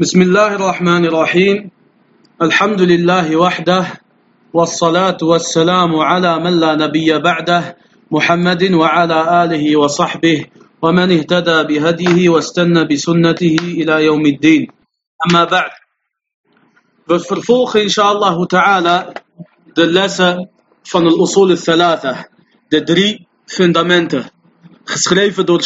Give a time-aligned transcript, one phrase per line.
[0.00, 1.70] بسم الله الرحمن الرحيم
[2.42, 3.86] الحمد لله وحده
[4.52, 7.76] والصلاة والسلام على من لا نبي بعده
[8.10, 10.46] محمد وعلى آله وصحبه
[10.82, 14.66] ومن اهتدى بهديه واستنى بسنته إلى يوم الدين
[15.30, 15.70] أما بعد
[17.08, 19.12] We vervolgen inshallah ta'ala
[19.72, 20.50] de lessen
[20.82, 22.28] van de usul al-thalatha,
[22.68, 24.30] de drie fundamenten,
[24.84, 25.62] geschreven door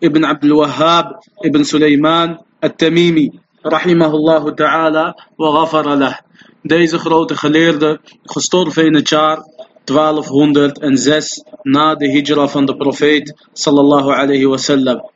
[0.00, 3.30] ibn Abdul Wahhab ibn Sulaiman al-Tamimi,
[3.64, 6.24] rahimahullah ta'ala wa ghafara.
[6.62, 9.38] Deze grote geleerde, gestorven in het jaar
[9.84, 15.10] 1206 na de hijra van de profeet sallallahu alayhi wasallam.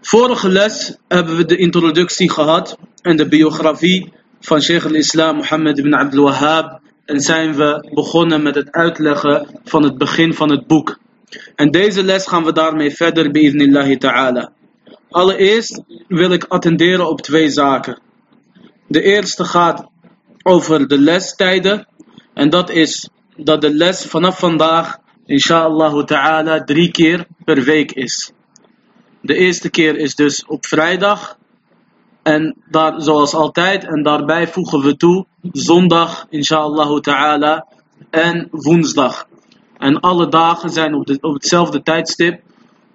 [0.00, 5.94] Vorige les hebben we de introductie gehad en de biografie van Sheikh al-Islam Mohammed ibn
[5.94, 10.98] Abdul Wahhab en zijn we begonnen met het uitleggen van het begin van het boek.
[11.54, 14.52] En deze les gaan we daarmee verder bi'idnillahi ta'ala.
[15.10, 17.98] Allereerst wil ik attenderen op twee zaken.
[18.86, 19.88] De eerste gaat
[20.42, 21.86] over de lestijden
[22.34, 28.32] en dat is dat de les vanaf vandaag inshallah ta'ala drie keer per week is.
[29.20, 31.38] De eerste keer is dus op vrijdag.
[32.22, 37.66] En daar, zoals altijd, en daarbij voegen we toe zondag, inshallah ta'ala,
[38.10, 39.28] en woensdag.
[39.80, 42.42] En alle dagen zijn op, de, op hetzelfde tijdstip,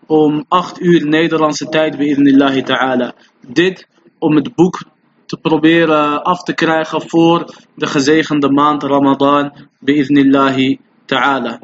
[0.05, 3.13] om 8 uur Nederlandse tijd, bi'idnillahi ta'ala.
[3.47, 3.87] Dit
[4.19, 4.83] om het boek
[5.25, 11.59] te proberen af te krijgen voor de gezegende maand Ramadan, bi'idnillahi ta'ala.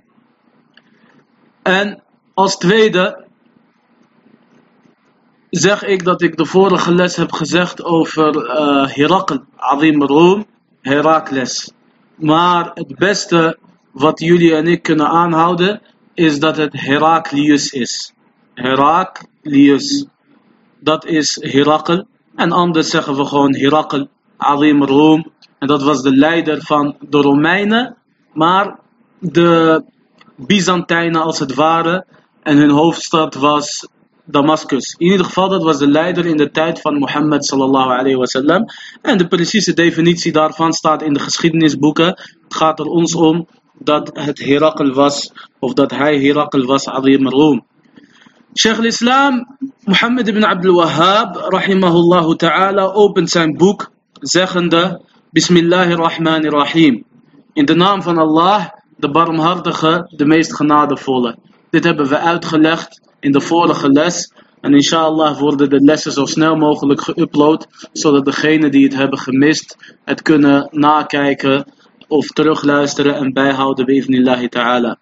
[1.61, 3.25] En als tweede
[5.49, 10.45] zeg ik dat ik de vorige les heb gezegd over uh, Herakl, Azim Room,
[10.81, 11.71] Herakles.
[12.15, 13.57] Maar het beste
[13.91, 15.81] wat jullie en ik kunnen aanhouden
[16.13, 18.13] is dat het Heraklius is.
[18.53, 20.05] Heraklius.
[20.79, 22.03] Dat is Herakl.
[22.35, 24.05] En anders zeggen we gewoon Herakl,
[24.37, 25.31] Azim Room.
[25.59, 27.97] En dat was de leider van de Romeinen.
[28.33, 28.79] Maar
[29.19, 29.83] de
[30.35, 32.05] Byzantijnen als het ware.
[32.43, 33.87] En hun hoofdstad was
[34.25, 34.95] Damascus.
[34.97, 38.65] In ieder geval, dat was de leider in de tijd van Mohammed sallallahu alayhi wasallam.
[39.01, 42.07] En de precieze definitie daarvan staat in de geschiedenisboeken.
[42.43, 43.47] Het gaat er ons om
[43.83, 47.65] dat het Herakl was, of dat hij Herakl was, Azim Room.
[48.53, 57.03] Sheikh al-Islam Mohammed ibn Abdul Wahhab, rahimahullah ta'ala, opent zijn boek zeggende, Bismillahirrahmanirrahim.
[57.53, 61.37] In de naam van Allah, de barmhartige, de meest genadevolle.
[61.69, 64.33] Dit hebben we uitgelegd in de vorige les.
[64.61, 69.95] En inshallah worden de lessen zo snel mogelijk geüpload, zodat degenen die het hebben gemist,
[70.05, 71.65] het kunnen nakijken
[72.11, 74.97] of terugluisteren en bijhouden bi'ifnillahi ta'ala.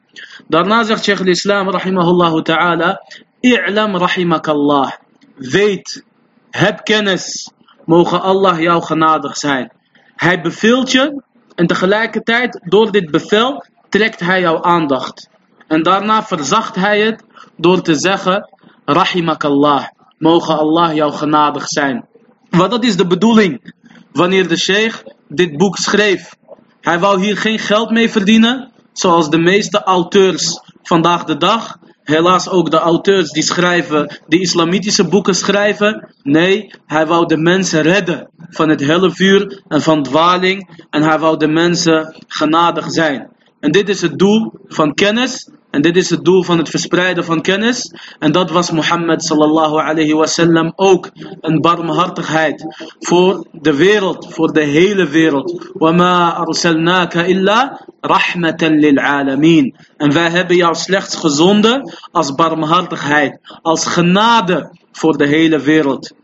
[0.48, 3.02] Daarna zegt Sheikh al-Islam rahimahullah ta'ala,
[3.40, 4.92] i'lam rahimakallah.
[5.36, 6.04] Weet,
[6.50, 7.52] heb kennis,
[7.86, 9.72] mogen Allah jou genadig zijn.
[10.16, 11.22] Hij beveelt je
[11.56, 15.30] en tegelijkertijd door dit bevel trekt hij jouw aandacht.
[15.68, 17.24] En daarna verzacht hij het
[17.58, 18.50] door te zeggen,
[18.86, 19.88] rahimakallah,
[20.18, 22.06] mogen Allah jou genadig zijn.
[22.50, 23.74] Want dat is de bedoeling
[24.12, 26.38] wanneer de sheikh dit boek schreef.
[26.82, 31.78] Hij wou hier geen geld mee verdienen, zoals de meeste auteurs vandaag de dag.
[32.04, 36.14] Helaas ook de auteurs die schrijven, die islamitische boeken schrijven.
[36.24, 40.86] Nee, hij wou de mensen redden van het vuur en van dwaling.
[40.90, 43.30] En hij wou de mensen genadig zijn.
[43.60, 47.25] En dit is het doel van kennis en dit is het doel van het verspreiden
[47.25, 47.95] van kennis.
[48.19, 51.11] En dat was Mohammed sallallahu alayhi wasallam ook
[51.41, 52.65] een barmhartigheid
[52.99, 55.71] voor de wereld, voor de hele wereld.
[55.79, 64.79] وَمَا أَرْسَلْنَاكَ إِلَّا رَحْمَةً لِلْعَالَمِينَ En wij hebben jou slechts gezonden als barmhartigheid, als genade
[64.93, 66.15] voor de hele wereld.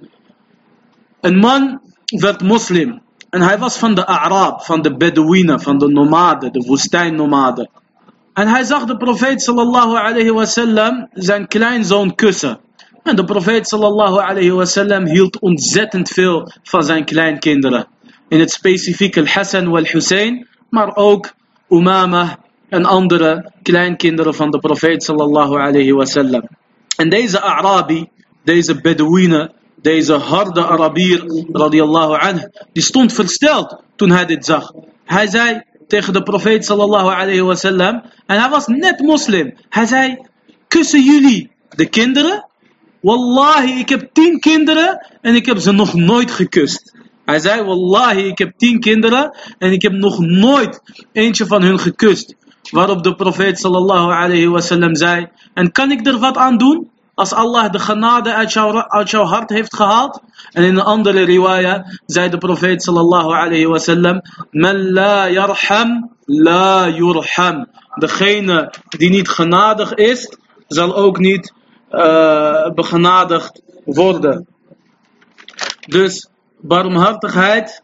[1.20, 3.00] Een man werd moslim.
[3.30, 7.70] En hij was van de Arab, van de Bedouinen, van de nomaden, de woestijnnomaden.
[8.35, 12.59] En hij zag de profeet sallallahu alayhi wasallam zijn kleinzoon kussen.
[13.03, 17.87] En de profeet sallallahu alayhi wasallam hield ontzettend veel van zijn kleinkinderen.
[18.27, 21.33] In het specifieke Al-Hassan wal-Hussein, maar ook
[21.69, 22.37] Umama
[22.69, 26.47] en andere kleinkinderen van de profeet sallallahu alayhi wasallam.
[26.97, 28.09] En deze Arabi,
[28.43, 34.71] deze Bedouine, deze harde Arabier radiallahu anhu, die stond versteld toen hij dit zag.
[35.05, 38.01] Hij zei, tegen de profeet sallallahu alayhi wasallam.
[38.25, 39.53] En hij was net moslim.
[39.69, 40.17] Hij zei,
[40.67, 42.45] kussen jullie de kinderen?
[43.01, 46.95] Wallahi, ik heb tien kinderen en ik heb ze nog nooit gekust.
[47.25, 51.79] Hij zei, wallahi, ik heb tien kinderen en ik heb nog nooit eentje van hun
[51.79, 52.35] gekust.
[52.71, 56.89] Waarop de profeet sallallahu alayhi wasallam zei, en kan ik er wat aan doen?
[57.15, 60.21] Als Allah de genade uit jouw, uit hart heeft gehaald.
[60.51, 64.21] En in een andere riwaya zei de profeet sallallahu alayhi wasallam,
[64.51, 67.67] Man la yarham, la yurham.
[67.95, 71.53] Degene die niet genadig is, zal ook niet
[71.91, 74.47] uh, begenadigd worden.
[75.87, 76.29] Dus
[76.61, 77.81] barmhartigheid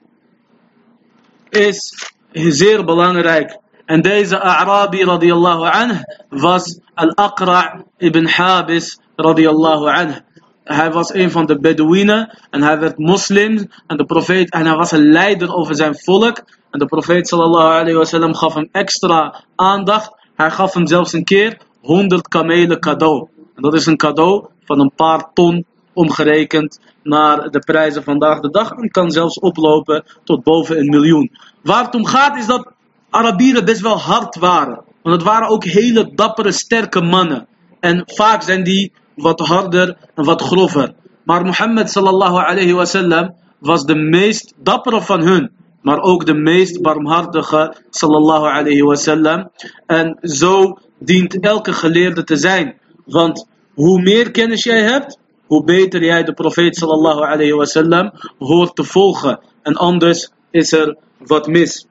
[1.49, 3.59] is zeer belangrijk.
[3.85, 10.21] En deze Arabi radiallahu anh was Al-Aqra' ibn Habis radiallahu anh.
[10.63, 14.75] Hij was een van de Bedouinen en hij werd moslim en de profeet en hij
[14.75, 16.43] was een leider over zijn volk.
[16.71, 20.15] En de profeet sallallahu alayhi wasallam gaf hem extra aandacht.
[20.35, 23.27] Hij gaf hem zelfs een keer 100 kamelen cadeau.
[23.55, 28.49] En dat is een cadeau van een paar ton omgerekend naar de prijzen vandaag de
[28.49, 28.71] dag.
[28.71, 31.31] En kan zelfs oplopen tot boven een miljoen.
[31.61, 32.71] Waar het om gaat is dat
[33.09, 34.83] Arabieren best wel hard waren.
[35.01, 37.47] Want het waren ook hele dappere, sterke mannen.
[37.79, 38.91] En vaak zijn die
[39.21, 40.93] wat harder en wat grover.
[41.23, 42.73] Maar Mohammed sallallahu alayhi
[43.59, 45.51] was de meest dappere van hun.
[45.81, 49.49] Maar ook de meest barmhartige sallallahu alayhi wasallam.
[49.85, 52.79] En zo dient elke geleerde te zijn.
[53.05, 58.83] Want hoe meer kennis jij hebt, hoe beter jij de profeet sallallahu alayhi hoort te
[58.83, 59.39] volgen.
[59.61, 61.85] En anders is er wat mis.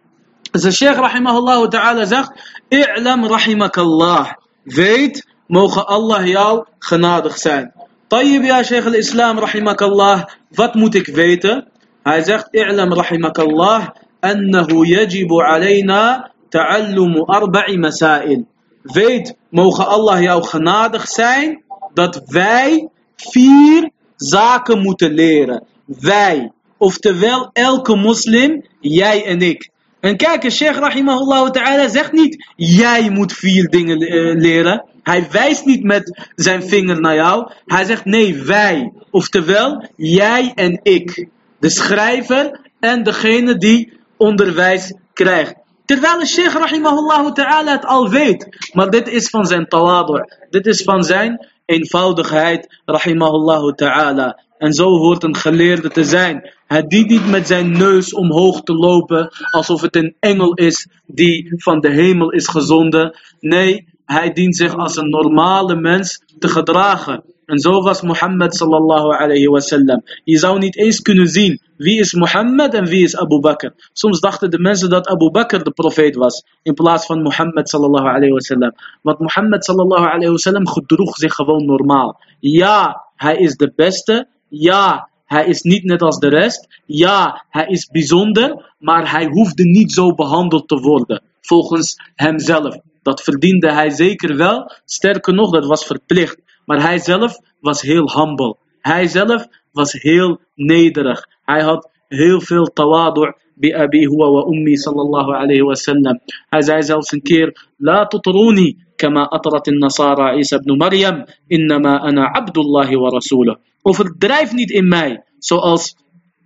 [0.51, 2.33] Dus de sheikh rahimahullah ta'ala zegt,
[2.69, 4.33] i'lam rahimakallah.
[4.63, 7.73] Weet, Mogen Allah jou genadig zijn.
[8.07, 10.25] Tayyib ya Sheikh al-Islam rahimakallah,
[10.55, 11.67] wat moet ik weten?
[12.03, 13.89] Hij zegt, i'lam rahimakallah,
[14.21, 18.47] annahu yajibu alayna ta'allumu arba'i masail.
[18.83, 21.63] Weet, mogen Allah jou genadig zijn,
[21.95, 25.65] dat wij vier zaken moeten leren.
[25.85, 29.71] Wij, oftewel elke moslim, jij en ik.
[30.01, 34.90] En kijk, Sheikh Rahimahullah ta'ala zegt niet, jij moet vier dingen eh, leren.
[35.03, 37.53] Hij wijst niet met zijn vinger naar jou.
[37.67, 38.93] Hij zegt, nee, wij.
[39.11, 41.29] Oftewel, jij en ik.
[41.59, 45.55] De schrijver en degene die onderwijs krijgt.
[45.85, 48.71] Terwijl de Sheikh rahimahullah ta'ala het al weet.
[48.73, 50.25] Maar dit is van zijn tawadu.
[50.51, 54.41] Dit is van zijn eenvoudigheid rahimahullah ta'ala.
[54.59, 56.51] En zo hoort een geleerde te zijn.
[56.67, 61.53] Hij dient niet met zijn neus omhoog te lopen alsof het een engel is die
[61.57, 63.19] van de hemel is gezonden.
[63.41, 67.23] Nee, hij dient zich als een normale mens te gedragen.
[67.47, 70.03] En zo was Mohammed sallallahu alayhi wasallam.
[70.25, 73.71] Je zou niet eens kunnen zien wie is Mohammed en wie is Abu Bakr.
[73.93, 78.07] Soms dachten de mensen dat Abu Bakr de profeet was in plaats van Mohammed sallallahu
[78.07, 78.73] alayhi wasallam.
[79.03, 82.21] Want Mohammed sallallahu alayhi wasallam gedroeg zich gewoon normaal.
[82.41, 84.29] Ja, hij is de beste.
[84.49, 86.81] Ja, hij is niet net als de rest.
[86.87, 91.23] Ja, hij is bijzonder, maar hij hoefde niet zo behandeld te worden.
[91.41, 92.77] Volgens hemzelf.
[93.03, 94.73] Dat verdiende hij zeker wel.
[94.85, 96.39] Sterker nog, dat was verplicht.
[96.65, 98.57] Maar hij zelf was heel humble.
[98.81, 101.27] Hij zelf was heel nederig.
[101.45, 106.21] Hij had heel veel tawadu' bi abi wa ummi sallallahu alayhi wa sallam.
[106.49, 111.25] Hij zei zelfs een keer: La tutruni kama atrat nasara Isa ibn Maryam.
[111.47, 113.57] Innama ana abdullahi wa rasulah.
[113.83, 115.97] Overdrijf niet in mij, zoals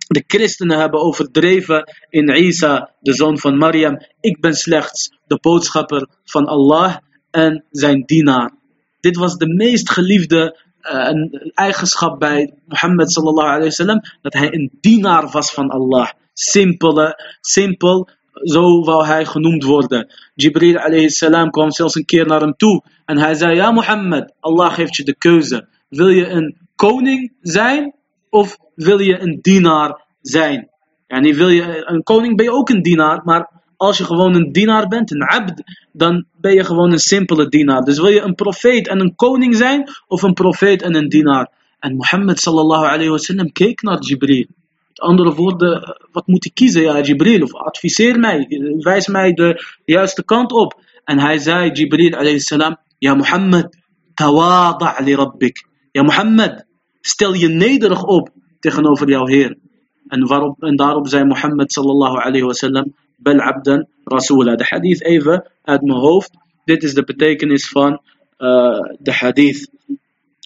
[0.07, 3.97] de christenen hebben overdreven in Isa, de zoon van Maryam.
[4.19, 6.95] Ik ben slechts de boodschapper van Allah
[7.31, 8.51] en zijn dienaar.
[8.99, 11.09] Dit was de meest geliefde uh,
[11.53, 16.09] eigenschap bij Mohammed sallallahu alayhi wasallam, dat hij een dienaar was van Allah.
[16.33, 18.09] Simpele, simpel,
[18.43, 20.13] zo wou hij genoemd worden.
[20.35, 24.33] Jibril alayhi salam kwam zelfs een keer naar hem toe en hij zei, ja Mohammed,
[24.39, 25.67] Allah geeft je de keuze.
[25.89, 27.95] Wil je een koning zijn
[28.29, 30.69] of wil je een dienaar zijn?
[31.07, 34.51] Yani wil je een koning ben je ook een dienaar, maar als je gewoon een
[34.51, 37.81] dienaar bent, een abd, dan ben je gewoon een simpele dienaar.
[37.81, 41.51] Dus wil je een profeet en een koning zijn, of een profeet en een dienaar?
[41.79, 44.45] En Mohammed sallallahu alayhi wa sallam keek naar Jibril.
[44.87, 47.41] Met andere woorden, wat moet ik kiezen, ja Jibril?
[47.41, 48.47] Of adviseer mij,
[48.79, 50.81] wijs mij de juiste kant op.
[51.03, 53.77] En hij zei, Jibril alayhi salam, ja Mohammed,
[54.13, 55.67] tawada' li rabbik.
[55.91, 56.65] Ja Mohammed,
[57.01, 58.29] stel je nederig op
[58.65, 59.57] tegenover jouw Heer.
[60.07, 64.55] En, waarop, en daarop zei Mohammed sallallahu alayhi wa sallam, bel abdan rasula.
[64.55, 66.31] De hadith even uit mijn hoofd.
[66.65, 69.69] Dit is de betekenis van uh, de hadith.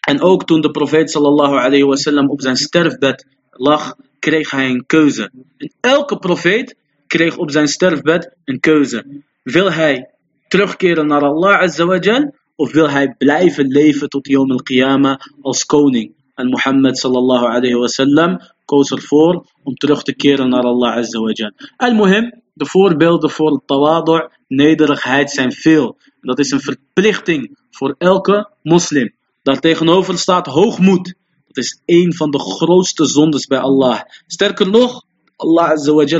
[0.08, 4.70] En ook toen de profeet sallallahu alayhi wa sallam op zijn sterfbed lag, kreeg hij
[4.70, 5.32] een keuze.
[5.58, 6.76] En elke profeet
[7.08, 9.06] kreeg op zijn sterfbed een keuze.
[9.44, 10.10] Wil hij
[10.48, 15.66] terugkeren naar Allah azza wa jal, of wil hij blijven leven tot Yom al-Qiyamah als
[15.66, 16.12] koning?
[16.40, 21.20] En Mohammed sallallahu alayhi wa sallam koos ervoor om terug te keren naar Allah azza
[21.20, 21.52] wa jal.
[21.78, 25.98] Al-Muhim, de voorbeelden voor tawadu' nederigheid zijn veel.
[26.22, 29.14] Dat is een verplichting voor elke moslim.
[29.44, 31.14] Daartegenover staat hoogmoed.
[31.48, 34.00] Dat is een van de grootste zondes bij Allah.
[34.28, 35.04] Sterker nog,
[35.36, 35.78] Allah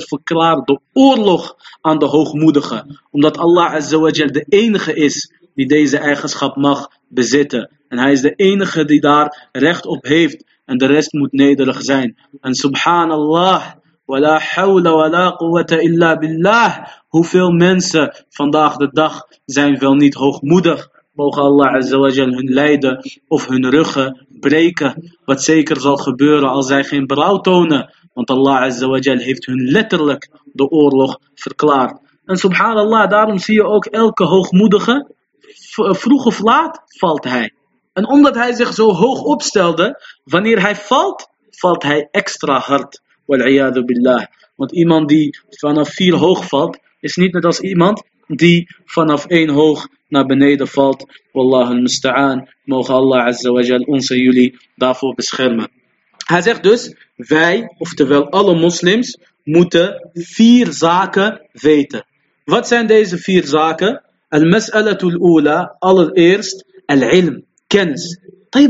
[0.08, 3.00] verklaart de oorlog aan de hoogmoedigen.
[3.12, 7.79] Omdat Allah de enige is die deze eigenschap mag bezitten.
[7.90, 10.44] En hij is de enige die daar recht op heeft.
[10.66, 12.18] En de rest moet nederig zijn.
[12.42, 13.64] En subhanallah,
[14.06, 16.86] wala hawla wala quwwata illa billah.
[17.08, 20.90] Hoeveel mensen vandaag de dag zijn wel niet hoogmoedig.
[21.14, 25.18] Mogen Allah Azawajal hun lijden of hun ruggen breken.
[25.26, 27.94] Wat zeker zal gebeuren als zij geen berouw tonen.
[28.14, 32.00] Want Allah Azawajal heeft hun letterlijk de oorlog verklaard.
[32.26, 35.12] En subhanallah, daarom zie je ook elke hoogmoedige,
[35.76, 37.54] vroeg of laat valt hij.
[38.00, 43.02] En omdat hij zich zo hoog opstelde, wanneer hij valt, valt hij extra hard.
[43.26, 44.26] Wal'iyadu billah.
[44.56, 49.50] Want iemand die vanaf vier hoog valt, is niet net als iemand die vanaf één
[49.50, 51.06] hoog naar beneden valt.
[51.32, 52.48] Wallahu al-musta'an.
[52.64, 55.70] Mogen Allah Azza wa Jal ons en jullie daarvoor beschermen.
[56.26, 62.06] Hij zegt dus, wij, oftewel alle moslims, moeten vier zaken weten.
[62.46, 64.04] Wat zijn deze vier zaken?
[64.30, 68.20] Al-mas'alatul ula, allereerst al-ilm, kennis.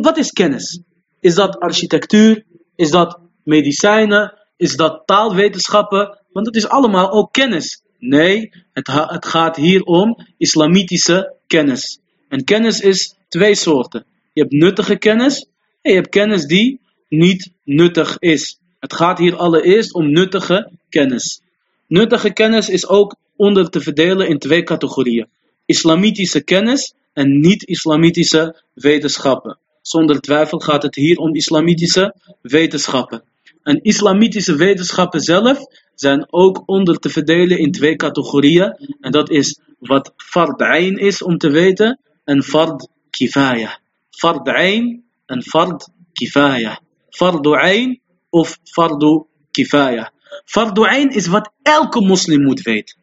[0.02, 0.82] Wat is kennis?
[1.20, 2.44] Is dat architectuur?
[2.76, 4.34] Is dat medicijnen?
[4.58, 6.18] Is dat taalwetenschappen?
[6.32, 7.82] Want het is allemaal ook kennis.
[8.00, 12.00] Nee, het, het gaat hier om islamitische kennis.
[12.30, 14.06] En kennis is twee soorten.
[14.34, 15.46] Je hebt nuttige kennis
[15.82, 16.80] en je hebt kennis die
[17.10, 18.60] niet nuttig is.
[18.80, 21.42] Het gaat hier allereerst om nuttige kennis.
[21.88, 25.28] Nuttige kennis is ook onder te verdelen in twee categorieën.
[25.66, 29.58] Islamitische kennis en niet-islamitische wetenschappen.
[29.82, 33.24] Zonder twijfel gaat het hier om islamitische wetenschappen.
[33.64, 38.78] En islamitische wetenschappen zelf zijn ook onder te verdelen in twee categorieën.
[39.02, 43.80] En dat is wat fard ayn is om te weten en fard kifaya.
[44.10, 46.80] Fard ayn en fard kifaya.
[47.10, 48.00] Fardu ayn
[48.30, 50.12] of fardu kifaya.
[50.46, 52.98] Fardu ayn is wat elke moslim moet weten.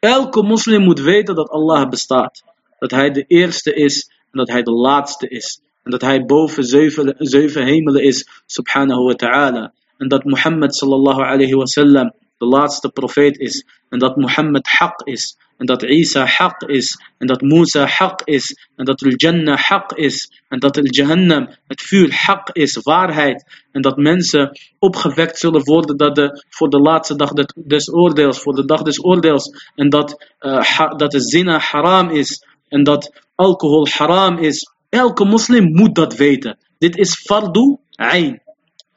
[0.00, 2.44] Elke moslim moet weten dat Allah bestaat.
[2.84, 5.60] Dat hij de eerste is en dat hij de laatste is.
[5.82, 9.72] En dat hij boven zeven, zeven hemelen is, subhanahu wa ta'ala.
[9.98, 13.66] En dat Mohammed sallallahu alayhi wa sallam de laatste profeet is.
[13.88, 15.36] En dat Mohammed haq is.
[15.56, 16.98] En dat Isa haq is.
[17.18, 18.68] En dat Musa haq is.
[18.76, 20.42] En dat al-Jannah haq is.
[20.48, 23.64] En dat al-Jahannam, het vuur haq is, waarheid.
[23.72, 28.42] En dat mensen opgewekt zullen worden dat de, voor de laatste dag des oordeels.
[28.42, 29.72] Voor de dag des oordeels.
[29.74, 32.44] En dat, uh, dat de zina haram is.
[32.74, 34.70] En dat alcohol haram is.
[34.88, 36.58] Elke moslim moet dat weten.
[36.78, 38.42] Dit is fardu ayn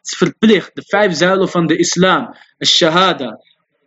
[0.04, 0.72] is verplicht.
[0.74, 2.36] De vijf zuilen van de islam.
[2.58, 3.42] Het shahada.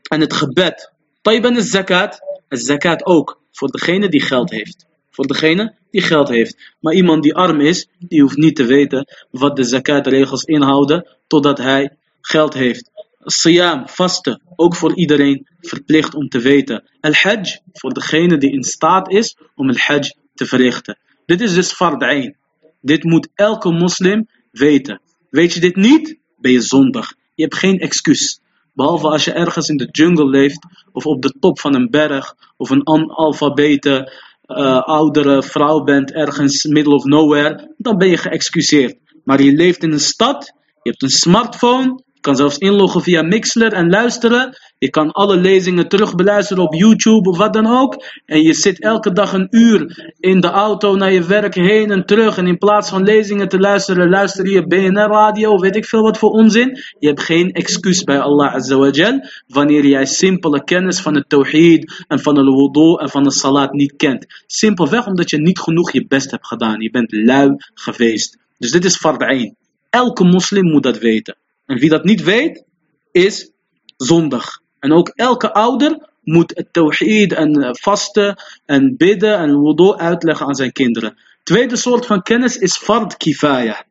[0.09, 0.93] En het gebed.
[1.23, 2.21] Taiban is zakat.
[2.49, 3.41] Het zakat ook.
[3.53, 4.87] Voor degene die geld heeft.
[5.11, 6.75] Voor degene die geld heeft.
[6.81, 11.17] Maar iemand die arm is, die hoeft niet te weten wat de zakatregels inhouden.
[11.27, 12.91] Totdat hij geld heeft.
[13.25, 16.91] Siyam, vasten, ook voor iedereen verplicht om te weten.
[17.01, 20.99] Al-Hajj, voor degene die in staat is om al-Hajj te verrichten.
[21.27, 22.35] Dit is dus fard
[22.81, 25.01] Dit moet elke moslim weten.
[25.31, 27.15] Weet je dit niet, ben je zondig.
[27.35, 28.41] Je hebt geen excuus.
[28.73, 32.35] Behalve als je ergens in de jungle leeft, of op de top van een berg,
[32.57, 34.13] of een analfabete
[34.47, 38.97] uh, oudere vrouw bent, ergens middle of nowhere, dan ben je geëxcuseerd.
[39.25, 43.73] Maar je leeft in een stad, je hebt een smartphone, kan zelfs inloggen via Mixler
[43.73, 44.59] en luisteren.
[44.79, 48.05] Je kan alle lezingen terugbeluisteren op YouTube of wat dan ook.
[48.27, 52.07] En je zit elke dag een uur in de auto naar je werk heen en
[52.07, 52.37] terug.
[52.37, 56.31] En in plaats van lezingen te luisteren, luister je BNR-radio weet ik veel wat voor
[56.31, 56.79] onzin.
[56.99, 62.21] Je hebt geen excuus bij Allah Azawajal wanneer jij simpele kennis van het tawhid en
[62.21, 64.27] van de wudu en van de salat niet kent.
[64.47, 66.81] Simpelweg omdat je niet genoeg je best hebt gedaan.
[66.81, 68.39] Je bent lui geweest.
[68.59, 69.53] Dus dit is fard
[69.91, 71.37] Elke moslim moet dat weten.
[71.71, 72.65] En wie dat niet weet,
[73.13, 73.51] is
[73.97, 74.61] zondig.
[74.79, 80.47] En ook elke ouder moet het tawhid en eh, vasten en bidden en wudu uitleggen
[80.47, 81.19] aan zijn kinderen.
[81.43, 83.85] Tweede soort van kennis is fard kifaya.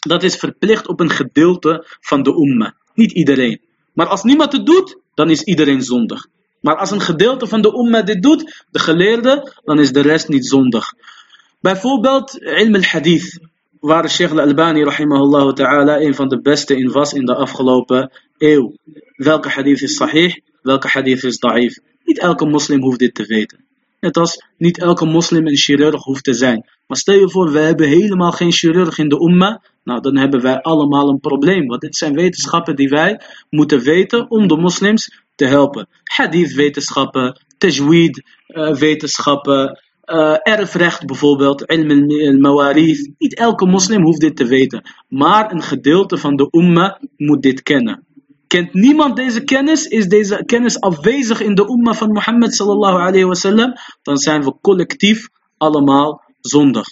[0.00, 2.74] Dat is verplicht op een gedeelte van de umma.
[2.94, 3.60] Niet iedereen.
[3.92, 6.26] Maar als niemand het doet, dan is iedereen zondig.
[6.60, 10.28] Maar als een gedeelte van de umma dit doet, de geleerde, dan is de rest
[10.28, 10.92] niet zondig.
[11.60, 13.40] Bijvoorbeeld ilm al-hadith
[13.80, 18.74] waar Sheikh al-Albani rahimahullah ta'ala een van de beste in was in de afgelopen eeuw.
[19.16, 21.78] Welke hadith is sahih, welke hadith is da'if.
[22.04, 23.64] Niet elke moslim hoeft dit te weten.
[24.00, 26.70] Net als niet elke moslim een chirurg hoeft te zijn.
[26.86, 29.62] Maar stel je voor, we hebben helemaal geen chirurg in de umma.
[29.84, 31.66] Nou, dan hebben wij allemaal een probleem.
[31.66, 33.20] Want dit zijn wetenschappen die wij
[33.50, 35.88] moeten weten om de moslims te helpen.
[36.04, 38.22] Hadith wetenschappen, tajweed
[40.08, 43.10] uh, erfrecht bijvoorbeeld, ilm al-mawarith.
[43.18, 44.82] Niet elke moslim hoeft dit te weten.
[45.08, 48.06] Maar een gedeelte van de umma moet dit kennen.
[48.46, 53.24] Kent niemand deze kennis, is deze kennis afwezig in de umma van Mohammed sallallahu alayhi
[53.24, 53.72] wasallam,
[54.02, 56.86] dan zijn we collectief allemaal zondig.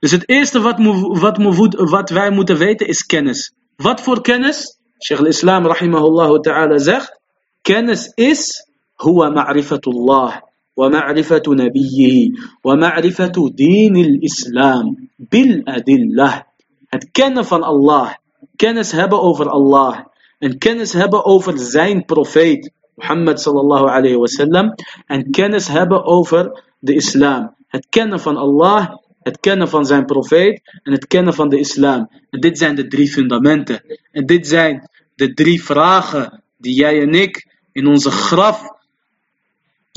[0.00, 0.76] Dus het eerste wat,
[1.20, 1.36] wat,
[1.72, 3.52] wat wij moeten weten is kennis.
[3.76, 4.78] Wat voor kennis?
[4.98, 7.20] Sheikh al-Islam rahimahullah ta'ala zegt,
[7.62, 10.36] kennis is huwa ma'rifatullah.
[10.79, 12.29] ومعرفة نبيه
[12.63, 14.85] ومعرفة دين الإسلام
[15.31, 16.43] بالأدلة
[16.89, 18.13] het kennen van Allah
[18.55, 20.05] kennis hebben over Allah
[20.39, 24.73] en kennis hebben over zijn profeet Muhammad sallallahu alayhi wasallam
[25.05, 30.79] en kennis hebben over de islam het kennen van Allah het kennen van zijn profeet
[30.83, 34.89] en het kennen van de islam en dit zijn de drie fundamenten en dit zijn
[35.15, 38.77] de drie vragen die jij en ik in onze graf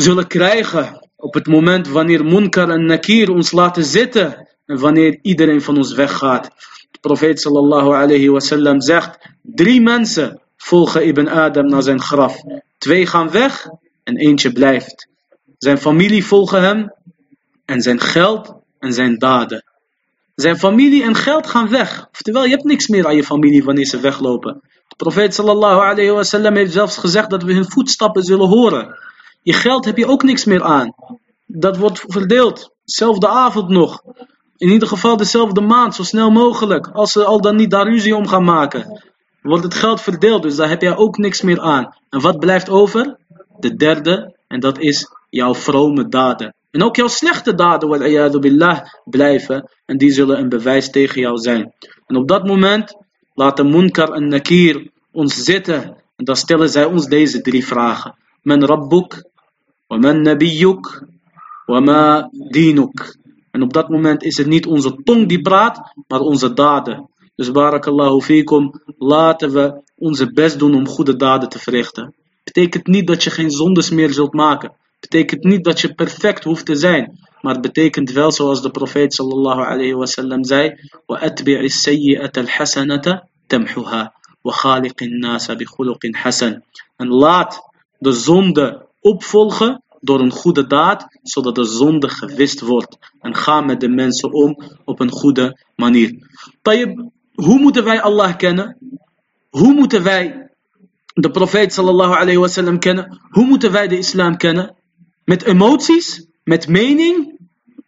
[0.04, 5.62] zullen krijgen op het moment wanneer Munkar en Nakir ons laten zitten en wanneer iedereen
[5.62, 6.50] van ons weggaat.
[6.92, 8.40] De profeet sallallahu alayhi
[8.78, 12.42] zegt, drie mensen volgen Ibn Adam naar zijn graf.
[12.78, 13.68] Twee gaan weg
[14.04, 15.08] en eentje blijft.
[15.58, 16.94] Zijn familie volgen hem
[17.66, 19.64] en zijn geld en zijn daden.
[20.36, 22.08] Zijn familie en geld gaan weg.
[22.12, 24.62] Oftewel, je hebt niks meer aan je familie wanneer ze weglopen.
[24.88, 29.07] De profeet sallallahu alayhi heeft zelfs gezegd dat we hun voetstappen zullen horen.
[29.48, 30.94] Je geld heb je ook niks meer aan.
[31.46, 32.72] Dat wordt verdeeld.
[32.84, 34.04] Zelfde avond nog.
[34.58, 36.88] In ieder geval dezelfde maand, zo snel mogelijk.
[36.88, 39.02] Als ze al dan niet daar ruzie om gaan maken.
[39.42, 41.96] Wordt het geld verdeeld, dus daar heb jij ook niks meer aan.
[42.10, 43.18] En wat blijft over?
[43.60, 46.56] De derde, en dat is jouw vrome daden.
[46.72, 49.72] En ook jouw slechte daden, billah, blijven.
[49.86, 51.74] En die zullen een bewijs tegen jou zijn.
[52.08, 52.98] En op dat moment
[53.34, 55.84] laten Munkar en Nakir ons zitten.
[56.16, 58.16] En dan stellen zij ons deze drie vragen.
[58.48, 59.27] Men Rabbuk,
[59.91, 60.85] وَمَنْ نَبِيُّكَ
[61.69, 66.53] وَمَا دِينُكَ En op dat moment is het niet onze tong die praat, maar onze
[66.53, 67.09] daden.
[67.35, 72.15] Dus barakallahu fikum, laten we onze best doen om goede daden te verrichten.
[72.45, 74.73] Betekent niet dat je geen zondes meer zult maken.
[75.01, 77.19] Betekent niet dat je perfect hoeft te zijn.
[77.41, 80.75] Maar het betekent wel zoals de profeet sallallahu alayhi wa sallam zei.
[81.07, 84.13] وَأَتْبِعِ السَّيِّئَةَ الْحَسَنَةَ تَمْحُهَا
[84.45, 86.63] وَخَالِقِ النَّاسَ بِخُلُقٍ حَسَنٍ
[86.97, 92.98] En laat de zonde opvolgen door een goede daad, zodat de zonde gewist wordt.
[93.20, 96.16] En ga met de mensen om op een goede manier.
[96.62, 98.78] Tayyib, hoe moeten wij Allah kennen?
[99.50, 100.50] Hoe moeten wij
[101.14, 103.22] de profeet sallallahu alayhi wasallam kennen?
[103.30, 104.76] Hoe moeten wij de islam kennen?
[105.24, 106.26] Met emoties?
[106.44, 107.40] Met mening?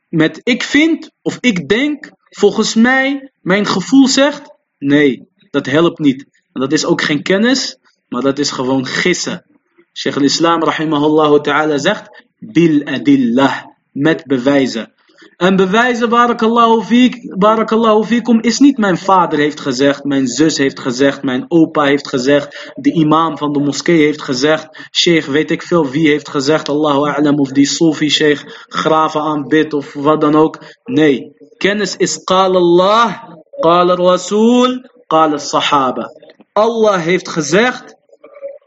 [0.10, 2.12] Met ik vind of ik denk?
[2.30, 4.42] Volgens mij, mijn gevoel zegt?
[4.78, 6.26] Nee, dat helpt niet.
[6.54, 9.46] Dat is ook geen kennis, maar dat is gewoon gissen.
[9.94, 14.94] Sheikh al-Islam rahimahullah ta'ala zegt, bil adillah, met bewijzen.
[15.38, 20.80] En bewijzen, barakallahu, fiek, barakallahu fikum, is niet mijn vader heeft gezegd, mijn zus heeft
[20.80, 25.62] gezegd, mijn opa heeft gezegd, de imam van de moskee heeft gezegd, sheikh weet ik
[25.62, 30.36] veel wie heeft gezegd, Allahu a'lam, of die Sofi sheikh graven aanbidt of wat dan
[30.36, 30.60] ook.
[30.84, 33.24] Nee, kennis is qala Allah,
[33.60, 36.12] qala Rasul, qala Sahaba.
[36.54, 37.96] Allah heeft gezegd,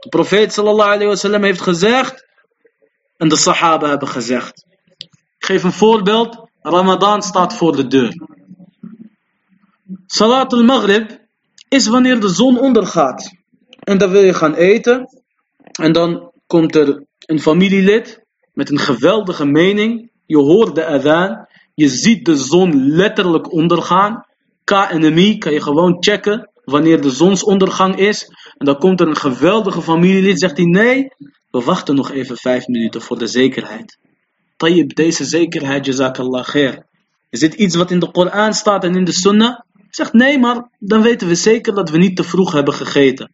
[0.03, 2.27] de profeet sallallahu alayhi wasallam heeft gezegd
[3.17, 4.67] en de sahaba hebben gezegd.
[5.39, 6.51] Ik geef een voorbeeld.
[6.61, 8.27] Ramadan staat voor de deur.
[10.07, 11.19] Salat al-Maghrib
[11.69, 13.31] is wanneer de zon ondergaat.
[13.79, 15.23] En dan wil je gaan eten.
[15.73, 20.11] En dan komt er een familielid met een geweldige mening.
[20.27, 21.47] Je hoort de adhan.
[21.75, 24.27] Je ziet de zon letterlijk ondergaan.
[24.65, 28.29] KNMI kan je gewoon checken wanneer de zonsondergang is.
[28.63, 31.09] En dan komt er een geweldige familielid, zegt hij nee,
[31.51, 33.99] we wachten nog even vijf minuten voor de zekerheid.
[34.57, 36.87] Tayyib, deze zekerheid, jazakallah khair.
[37.31, 39.61] Is dit iets wat in de Koran staat en in de Sunnah?
[39.91, 43.33] Zegt nee, maar dan weten we zeker dat we niet te vroeg hebben gegeten.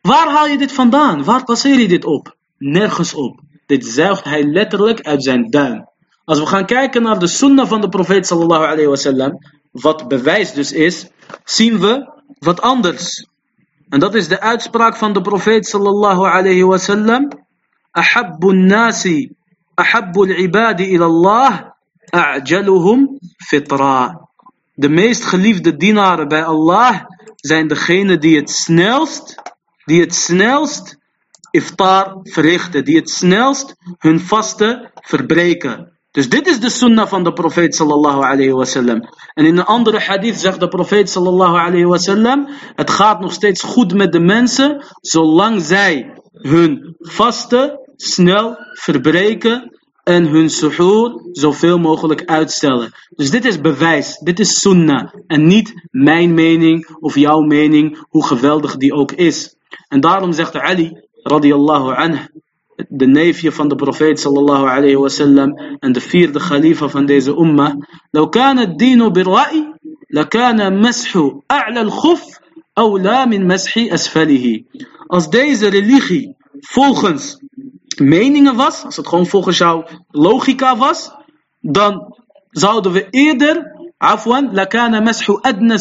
[0.00, 1.24] Waar haal je dit vandaan?
[1.24, 2.36] Waar baseer je dit op?
[2.58, 3.40] Nergens op.
[3.66, 5.88] Dit zuigt hij letterlijk uit zijn duim.
[6.24, 9.38] Als we gaan kijken naar de sunnah van de profeet sallallahu alayhi wasallam,
[9.70, 11.06] wat bewijs dus is,
[11.44, 13.32] zien we wat anders.
[13.94, 17.28] En dat is de uitspraak van de profeet sallallahu alayhi wasallam.
[17.90, 19.30] Ahabbu nasi,
[19.74, 21.60] ahabbu al-ibadi ila Allah,
[22.10, 24.28] a'jaluhum fitra.
[24.74, 27.04] De meest geliefde dienaren bij Allah
[27.36, 29.42] zijn degene die het snelst,
[29.84, 30.98] die het snelst
[31.50, 35.93] iftar verrichten, die het snelst hun vasten verbreken.
[36.14, 39.00] Dus dit is de sunnah van de profeet sallallahu alayhi wasallam.
[39.34, 43.62] En in een andere hadith zegt de profeet sallallahu alayhi wasallam, het gaat nog steeds
[43.62, 52.24] goed met de mensen, zolang zij hun vasten snel verbreken en hun suhoor zoveel mogelijk
[52.24, 52.92] uitstellen.
[53.08, 58.26] Dus dit is bewijs, dit is sunnah en niet mijn mening of jouw mening, hoe
[58.26, 59.56] geweldig die ook is.
[59.88, 62.26] En daarom zegt Ali radiyallahu anhu,
[62.87, 67.73] de neefje van de profeet sallallahu alayhi wasallam en de vierde khalifa van deze ummah,
[68.13, 69.73] لو كان الدين بالرأي
[70.11, 72.39] لكان مسح أعلى الخف
[72.77, 74.63] أولى من مسح أسفله.
[75.07, 77.39] Als deze religie volgens
[77.97, 81.11] meningen was, als het gewoon volgens jouw logica was,
[81.59, 82.15] dan
[82.49, 85.77] zouden we eerder, afwan, lakana mashu adna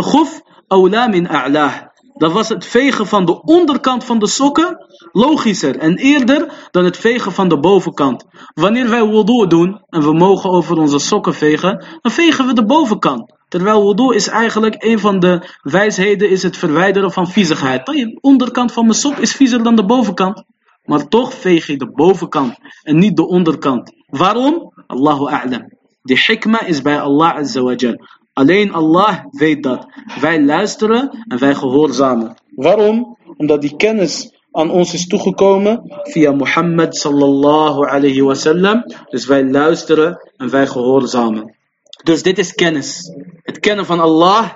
[0.00, 1.72] khuf awla min a'lah.
[2.21, 6.97] Dan was het vegen van de onderkant van de sokken logischer en eerder dan het
[6.97, 8.25] vegen van de bovenkant.
[8.53, 12.65] Wanneer wij wudu doen en we mogen over onze sokken vegen, dan vegen we de
[12.65, 13.33] bovenkant.
[13.47, 17.85] Terwijl wudu is eigenlijk een van de wijsheden is het verwijderen van viezigheid.
[17.85, 20.43] De onderkant van mijn sok is viezer dan de bovenkant.
[20.83, 23.91] Maar toch veeg je de bovenkant en niet de onderkant.
[24.07, 24.73] Waarom?
[24.87, 25.73] Allahu a'lam.
[26.03, 27.95] Die hikma is bij Allah azawajal.
[28.33, 29.85] Alleen Allah weet dat.
[30.19, 32.35] Wij luisteren en wij gehoorzamen.
[32.55, 33.17] Waarom?
[33.37, 38.83] Omdat die kennis aan ons is toegekomen via Mohammed sallallahu alayhi wasallam.
[39.09, 41.55] Dus wij luisteren en wij gehoorzamen.
[42.03, 43.11] Dus dit is kennis.
[43.43, 44.49] Het kennen van Allah,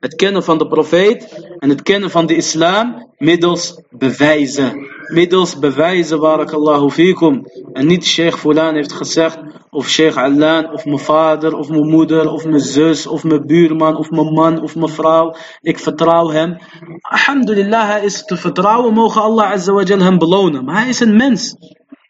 [0.00, 4.86] het kennen van de profeet en het kennen van de islam middels bewijzen.
[5.06, 7.46] Middels bewijzen, barakallahu fikum.
[7.72, 9.38] En niet Sheikh Fulan heeft gezegd,
[9.70, 13.96] of Sheikh Alan, of mijn vader, of mijn moeder, of mijn zus, of mijn buurman,
[13.96, 15.36] of mijn man, of mijn vrouw.
[15.60, 16.56] Ik vertrouw hem.
[17.00, 20.64] Alhamdulillah, hij is te vertrouwen, mogen Allah azawajal hem belonen.
[20.64, 21.54] Maar hij is een mens.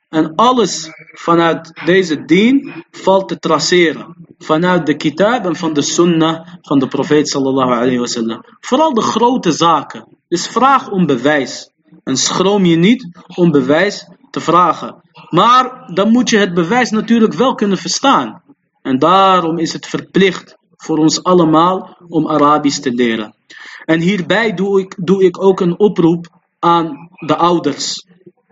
[0.09, 4.17] En alles vanuit deze dien valt te traceren.
[4.39, 8.45] Vanuit de kitab en van de sunnah van de profeet sallallahu alayhi wasallam.
[8.61, 10.07] Vooral de grote zaken.
[10.29, 11.71] Dus vraag om bewijs.
[12.05, 15.03] En schroom je niet om bewijs te vragen.
[15.29, 18.43] Maar dan moet je het bewijs natuurlijk wel kunnen verstaan.
[18.83, 23.35] En daarom is het verplicht voor ons allemaal om Arabisch te leren.
[23.85, 26.27] En hierbij doe ik, doe ik ook een oproep
[26.59, 28.07] aan de ouders.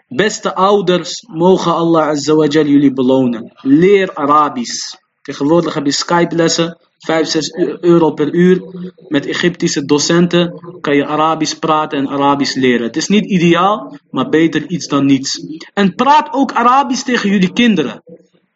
[0.08, 3.52] Beste ouders, mogen Allah Azawajal jullie belonen.
[3.54, 4.94] Leer Arabisch.
[5.22, 8.62] Tegenwoordig heb je Skype-lessen, 5, 6 euro per uur.
[9.09, 12.87] Met Egyptische docenten kan je Arabisch praten en Arabisch leren.
[12.87, 15.42] Het is niet ideaal, maar beter iets dan niets.
[15.74, 18.02] En praat ook Arabisch tegen jullie kinderen.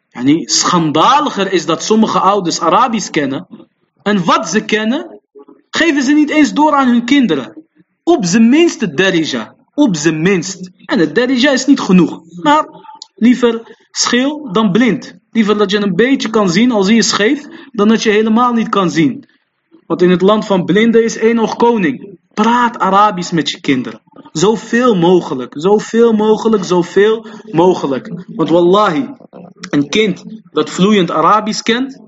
[0.09, 3.47] Yani, schandaliger is dat sommige ouders Arabisch kennen.
[4.03, 5.19] En wat ze kennen,
[5.69, 7.65] geven ze niet eens door aan hun kinderen.
[8.03, 9.55] Op zijn minste derija.
[9.73, 10.69] Op zijn minst.
[10.85, 12.21] En het derija is niet genoeg.
[12.41, 12.67] Maar
[13.15, 15.19] liever scheel dan blind.
[15.31, 18.53] Liever dat je een beetje kan zien, al zie je scheef, dan dat je helemaal
[18.53, 19.25] niet kan zien.
[19.85, 22.19] Want in het land van blinden is één nog koning.
[22.33, 24.01] Praat Arabisch met je kinderen.
[24.31, 28.25] Zoveel mogelijk, zoveel mogelijk, zoveel mogelijk.
[28.35, 29.05] Want wallahi,
[29.69, 32.01] een kind dat vloeiend Arabisch kent,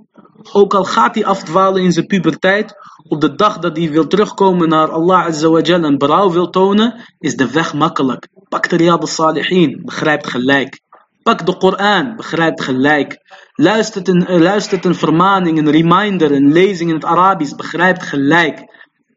[0.51, 2.75] ook al gaat hij afdwalen in zijn puberteit,
[3.07, 7.35] op de dag dat hij wil terugkomen naar Allah Azawajal en berouw wil tonen, is
[7.35, 8.27] de weg makkelijk.
[8.49, 10.82] Pak de Riyad al-Salihin, begrijpt gelijk.
[11.23, 13.19] Pak de Koran, begrijpt gelijk.
[13.53, 18.71] Luistert een, uh, luistert een vermaning, een reminder, een lezing in het Arabisch, begrijpt gelijk.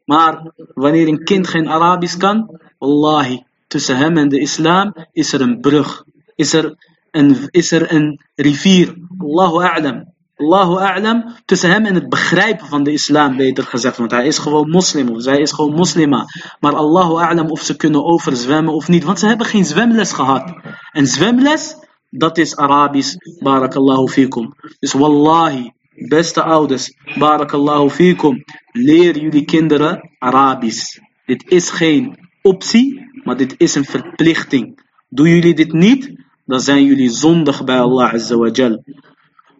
[0.05, 5.41] Maar wanneer een kind geen Arabisch kan, wallahi, tussen hem en de islam is er
[5.41, 6.03] een brug.
[6.35, 6.75] Is er
[7.11, 8.95] een, is er een rivier.
[9.17, 10.15] Allahu a'lam.
[10.35, 13.97] Allahu a'lam, tussen hem en het begrijpen van de islam, beter gezegd.
[13.97, 16.25] Want hij is gewoon moslim, of zij is gewoon moslima.
[16.59, 19.03] Maar Allahu a'lam of ze kunnen overzwemmen of niet.
[19.03, 20.53] Want ze hebben geen zwemles gehad.
[20.91, 21.75] En zwemles,
[22.09, 23.15] dat is Arabisch.
[23.39, 24.53] Barakallahu fikum.
[24.79, 25.71] Dus wallahi,
[26.07, 28.43] beste ouders, barakallahu fikum.
[28.71, 30.99] Leer jullie kinderen Arabisch.
[31.25, 34.79] Dit is geen optie, maar dit is een verplichting.
[35.09, 36.11] Doen jullie dit niet,
[36.45, 38.83] dan zijn jullie zondig bij Allah Azza wa Jal.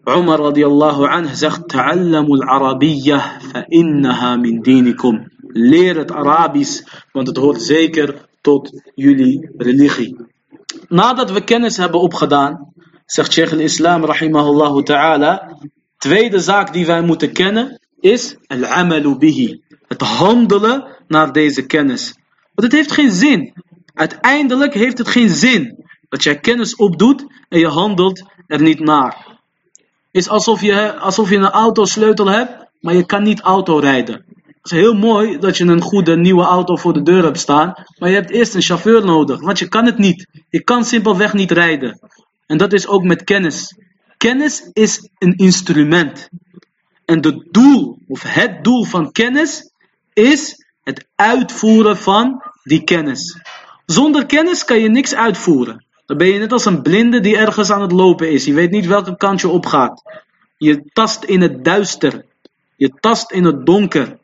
[0.04, 5.30] Umar radiallahu anhu zegt: Ta'allamu al-Arabiyyah fa innaha min dinikum.
[5.52, 6.82] Leer het Arabisch,
[7.12, 10.16] want het hoort zeker tot jullie religie.
[10.88, 12.72] Nadat we kennis hebben opgedaan,
[13.06, 15.58] zegt Sheikh al-Islam rahimahullah ta'ala,
[15.98, 19.62] tweede zaak die wij moeten kennen is al-amalu bihi.
[19.86, 22.14] Het handelen naar deze kennis.
[22.54, 23.52] Want het heeft geen zin.
[23.94, 29.28] Uiteindelijk heeft het geen zin dat jij kennis opdoet en je handelt er niet naar
[30.10, 34.24] is alsof je, alsof je een autosleutel hebt, maar je kan niet auto rijden.
[34.68, 37.74] Het is heel mooi dat je een goede nieuwe auto voor de deur hebt staan,
[37.98, 40.26] maar je hebt eerst een chauffeur nodig, want je kan het niet.
[40.48, 42.00] Je kan simpelweg niet rijden.
[42.46, 43.74] En dat is ook met kennis.
[44.16, 46.28] Kennis is een instrument.
[47.04, 49.72] En het doel, of het doel van kennis,
[50.12, 53.40] is het uitvoeren van die kennis.
[53.86, 55.84] Zonder kennis kan je niks uitvoeren.
[56.06, 58.44] Dan ben je net als een blinde die ergens aan het lopen is.
[58.44, 60.02] Je weet niet welke kant je opgaat.
[60.56, 62.24] Je tast in het duister.
[62.76, 64.18] Je tast in het donker.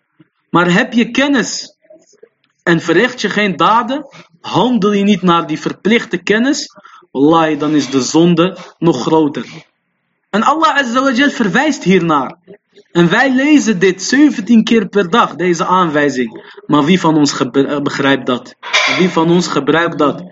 [0.54, 1.76] Maar heb je kennis
[2.62, 4.06] en verricht je geen daden,
[4.40, 6.76] handel je niet naar die verplichte kennis,
[7.10, 9.46] wallahi, dan is de zonde nog groter.
[10.30, 12.36] En Allah Azza verwijst hiernaar.
[12.92, 16.58] En wij lezen dit 17 keer per dag, deze aanwijzing.
[16.66, 17.42] Maar wie van ons
[17.82, 18.54] begrijpt dat?
[18.98, 20.24] Wie van ons gebruikt dat?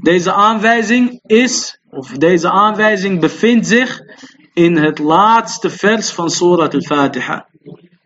[0.00, 4.00] Deze aanwijzing is, of deze aanwijzing bevindt zich
[4.52, 7.46] in het laatste vers van Surat al-Fatiha.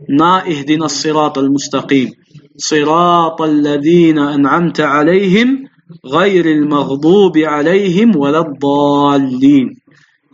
[0.08, 2.10] ما اهدنا الصراط المستقيم.
[2.56, 5.68] صراط الذين أنعمت عليهم
[6.06, 9.76] غير المغضوب عليهم ولا الضالين.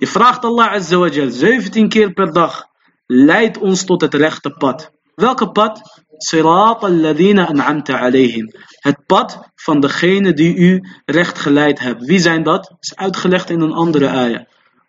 [0.03, 1.33] يفراخت الله عز وجل.
[1.33, 2.75] 17 كير بالضخ
[3.11, 5.81] ليت uns tot het rechte pad welke pad
[6.19, 8.49] صراط الذين انعمت عليهم
[8.81, 12.75] het pad van degene die u recht geleid hebt wie zijn dat?
[12.81, 14.47] Is uitgelegd in een andere aya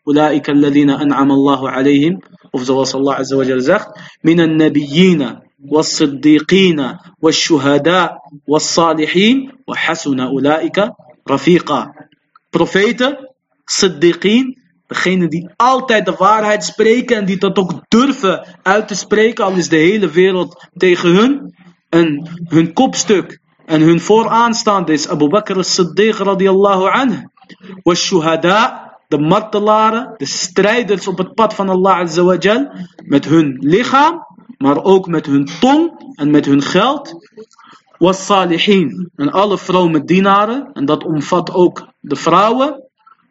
[0.08, 2.20] اولئك الذين انعم الله عليهم
[2.56, 3.90] Of zoals Allah azawajal zegt,
[4.22, 10.96] mina nabiyina, was siddiqina, was shuhada, was salihin, wa hasuna ulaika
[11.28, 11.92] rafiqa.
[12.50, 13.18] Profeten,
[13.66, 14.56] siddiqin,
[14.88, 19.56] degene die altijd de waarheid spreken en die dat ook durven uit te spreken, al
[19.56, 21.56] is de hele wereld tegen hun.
[21.90, 27.28] En hun kopstuk en hun vooraanstaande is Abu Bakr as-Siddiq radiyallahu anhu.
[27.84, 33.26] Was shuhada, de martelaren, de strijders op het pad van Allah azza wa jal, met
[33.26, 34.26] hun lichaam
[34.58, 37.14] maar ook met hun tong en met hun geld.
[37.98, 42.84] Was salihin en alle vrome dienaren, en dat omvat ook de vrouwen.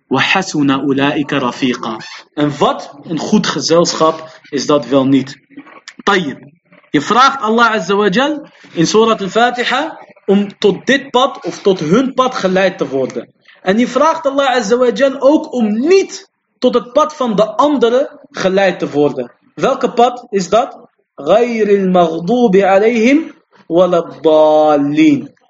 [0.06, 1.96] Wahasuna ulaika rafiqa.
[2.34, 5.40] En wat een goed gezelschap is dat wel niet.
[6.02, 6.38] Tayyib.
[6.90, 11.80] Je vraagt Allah Azza wa Jal in Surat al-Fatiha om tot dit pad of tot
[11.80, 13.34] hun pad geleid te worden.
[13.64, 18.79] En die vraagt Allah azawajal ook om niet tot het pad van de anderen geleid
[18.79, 19.33] te worden.
[19.55, 20.79] Welke pad is dat?
[21.14, 23.33] Ghayril maghdubi alayhim.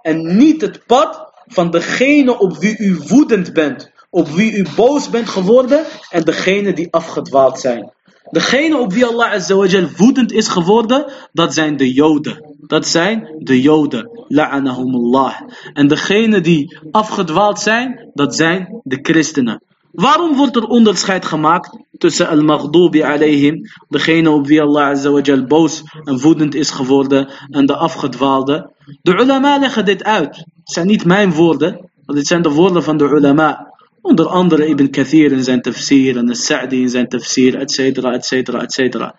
[0.03, 5.11] En niet het pad van degene op wie u woedend bent, op wie u boos
[5.11, 7.93] bent geworden en degene die afgedwaald zijn.
[8.31, 12.55] Degene op wie Allah azawajal woedend is geworden, dat zijn de Joden.
[12.61, 14.14] Dat zijn de Joden.
[14.29, 15.41] La'anahumullah.
[15.73, 19.63] En degene die afgedwaald zijn, dat zijn de christenen.
[19.95, 26.21] Waarom wordt er onderscheid gemaakt tussen al-maghdubi alayhim, degene op wie Allah azawajal boos en
[26.21, 28.71] woedend is geworden, en de afgedwaalde?
[29.03, 30.37] De ulama leggen dit uit.
[30.37, 33.73] Het zijn niet mijn woorden, maar dit zijn de woorden van de ulama.
[34.01, 39.11] Onder andere Ibn Kathir in zijn tafsir en Sa'di in zijn tafsir, etc, etc, etc.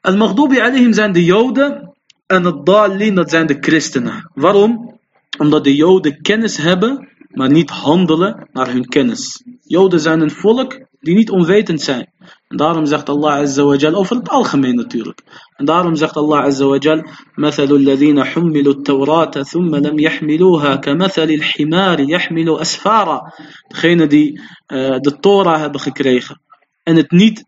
[0.00, 1.93] Al-maghdubi alayhim zijn de joden
[2.25, 4.31] en het dalin dat zijn de christenen.
[4.33, 4.99] Waarom?
[5.37, 9.43] Omdat de joden kennis hebben maar niet handelen naar hun kennis.
[9.61, 12.11] Joden zijn een volk die niet onwetend zijn.
[12.47, 15.21] En daarom zegt Allah Azza wa Jal, over het algemeen natuurlijk.
[15.55, 17.03] En daarom zegt Allah Azza wa Jal,
[17.35, 23.33] مثل الذين حملوا التوراة ثم لم يحملوها كمثل الحمار يحمل أسفارا.
[23.67, 26.41] Degene die uh, de Torah hebben gekregen
[26.83, 27.45] en het niet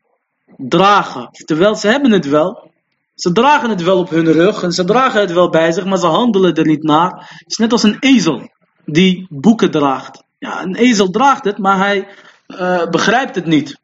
[0.58, 1.30] dragen.
[1.32, 2.72] Terwijl ze hebben het wel,
[3.17, 5.99] ze dragen het wel op hun rug en ze dragen het wel bij zich, maar
[5.99, 7.11] ze handelen er niet naar.
[7.11, 8.51] Het is net als een ezel
[8.85, 10.23] die boeken draagt.
[10.39, 12.09] Ja, een ezel draagt het, maar hij
[12.49, 13.79] uh, begrijpt het niet.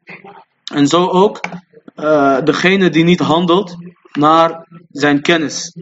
[0.73, 1.39] En zo ook
[1.95, 3.75] uh, degene die niet handelt
[4.11, 5.75] naar zijn kennis.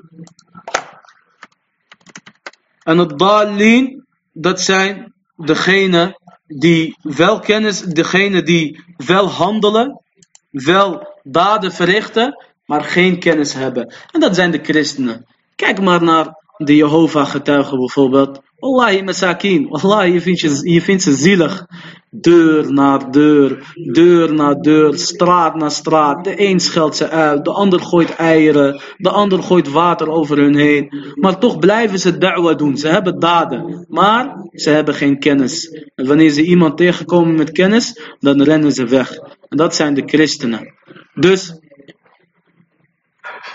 [2.84, 10.02] En het dalin, dat zijn degene die wel kennis, degene die wel handelen,
[10.50, 13.94] wel daden verrichten, maar geen kennis hebben.
[14.12, 15.26] En dat zijn de christenen.
[15.56, 18.42] Kijk maar naar de Jehovah getuigen bijvoorbeeld.
[18.60, 21.66] Wallahi masakin, wallahi je vindt, je, vindt ze zielig.
[22.10, 26.24] Deur na deur, deur na deur, straat na straat.
[26.24, 30.56] De een scheldt ze uit, de ander gooit eieren, de ander gooit water over hun
[30.56, 31.14] heen.
[31.16, 35.70] Maar toch blijven ze da'wa doen, ze hebben daden, maar ze hebben geen kennis.
[35.96, 39.20] En wanneer ze iemand tegenkomen met kennis, dan rennen ze weg.
[39.50, 40.74] En dat zijn de christenen.
[41.14, 41.60] Dus,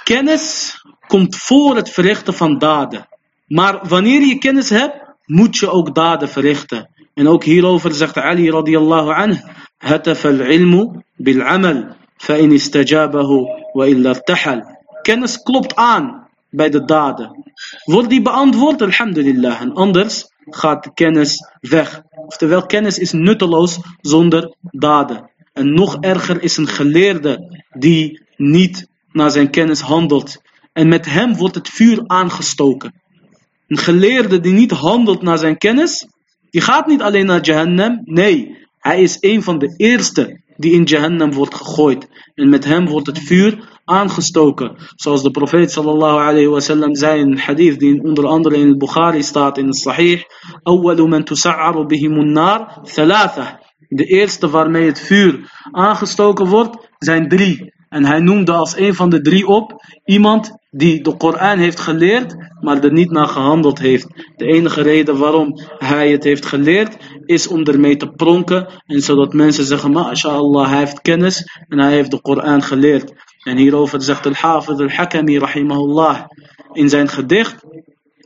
[0.06, 0.76] kennis
[1.08, 3.08] komt voor het verrichten van daden.
[3.48, 6.90] Maar wanneer je kennis hebt, moet je ook daden verrichten.
[7.14, 9.40] En ook hierover zegt Ali radiallahu anhu,
[9.80, 13.30] هتف العلم بالعمل فإن استجابه
[13.76, 14.62] وإلا ارتحل.
[15.02, 17.44] Kennis klopt aan bij de daden.
[17.84, 19.62] Wordt die beantwoord, alhamdulillah.
[19.62, 22.02] En anders gaat de kennis weg.
[22.26, 25.30] Oftewel, kennis is nutteloos zonder daden.
[25.54, 30.43] En nog erger is een geleerde die niet naar zijn kennis handelt.
[30.73, 32.95] En met hem wordt het vuur aangestoken.
[33.67, 36.07] Een geleerde die niet handelt naar zijn kennis,
[36.51, 38.01] die gaat niet alleen naar Jahannam.
[38.05, 42.09] Nee, hij is een van de eerste die in Jahannam wordt gegooid.
[42.35, 44.77] En met hem wordt het vuur aangestoken.
[44.95, 48.69] Zoals de profeet sallallahu alayhi wa sallam zei in een hadith die onder andere in
[48.69, 50.23] het Bukhari staat in het Sahih.
[50.63, 53.61] Man nar thalatha.
[53.89, 57.75] De eerste waarmee het vuur aangestoken wordt, zijn drie.
[57.97, 62.37] En hij noemde als een van de drie op iemand die de Koran heeft geleerd,
[62.61, 64.07] maar er niet naar gehandeld heeft.
[64.37, 68.69] De enige reden waarom hij het heeft geleerd, is om ermee te pronken.
[68.87, 73.13] En zodat mensen zeggen, masha'Allah, hij heeft kennis en hij heeft de Koran geleerd.
[73.43, 76.21] En hierover zegt al-Hafid al-Hakami, rahimahullah,
[76.73, 77.65] in zijn gedicht.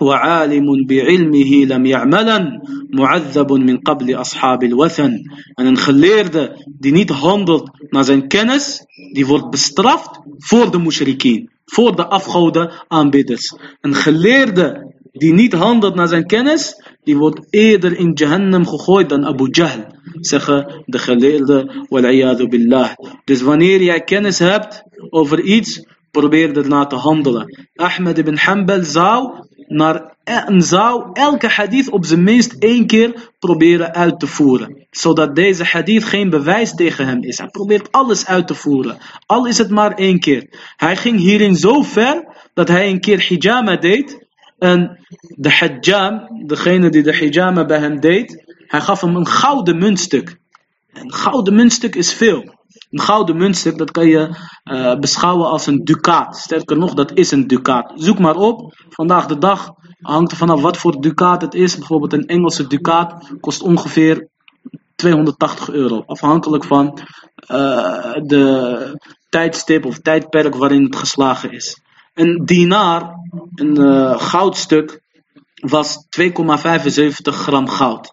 [0.01, 2.61] وعالم بعلمه لم يعملا
[2.93, 5.13] معذب من قبل أصحاب الوثن.
[5.61, 7.63] ان الخلير ده دي نيت هاندلد
[7.95, 8.81] نا زين كنس
[9.15, 10.11] دي فورد بسترافت
[10.49, 13.55] فور ده مشركين فور ده افخودة ان بيدس
[13.87, 14.75] ان خلير ده
[15.21, 16.75] دي نيت هاندلد نا زين كنس
[17.07, 19.85] دي فورد إيدر إن جهنم خخوي دان أبو جهل.
[20.23, 22.95] سخا ده خلير ده والعياذ بالله.
[23.29, 24.83] دس فانير يا كنس هابت
[25.15, 25.81] أوفر إيتس
[26.13, 27.47] probeerde daarna te handelen.
[27.79, 29.21] Ahmed ibn Hanbal zou
[29.71, 34.87] naar en zou elke hadith op zijn minst één keer proberen uit te voeren.
[34.91, 37.39] Zodat deze hadith geen bewijs tegen hem is.
[37.39, 38.99] Hij probeert alles uit te voeren.
[39.27, 40.47] Al is het maar één keer.
[40.77, 44.27] Hij ging hierin zo ver dat hij een keer hijama deed.
[44.59, 49.79] En de hijjam, degene die de hijama bij hem deed, hij gaf hem een gouden
[49.79, 50.39] muntstuk.
[50.93, 52.60] Een gouden muntstuk is veel.
[52.91, 56.37] Een gouden muntstuk, dat kan je uh, beschouwen als een ducaat.
[56.37, 57.93] Sterker nog, dat is een ducaat.
[57.95, 58.73] Zoek maar op.
[58.89, 61.79] Vandaag de dag hangt er vanaf wat voor ducaat het is.
[61.79, 64.29] Bijvoorbeeld een Engelse ducaat kost ongeveer
[64.95, 66.03] 280 euro.
[66.07, 66.99] Afhankelijk van
[67.49, 71.81] uh, de tijdstip of tijdperk waarin het geslagen is.
[72.15, 73.15] Een dinar,
[73.55, 75.01] een uh, goudstuk,
[75.55, 76.33] was 2,75
[77.23, 78.13] gram goud.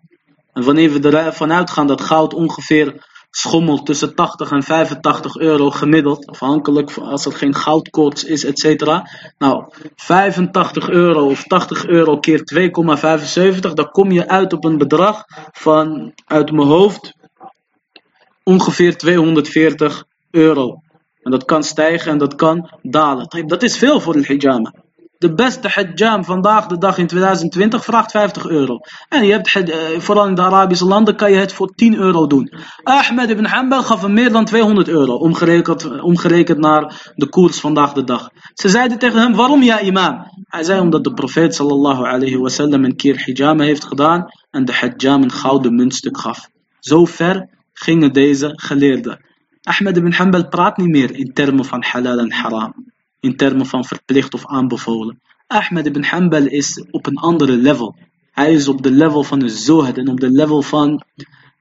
[0.53, 6.27] En wanneer we ervan uitgaan dat goud ongeveer schommelt tussen 80 en 85 euro gemiddeld,
[6.27, 8.85] afhankelijk van als er geen goudkoorts is, etc.
[9.37, 12.41] Nou, 85 euro of 80 euro keer
[13.65, 17.13] 2,75, dan kom je uit op een bedrag van, uit mijn hoofd,
[18.43, 20.81] ongeveer 240 euro.
[21.21, 23.47] En dat kan stijgen en dat kan dalen.
[23.47, 24.73] Dat is veel voor een hijama.
[25.19, 28.79] De beste hijjam vandaag de dag in 2020 vraagt 50 euro.
[29.09, 32.27] En je hebt, eh, vooral in de Arabische landen kan je het voor 10 euro
[32.27, 32.53] doen.
[32.83, 37.93] Ahmed ibn Hanbal gaf hem meer dan 200 euro, omgerekend, omgerekend naar de koers vandaag
[37.93, 38.29] de dag.
[38.53, 40.23] Ze zeiden tegen hem, waarom ja imam?
[40.43, 44.73] Hij zei omdat de profeet sallallahu alayhi wasallam een keer hijjama heeft gedaan en de
[44.73, 46.49] hijjam een gouden muntstuk gaf.
[46.79, 49.25] Zo ver gingen deze geleerden.
[49.61, 52.86] Ahmed ibn Hanbal praat niet meer in termen van halal en haram
[53.19, 55.21] in termen van verplicht of aanbevolen.
[55.47, 57.95] Ahmed ibn Hanbal is op een andere level.
[58.31, 61.03] Hij is op de level van de zohad en op de level van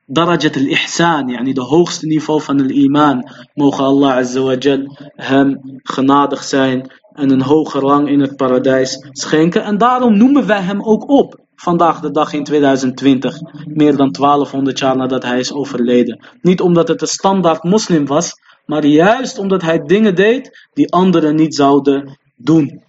[0.07, 3.29] darajat al-ihsan, yani de hoogste niveau van de iman.
[3.55, 9.07] Mogen Allah azza wa jal hem genadig zijn en een hoge rang in het paradijs
[9.13, 9.65] schenken.
[9.65, 11.45] En daarom noemen wij hem ook op.
[11.57, 16.25] Vandaag de dag in 2020, meer dan 1200 jaar nadat hij is overleden.
[16.41, 18.35] Niet omdat het een standaard moslim was,
[18.67, 22.83] maar juist omdat hij dingen deed die anderen niet zouden doen.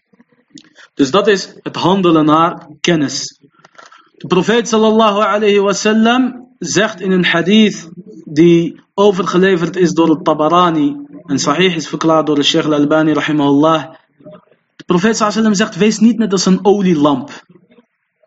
[0.94, 3.40] Dus dat is het handelen naar kennis.
[4.18, 7.90] De profeet sallallahu alayhi wasallam zegt in een hadith
[8.26, 13.94] die overgeleverd is door het Tabarani en sahih is verklaard door de Sheikh al-Albani rahimahullah.
[14.76, 17.46] De profeet sallallahu alayhi zegt, wees niet net als een olielamp.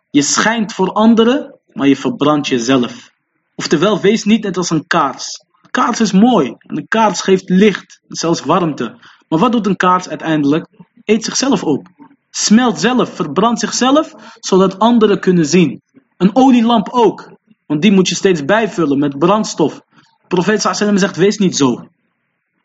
[0.09, 3.11] Je schijnt voor anderen, maar je verbrandt jezelf.
[3.55, 6.55] Oftewel, wees niet net als een kaars kaars is mooi.
[6.59, 8.95] En een kaars geeft licht, zelfs warmte.
[9.27, 10.67] Maar wat doet een kaars uiteindelijk?
[11.05, 11.87] Eet zichzelf op.
[12.29, 15.81] Smelt zelf, verbrandt zichzelf, zodat anderen kunnen zien.
[16.17, 17.31] Een olielamp ook.
[17.65, 19.81] Want die moet je steeds bijvullen met brandstof.
[20.27, 21.87] Profeet sallam zegt, wees niet zo.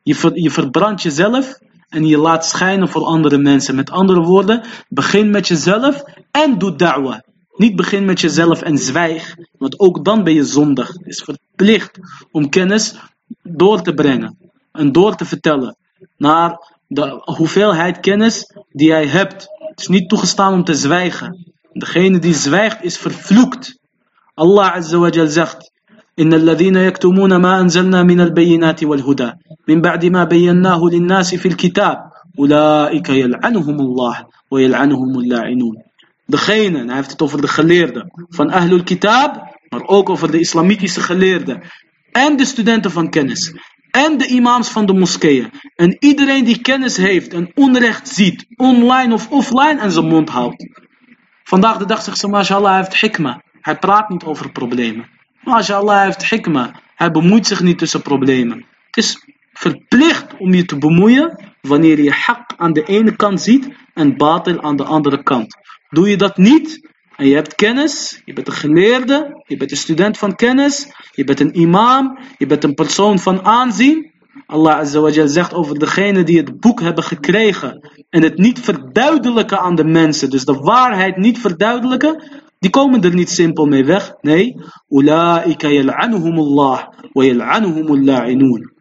[0.03, 3.75] Je, je verbrandt jezelf en je laat schijnen voor andere mensen.
[3.75, 7.26] Met andere woorden, begin met jezelf en doe da'wa.
[7.56, 10.88] Niet begin met jezelf en zwijg, want ook dan ben je zondig.
[10.88, 12.00] Het is verplicht
[12.32, 12.96] om kennis
[13.44, 14.38] door te brengen
[14.72, 15.78] en door te vertellen
[16.18, 19.48] naar de hoeveelheid kennis die jij hebt.
[19.58, 21.54] Het is niet toegestaan om te zwijgen.
[21.74, 23.80] Degene die zwijgt is vervloekt.
[24.34, 25.72] Allah Azza wa Jal zegt
[26.20, 29.32] إن الذين يكتمون ما أنزلنا من البينات والهدى
[29.68, 31.98] من بعد ما بيناه للناس في الكتاب
[32.40, 35.76] أولئك يلعنهم الله ويلعنهم اللاعنون
[36.27, 40.41] degene, en hij heeft het over de geleerden van Ahlul Kitab, maar ook over de
[40.41, 41.63] islamitische geleerden
[42.13, 43.53] en de studenten van kennis
[43.91, 49.15] en de imams van de moskeeën en iedereen die kennis heeft en onrecht ziet, online
[49.15, 50.69] of offline en zijn mond houdt.
[51.43, 53.43] Vandaag de dag zegt ze, mashallah, hij heeft hikma.
[53.61, 55.09] Hij praat niet over problemen.
[55.43, 56.81] MashaAllah, hij heeft hikma.
[56.95, 58.67] Hij bemoeit zich niet tussen problemen.
[58.87, 63.69] Het is verplicht om je te bemoeien wanneer je hak aan de ene kant ziet
[63.95, 65.57] en batil aan de andere kant.
[65.89, 69.77] Doe je dat niet en je hebt kennis, je bent een geleerde, je bent een
[69.77, 74.15] student van kennis, je bent een imam, je bent een persoon van aanzien.
[74.47, 79.75] Allah Azza zegt over degene die het boek hebben gekregen en het niet verduidelijken aan
[79.75, 82.23] de mensen, dus de waarheid niet verduidelijken,
[82.59, 84.15] die komen er niet simpel mee weg.
[84.21, 84.57] Nee,
[84.89, 88.73] ulaika yal'anuhumullah wa yal'anuhumul la'inun.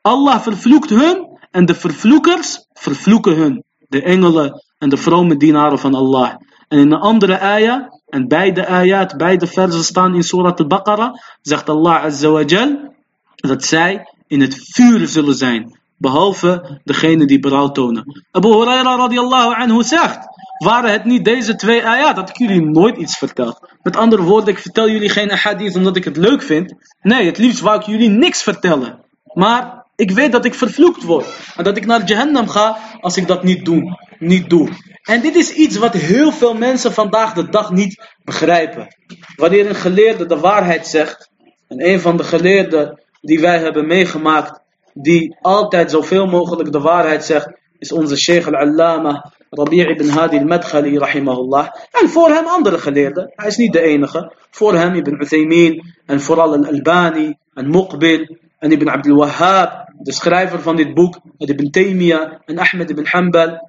[0.00, 3.64] Allah vervloekt hun en de vervloekers vervloeken hun.
[3.88, 6.34] De engelen en de vrome dienaren van Allah.
[6.68, 11.68] En in een andere ayah, en beide ayat, beide versen staan in Surat al-Baqarah, zegt
[11.68, 12.94] Allah Azza wa Jal,
[13.34, 15.78] dat zij in het vuur zullen zijn.
[15.96, 18.24] Behalve degene die berouw tonen.
[18.30, 20.18] Abu Huraira radiallahu anhu zegt,
[20.64, 23.60] waren het niet deze twee ayat, had ik jullie nooit iets verteld.
[23.82, 26.74] Met andere woorden, ik vertel jullie geen hadith omdat ik het leuk vind.
[27.02, 28.98] Nee, het liefst wou ik jullie niks vertellen.
[29.32, 31.26] Maar ik weet dat ik vervloekt word.
[31.56, 33.98] En dat ik naar Jahannam ga als ik dat niet doe.
[34.18, 34.68] Niet doe.
[35.02, 38.96] En dit is iets wat heel veel mensen vandaag de dag niet begrijpen.
[39.36, 41.30] Wanneer een geleerde de waarheid zegt.
[41.68, 44.60] En een van de geleerden die wij hebben meegemaakt.
[44.94, 47.48] Die altijd zoveel mogelijk de waarheid zegt.
[47.78, 51.68] Is onze Sheikh al-Allama Rabi' ibn Hadi al-Madkhali rahimahullah.
[51.90, 53.32] En voor hem andere geleerden.
[53.34, 54.32] Hij is niet de enige.
[54.50, 55.94] Voor hem Ibn Uthaymin.
[56.06, 57.34] En vooral al-Albani.
[57.54, 58.38] En Muqbil.
[58.60, 63.68] En Ibn Abdul Wahhab de schrijver van dit boek, Ibn Taymiyyah en Ahmed ibn Hanbal.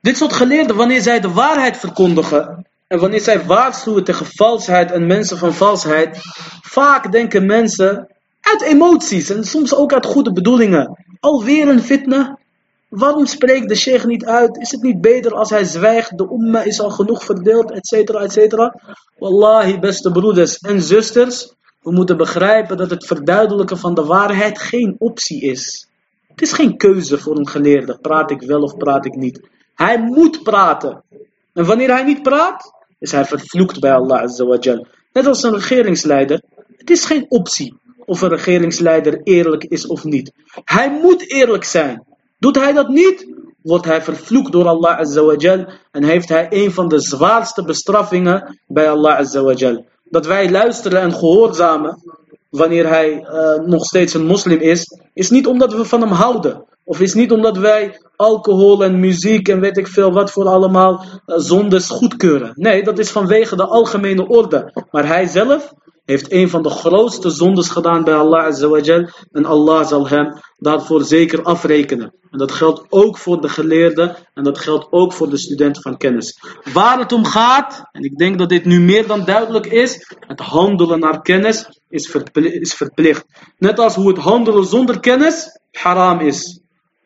[0.00, 5.06] Dit soort geleerden, wanneer zij de waarheid verkondigen en wanneer zij waarschuwen tegen valsheid en
[5.06, 6.18] mensen van valsheid,
[6.62, 8.08] vaak denken mensen
[8.40, 11.04] uit emoties en soms ook uit goede bedoelingen.
[11.20, 12.38] Alweer een fitna.
[12.88, 14.56] Waarom spreekt de sheikh niet uit?
[14.56, 16.18] Is het niet beter als hij zwijgt?
[16.18, 18.74] De umma is al genoeg verdeeld, et cetera, et cetera.
[19.18, 21.54] Wallahi, beste broeders en zusters.
[21.82, 25.88] We moeten begrijpen dat het verduidelijken van de waarheid geen optie is.
[26.28, 27.98] Het is geen keuze voor een geleerde.
[28.00, 29.40] Praat ik wel of praat ik niet.
[29.74, 31.02] Hij moet praten.
[31.52, 34.80] En wanneer hij niet praat, is hij vervloekt bij Allah Azza
[35.12, 36.42] Net als een regeringsleider.
[36.76, 37.74] Het is geen optie
[38.04, 40.32] of een regeringsleider eerlijk is of niet.
[40.64, 42.04] Hij moet eerlijk zijn.
[42.38, 43.26] Doet hij dat niet,
[43.62, 48.90] wordt hij vervloekt door Allah Azza en heeft hij een van de zwaarste bestraffingen bij
[48.90, 49.54] Allah Azza
[50.12, 52.02] dat wij luisteren en gehoorzamen
[52.48, 56.64] wanneer hij uh, nog steeds een moslim is, is niet omdat we van hem houden.
[56.84, 61.04] Of is niet omdat wij alcohol en muziek en weet ik veel wat voor allemaal
[61.26, 62.52] uh, zondes goedkeuren.
[62.54, 64.86] Nee, dat is vanwege de algemene orde.
[64.90, 65.72] Maar hij zelf
[66.04, 69.08] heeft een van de grootste zondes gedaan bij Allah Azawajal.
[69.32, 72.14] En Allah zal hem daarvoor zeker afrekenen.
[72.30, 75.96] En dat geldt ook voor de geleerde en dat geldt ook voor de student van
[75.96, 76.38] kennis.
[76.72, 80.40] Waar het om gaat, en ik denk dat dit nu meer dan duidelijk is, het
[80.40, 82.54] handelen naar kennis is, verplicht.
[82.54, 83.24] Is verplicht.
[83.58, 86.60] Net als hoe het handelen zonder kennis haram is.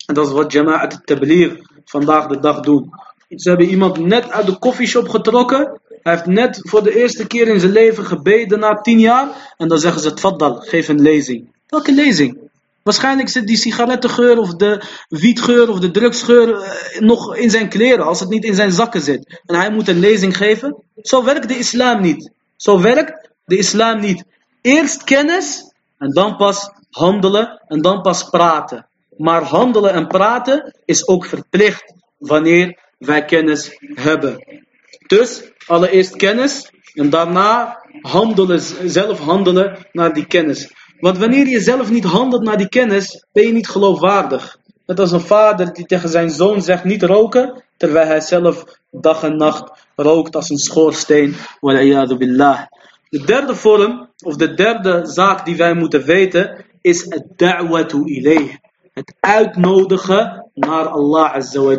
[0.06, 2.90] En dat is wat Jama'at al-Tabligh vandaag de dag doen.
[3.28, 5.80] Ze hebben iemand net uit de koffieshop getrokken.
[6.02, 9.54] Hij heeft net voor de eerste keer in zijn leven gebeden na tien jaar.
[9.56, 11.48] En dan zeggen ze, tfaddal, geef een lezing.
[11.66, 12.38] Welke lezing?
[12.82, 18.04] Waarschijnlijk zit die sigarettengeur of de wietgeur of de drugsgeur eh, nog in zijn kleren.
[18.04, 19.40] Als het niet in zijn zakken zit.
[19.46, 20.82] En hij moet een lezing geven.
[21.02, 22.30] Zo werkt de islam niet.
[22.56, 24.24] Zo werkt de islam niet.
[24.60, 28.86] Eerst kennis en dan pas handelen en dan pas praten.
[29.16, 34.62] Maar handelen en praten is ook verplicht wanneer wij kennis hebben.
[35.06, 38.60] Dus allereerst kennis en daarna handelen,
[38.90, 40.72] zelf handelen naar die kennis.
[41.00, 44.58] Want wanneer je zelf niet handelt naar die kennis, ben je niet geloofwaardig.
[44.86, 49.22] Net als een vader die tegen zijn zoon zegt niet roken, terwijl hij zelf dag
[49.22, 51.34] en nacht rookt als een schoorsteen.
[51.60, 52.60] billah.
[53.08, 58.54] De derde vorm, of de derde zaak die wij moeten weten, is het da'watu ilayh.
[58.92, 61.76] Het uitnodigen naar Allah Azza wa.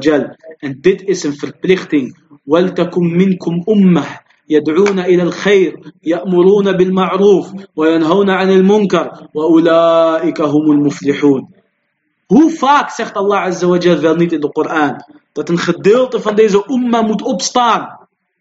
[0.57, 2.17] En dit is een verplichting.
[2.46, 4.05] وَلْتَكُمْ مِنْكُمْ أُمَّةً
[4.48, 11.48] يدعون إلى الخير يأمرون بالمعروف وينهون عن المنكر وأولئك هم المفلحون
[12.32, 16.20] Hoe vaak zegt Allah Azza wa Jal wel niet in de Koran dat een gedeelte
[16.20, 17.98] van deze umma moet opstaan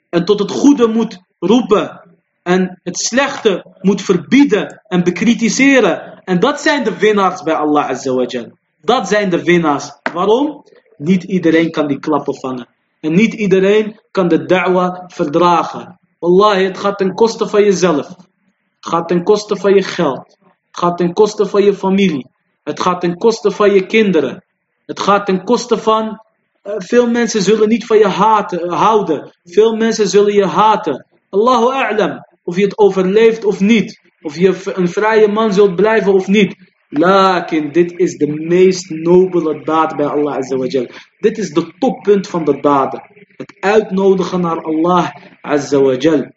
[0.09, 2.01] en tot het goede moet roepen
[2.43, 6.21] en het slechte moet verbieden en bekritiseren.
[6.23, 8.51] En dat zijn de winnaars bij Allah Azza wa Jal.
[8.81, 9.91] Dat zijn de winnaars.
[10.13, 10.63] Waarom?
[10.97, 12.67] Niet iedereen kan die klappen vangen.
[13.06, 15.98] En niet iedereen kan de da'wa verdragen.
[16.18, 18.06] Wallahi, het gaat ten koste van jezelf.
[18.06, 20.36] Het gaat ten koste van je geld.
[20.66, 22.26] Het gaat ten koste van je familie.
[22.64, 24.44] Het gaat ten koste van je kinderen.
[24.86, 26.04] Het gaat ten koste van...
[26.04, 29.36] Uh, veel mensen zullen niet van je haten, uh, houden.
[29.44, 31.06] Veel mensen zullen je haten.
[31.30, 32.26] Allahu a'lam.
[32.42, 34.00] Of je het overleeft of niet.
[34.20, 36.54] Of je een vrije man zult blijven of niet.
[36.98, 40.86] Lakin, dit is de meest nobele daad bij Allah Azawajal.
[41.18, 43.02] Dit is de toppunt van de daden.
[43.36, 46.32] Het uitnodigen naar Allah Azawajal.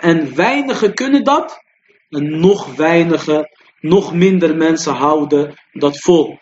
[0.00, 1.64] En weinigen kunnen dat.
[2.08, 3.48] En nog weinigen,
[3.80, 6.38] nog minder mensen houden dat vol.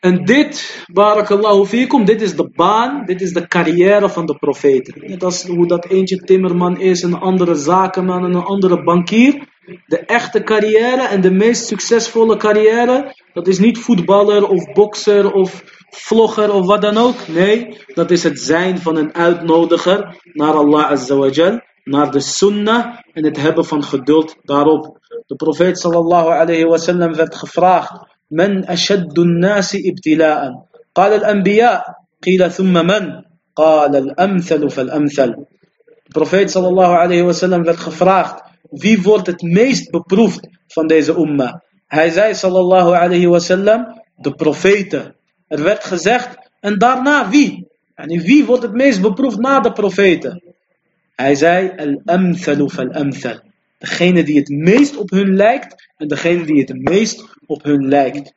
[0.00, 4.94] En dit, barakallahu fikum, dit is de baan, dit is de carrière van de profeten.
[5.06, 9.48] Net als hoe dat eentje timmerman is, een andere zakenman en een andere bankier.
[9.87, 15.63] De echte carrière en de meest succesvolle carrière, dat is niet voetballer of bokser of
[15.89, 17.27] vlogger of wat dan ook.
[17.27, 23.25] Nee, dat is het zijn van een uitnodiger naar Allah Azza naar de sunnah en
[23.25, 24.97] het hebben van geduld daarop.
[25.25, 30.51] De profeet sallallahu alayhi wa sallam werd gevraagd, من أشد الناس ابتلاء
[30.95, 31.83] قال الأنبياء
[32.23, 33.21] قيل ثم من
[33.55, 35.35] قال الأمثل فالأمثل
[36.09, 38.41] De profeet sallallahu alayhi wa sallam werd gevraagd
[38.74, 41.62] wie wordt het meest beproefd van deze umma.
[41.86, 45.14] Hij zei sallallahu alayhi wa sallam de profeten.
[45.48, 47.68] Er werd gezegd en daarna wie?
[47.94, 50.42] En wie wordt het meest beproefd na de profeten?
[51.14, 53.40] Hij zei al-amthalu fal-amthal.
[53.78, 58.32] Degene die het meest op hun lijkt en degene die het meest op hun lijkt.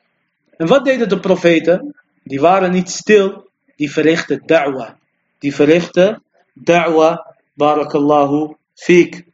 [0.58, 1.96] En wat deden de profeten?
[2.24, 4.98] Die waren niet stil, die verrichten da'wa.
[5.40, 6.24] Die verrichten
[6.54, 9.27] da'wa, barakallahu fiek.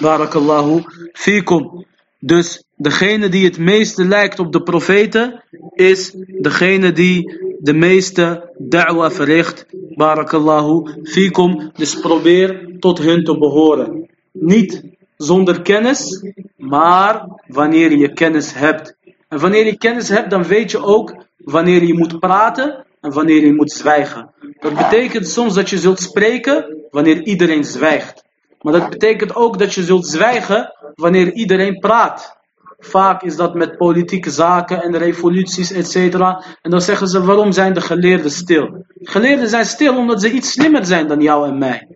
[0.00, 0.82] Barakallahu
[1.12, 1.84] fikum.
[2.18, 5.42] Dus degene die het meeste lijkt op de profeten,
[5.74, 9.66] is degene die de meeste da'wa verricht.
[9.96, 11.70] Barakallahu fikum.
[11.74, 14.10] Dus probeer tot hun te behoren.
[14.32, 14.82] Niet
[15.16, 16.24] zonder kennis,
[16.56, 18.96] maar wanneer je kennis hebt.
[19.28, 23.44] En wanneer je kennis hebt, dan weet je ook wanneer je moet praten en wanneer
[23.44, 24.30] je moet zwijgen.
[24.60, 28.24] Dat betekent soms dat je zult spreken wanneer iedereen zwijgt.
[28.64, 32.36] Maar dat betekent ook dat je zult zwijgen wanneer iedereen praat.
[32.78, 36.14] Vaak is dat met politieke zaken en revoluties, etc.
[36.62, 38.84] En dan zeggen ze, waarom zijn de geleerden stil?
[38.94, 41.88] Geleerden zijn stil omdat ze iets slimmer zijn dan jou en mij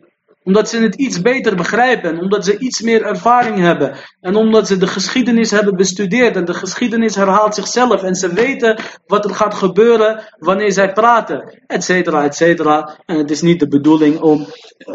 [0.49, 2.19] omdat ze het iets beter begrijpen.
[2.21, 3.97] Omdat ze iets meer ervaring hebben.
[4.21, 6.37] En omdat ze de geschiedenis hebben bestudeerd.
[6.37, 8.03] En de geschiedenis herhaalt zichzelf.
[8.03, 11.63] En ze weten wat er gaat gebeuren wanneer zij praten.
[11.67, 12.97] Etcetera, etcetera.
[13.07, 14.47] En het is niet de bedoeling om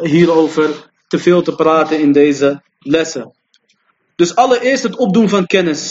[0.01, 3.34] hierover te veel te praten in deze lessen.
[4.16, 5.82] Dus allereerst het opdoen van kennis.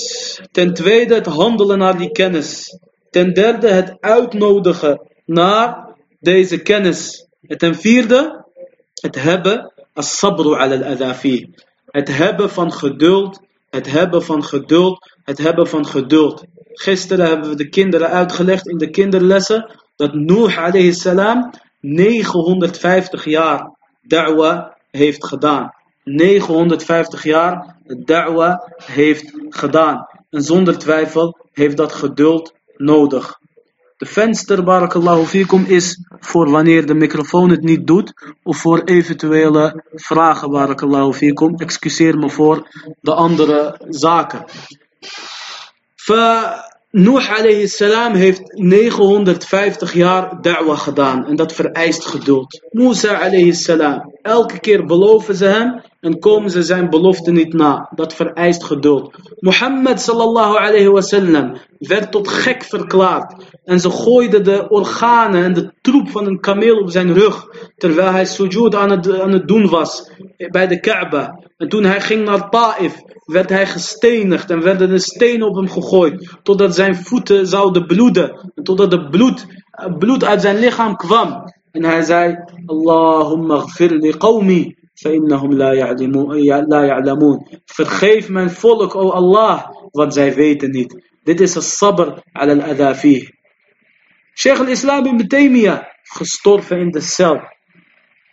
[0.53, 2.79] Ten tweede het handelen naar die kennis.
[3.11, 5.89] Ten derde het uitnodigen naar
[6.21, 7.27] deze kennis.
[7.47, 8.45] En ten vierde
[8.95, 11.55] het hebben, as-sabru ala al-adafi.
[11.87, 16.45] Het hebben van geduld, het hebben van geduld, het hebben van geduld.
[16.73, 21.51] Gisteren hebben we de kinderen uitgelegd in de kinderlessen dat Nuh alayhi salam
[21.81, 25.75] 950 jaar da'wa heeft gedaan.
[26.05, 30.07] 950 jaar da'wa heeft gedaan.
[30.31, 33.41] En zonder twijfel heeft dat geduld nodig.
[33.97, 38.35] De venster, barakallahu fikum, is voor wanneer de microfoon het niet doet.
[38.43, 41.55] Of voor eventuele vragen, barakallahu fikum.
[41.57, 42.69] Excuseer me voor
[43.01, 44.45] de andere zaken.
[46.95, 51.27] Nuh alayhi salam heeft 950 jaar da'wa gedaan.
[51.27, 52.69] En dat vereist geduld.
[52.71, 54.13] Musa alayhi salam.
[54.23, 57.91] Elke keer beloven ze hem en komen ze zijn belofte niet na.
[57.95, 59.15] Dat vereist geduld.
[59.39, 63.45] Mohammed sallallahu alayhi wasallam werd tot gek verklaard.
[63.65, 67.47] En ze gooiden de organen en de troep van een kameel op zijn rug.
[67.77, 70.11] Terwijl hij sujud aan het, aan doen was
[70.51, 71.39] bij de Kaaba.
[71.57, 72.95] En toen hij ging naar Ta'if
[73.25, 76.37] werd hij gestenigd en werden de stenen op hem gegooid.
[76.43, 78.51] Totdat zijn voeten zouden bloeden.
[78.55, 79.47] En totdat het bloed,
[79.99, 81.53] bloed uit zijn lichaam kwam.
[81.71, 82.37] En hij zei,
[82.67, 84.81] Allahumma gfir li.
[85.04, 91.04] فإنهم لا يعلمون Vergeef mijn volk, o Allah, want zij weten niet.
[91.24, 92.94] Dit is het sabr ala al-adha
[94.34, 97.42] Sheikh al-Islam ibn Taymiyyah, gestorven in de cel.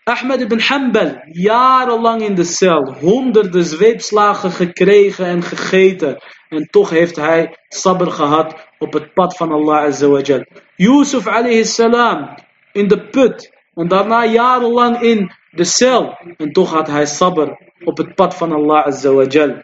[0.05, 6.23] Ahmed ibn Hanbal, jarenlang in de cel, honderden zweepslagen gekregen en gegeten.
[6.49, 10.45] En toch heeft hij sabr gehad op het pad van Allah Azawajal.
[10.77, 12.35] Yusuf alayhi salam,
[12.73, 13.51] in de put.
[13.80, 16.18] en daarna jarenlang in de cel.
[16.38, 17.48] En toch had hij sabr
[17.84, 19.64] op het pad van Allah Azawajal.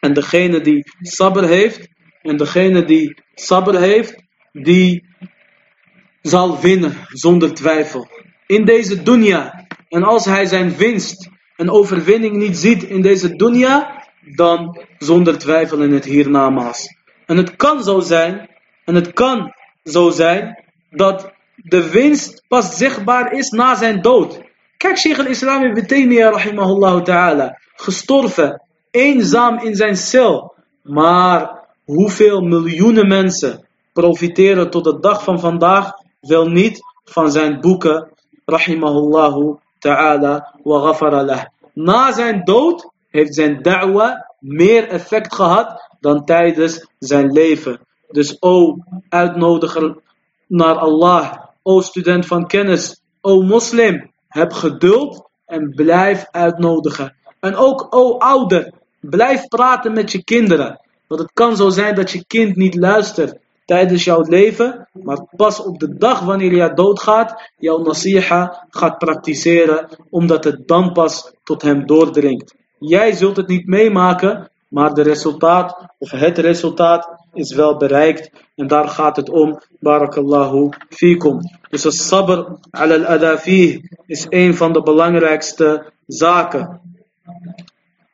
[0.00, 1.88] En degene die sabr heeft,
[2.22, 5.04] en degene die sabr heeft, die
[6.22, 8.08] zal winnen zonder twijfel.
[8.46, 9.66] In deze dunya.
[9.88, 14.04] En als hij zijn winst en overwinning niet ziet in deze dunya,
[14.36, 16.96] dan zonder twijfel in het hiernamaals.
[17.26, 18.48] En het kan zo zijn,
[18.84, 19.54] en het kan
[19.84, 24.40] zo zijn, dat de winst pas zichtbaar is na zijn dood.
[24.76, 27.58] Kijk, Sheikh al-Islam ibn Taymiyyah rahimahullah ta'ala.
[27.74, 30.54] Gestorven, eenzaam in zijn cel.
[30.82, 38.08] Maar hoeveel miljoenen mensen profiteren tot de dag van vandaag wel niet van zijn boeken.
[38.44, 41.52] Rahimahullahu ta'ala wa ghafara.
[41.72, 47.80] Na zijn dood heeft zijn da'wa meer effect gehad dan tijdens zijn leven.
[48.08, 48.78] Dus o
[49.08, 49.96] uitnodiger
[50.46, 57.16] naar Allah, o student van kennis, o moslim, heb geduld en blijf uitnodigen.
[57.40, 60.80] En ook o ouder, blijf praten met je kinderen.
[61.06, 65.62] Want het kan zo zijn dat je kind niet luistert tijdens jouw leven, maar pas
[65.62, 71.62] op de dag wanneer je doodgaat, jouw nasiha gaat praktiseren, omdat het dan pas tot
[71.62, 72.54] hem doordringt.
[72.78, 78.30] Jij zult het niet meemaken, maar de resultaat, of het resultaat, is wel bereikt.
[78.54, 79.60] En daar gaat het om.
[79.80, 81.38] Barakallahu fikum.
[81.70, 83.38] Dus het sabr al-adha
[84.06, 86.80] is een van de belangrijkste zaken.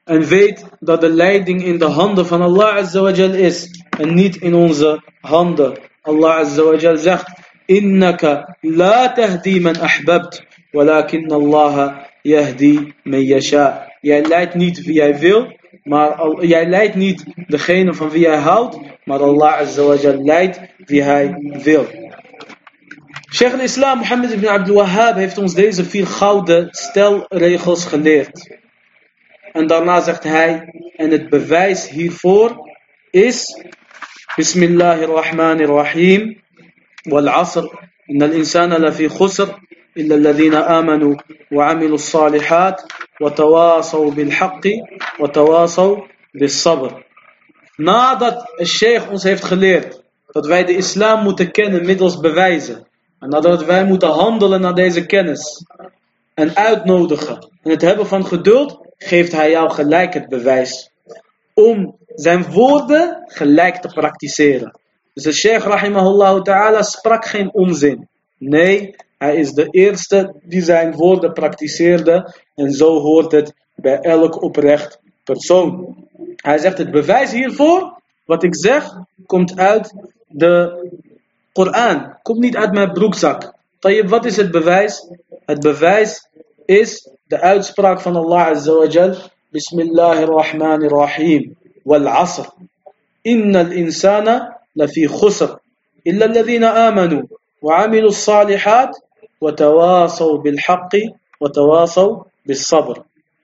[0.04, 4.54] En weet dat de leiding in de handen van Allah Azza is en niet in
[4.54, 5.78] onze handen.
[6.02, 7.26] Allah Azza wa Jal zegt:
[7.66, 13.88] Innaka la tahdi man ahbabt, walakin Allah yahdi man yasha.
[14.00, 18.78] Jij leidt niet wie jij wil, maar jij leidt niet degene van wie jij houdt,
[19.04, 21.86] maar Allah Azza wa Jal leidt wie hij wil.
[23.32, 28.58] Sheikh al-Islam Mohammed ibn Abdul Wahhab heeft ons deze vier gouden stelregels geleerd.
[29.52, 32.56] En daarna zegt hij, en het bewijs hiervoor
[33.10, 33.62] is,
[34.36, 36.42] Bismillahirrahmanirrahim,
[37.02, 37.64] wal asr,
[38.06, 39.48] al-insana lafi khusr,
[39.94, 41.16] illa alladhina amanu
[41.48, 41.98] wa amilu
[43.20, 43.30] wa
[45.28, 45.94] tawasaw
[46.32, 46.90] bil sabr.
[47.76, 52.86] Nadat de sheikh ons heeft geleerd dat wij de islam moeten kennen middels bewijzen.
[53.18, 55.64] En nadat wij moeten handelen naar deze kennis.
[56.34, 57.48] En uitnodigen.
[57.62, 60.90] En het hebben van geduld geeft hij jou gelijk het bewijs
[61.54, 64.78] om zijn woorden gelijk te praktiseren.
[65.14, 68.08] Dus de Sheikh rahimahullah ta'ala sprak geen onzin.
[68.38, 74.42] Nee, hij is de eerste die zijn woorden praktiseerde en zo hoort het bij elk
[74.42, 75.96] oprecht persoon.
[76.36, 78.94] Hij zegt het bewijs hiervoor, wat ik zeg,
[79.26, 79.94] komt uit
[80.28, 80.88] de
[81.52, 83.54] Koran, komt niet uit mijn broekzak.
[84.06, 85.08] Wat is het bewijs?
[85.44, 86.28] Het bewijs
[86.64, 89.14] is de uitspraak van Allah Azza wa Jal.
[89.48, 91.56] Bismillahirrahmanirrahim.
[91.82, 92.48] Wal asr.
[93.22, 95.58] Inna al-insana lafi khusr.
[96.02, 97.28] Illa alladhina amanu.
[97.58, 99.02] Wa amilu salihat.
[99.38, 101.14] Wa tawasaw bil haqqi.
[101.38, 102.29] Wa tawasaw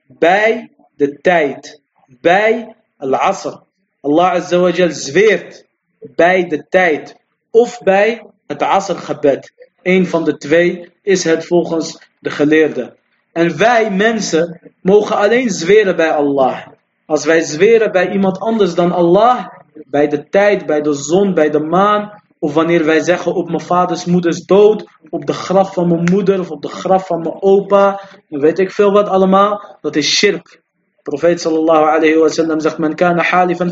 [0.07, 1.81] Bij de tijd.
[2.05, 3.65] Bij al-asr.
[4.01, 5.65] Allah Azza zweert
[5.99, 7.15] bij de tijd.
[7.51, 9.53] Of bij het asr gebed.
[9.81, 12.95] Een van de twee is het volgens de geleerden.
[13.31, 16.67] En wij mensen mogen alleen zweren bij Allah.
[17.05, 19.47] Als wij zweren bij iemand anders dan Allah,
[19.85, 23.61] bij de tijd, bij de zon, bij de maan, of wanneer wij zeggen op mijn
[23.61, 27.41] vaders moeders dood, op de graf van mijn moeder of op de graf van mijn
[27.41, 30.61] opa, dan weet ik veel wat allemaal, dat is shirk.
[31.03, 33.71] Profeet sallallahu alayhi wa sallam zegt, men kana halifan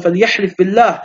[0.55, 1.03] billah.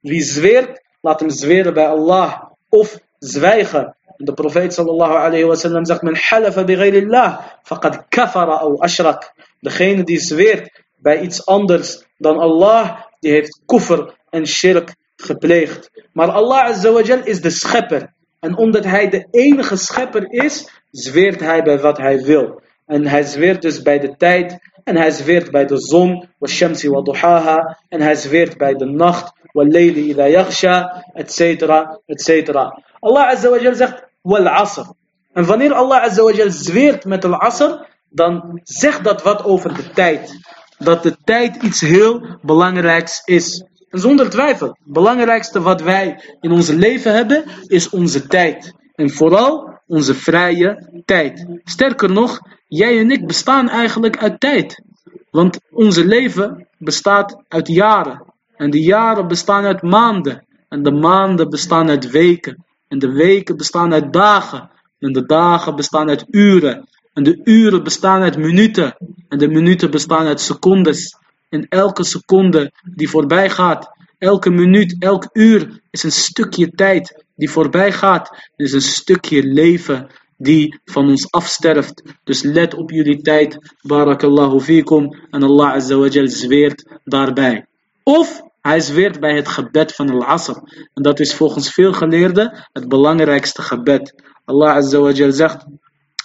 [0.00, 3.96] Wie zweert, laat hem zweren bij Allah, of zwijgen.
[4.16, 9.32] De profeet sallallahu alayhi wa sallam zegt, men halafa bi ghayrillah, faqad kafara aw ashrak.
[9.60, 15.90] Degene die zweert bij iets anders dan Allah, die heeft kufr en shirk gepleegd.
[16.12, 18.12] Maar Allah azza wa jal is de schepper.
[18.40, 22.62] En omdat hij de enige schepper is, zweert hij bij wat hij wil.
[22.86, 24.58] En hij zweert dus bij de tijd.
[24.84, 26.28] En hij zweert bij de zon.
[26.38, 27.78] Washamsi wa duhaha.
[27.88, 29.32] En hij zweert bij de nacht.
[29.52, 31.04] Wallayli idha yaghsha.
[31.14, 32.00] Etcetera.
[32.06, 32.82] Etcetera.
[33.00, 34.86] Allah azza wa jal zegt wal asr.
[35.32, 37.86] En wanneer Allah azza wa jal zweert met al asr.
[38.08, 40.38] Dan zegt dat wat over de tijd.
[40.78, 43.64] Dat de tijd iets heel belangrijks is.
[43.92, 44.68] En zonder twijfel.
[44.68, 47.44] Het belangrijkste wat wij in ons leven hebben.
[47.66, 48.74] Is onze tijd.
[48.94, 51.46] En vooral onze vrije tijd.
[51.64, 54.82] Sterker nog, jij en ik bestaan eigenlijk uit tijd.
[55.30, 58.24] Want onze leven bestaat uit jaren.
[58.56, 60.46] En de jaren bestaan uit maanden.
[60.68, 62.64] En de maanden bestaan uit weken.
[62.88, 64.70] En de weken bestaan uit dagen.
[64.98, 66.88] En de dagen bestaan uit uren.
[67.12, 68.96] En de uren bestaan uit minuten.
[69.28, 71.16] En de minuten bestaan uit secondes.
[71.52, 77.50] En elke seconde die voorbij gaat, elke minuut, elk uur is een stukje tijd die
[77.50, 78.50] voorbij gaat.
[78.56, 82.02] is een stukje leven die van ons afsterft.
[82.24, 83.58] Dus let op jullie tijd.
[83.82, 85.08] Barakallahu fikum.
[85.30, 87.66] En Allah azawajal zweert daarbij.
[88.02, 90.56] Of hij zweert bij het gebed van al-Asr.
[90.94, 94.14] En dat is volgens veel geleerden het belangrijkste gebed.
[94.44, 95.64] Allah azawajal zegt: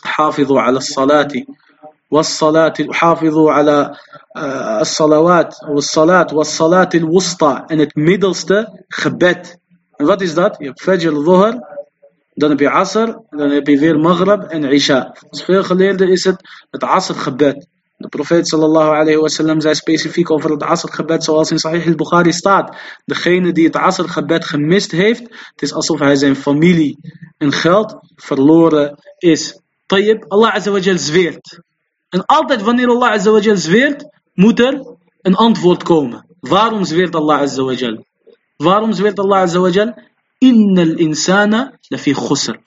[0.01, 1.45] حافظوا ala salati.
[2.11, 3.91] والصلاة حافظوا على
[4.81, 9.57] الصلوات والصلاة والصلاة الوسطى en het middelste gebed.
[9.95, 10.55] En wat is dat?
[10.59, 11.59] Je hebt Fajr, Dhuhr,
[12.33, 15.09] dan heb je Asr, dan heb je weer Maghrib en Isha.
[15.13, 17.67] Volgens veel geleerden is het het Asr gebed.
[17.97, 21.87] De profeet sallallahu alayhi wa sallam zei specifiek over het Asr gebed zoals in Sahih
[21.87, 22.75] al-Bukhari staat.
[23.05, 26.97] Degene die het Asr gebed gemist heeft, het is alsof hij zijn familie
[27.37, 29.59] en geld verloren is.
[29.85, 31.59] Tayyib, Allah azawajal zweert.
[32.09, 34.85] En altijd wanneer Allah azawajal zweert, moet er
[35.21, 36.25] een antwoord komen.
[36.39, 38.05] Waarom zweert Allah azawajal?
[38.57, 39.93] Waarom zweert Allah azawajal?
[40.37, 42.59] Innal insana lafi khusr.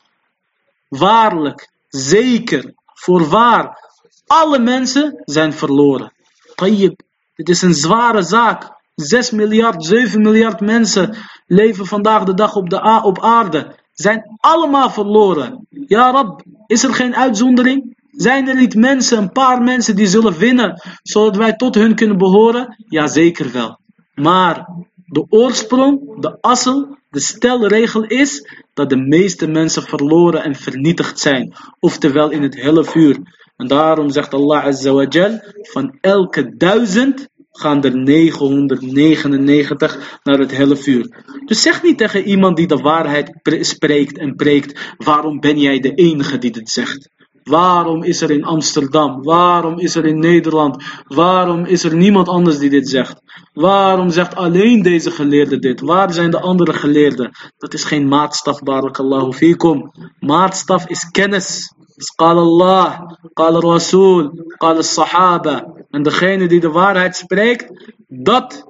[0.88, 3.90] Waarlijk, zeker, voorwaar,
[4.26, 6.12] alle mensen zijn verloren.
[6.54, 7.00] Tayyib,
[7.34, 8.78] dit is een zware zaak.
[8.94, 11.16] 6 miljard, 7 miljard mensen
[11.46, 13.78] leven vandaag de dag op, de op aarde.
[13.92, 15.66] Zijn allemaal verloren.
[15.70, 17.96] Ja Rab, is er geen uitzondering?
[18.20, 22.18] Zijn er niet mensen, een paar mensen die zullen winnen, zodat wij tot hun kunnen
[22.18, 22.84] behoren?
[22.88, 23.78] Ja, zeker wel.
[24.14, 24.68] Maar
[25.04, 31.54] de oorsprong, de assel, de stelregel is dat de meeste mensen verloren en vernietigd zijn.
[31.78, 33.18] Oftewel in het hele vuur.
[33.56, 40.50] En daarom zegt Allah Azza wa Jal, van elke duizend gaan er 999 naar het
[40.50, 41.24] hele vuur.
[41.44, 45.94] Dus zeg niet tegen iemand die de waarheid spreekt en preekt, waarom ben jij de
[45.94, 47.18] enige die dit zegt?
[47.44, 49.22] Waarom is er in Amsterdam?
[49.22, 50.84] Waarom is er in Nederland?
[51.06, 53.22] Waarom is er niemand anders die dit zegt?
[53.52, 55.80] Waarom zegt alleen deze geleerde dit?
[55.80, 57.30] Waar zijn de andere geleerden?
[57.58, 59.92] Dat is geen maatstaf, barakallahu fikum.
[60.18, 61.74] Maatstaf is kennis.
[61.94, 63.00] Dus qal Allah,
[63.32, 65.66] qal Rasul, qal Sahaba.
[65.90, 67.66] En degene die de waarheid spreekt,
[68.08, 68.64] dat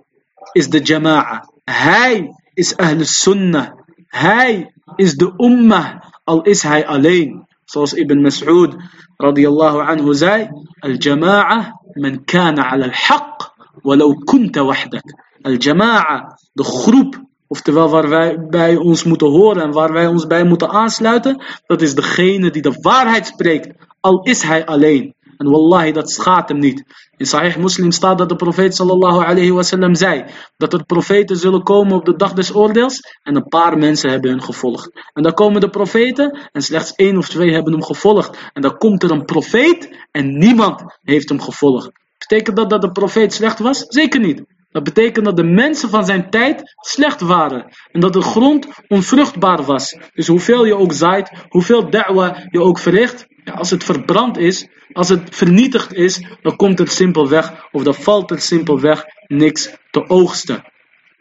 [0.52, 1.48] is de jama'a.
[1.64, 3.68] Hij is Ahl Sunnah.
[4.06, 7.46] Hij is de Ummah, al is hij alleen.
[7.70, 8.74] Zoals Ibn Mas'ud
[9.16, 10.50] radiyallahu anhu zei,
[10.82, 11.58] al-jama'a
[11.94, 13.54] man kana ala al-haq,
[13.86, 15.06] walau kunta wahdak.
[15.42, 17.14] Al-jama'a, de groep
[17.52, 21.82] Oftewel waar wij bij ons moeten horen en waar wij ons bij moeten aansluiten, dat
[21.82, 23.68] is degene die de waarheid spreekt,
[24.00, 25.14] al is hij alleen.
[25.36, 26.84] En wallahi, dat schaadt hem niet.
[27.20, 30.24] In Sahih Muslim staat dat de profeet sallallahu alayhi wasallam zei,
[30.56, 34.30] dat er profeten zullen komen op de dag des oordeels en een paar mensen hebben
[34.30, 34.90] hun gevolgd.
[35.12, 38.50] En dan komen de profeten en slechts één of twee hebben hem gevolgd.
[38.52, 41.90] En dan komt er een profeet en niemand heeft hem gevolgd.
[42.18, 43.84] Betekent dat dat de profeet slecht was?
[43.88, 44.42] Zeker niet.
[44.70, 47.66] Dat betekent dat de mensen van zijn tijd slecht waren.
[47.92, 49.98] En dat de grond onvruchtbaar was.
[50.14, 53.26] Dus hoeveel je ook zaait, hoeveel da'wa je ook verricht.
[53.54, 58.30] als het verbrand is, als het vernietigd is, dan komt er simpelweg, of dan valt
[58.30, 60.64] er simpelweg niks te oogsten.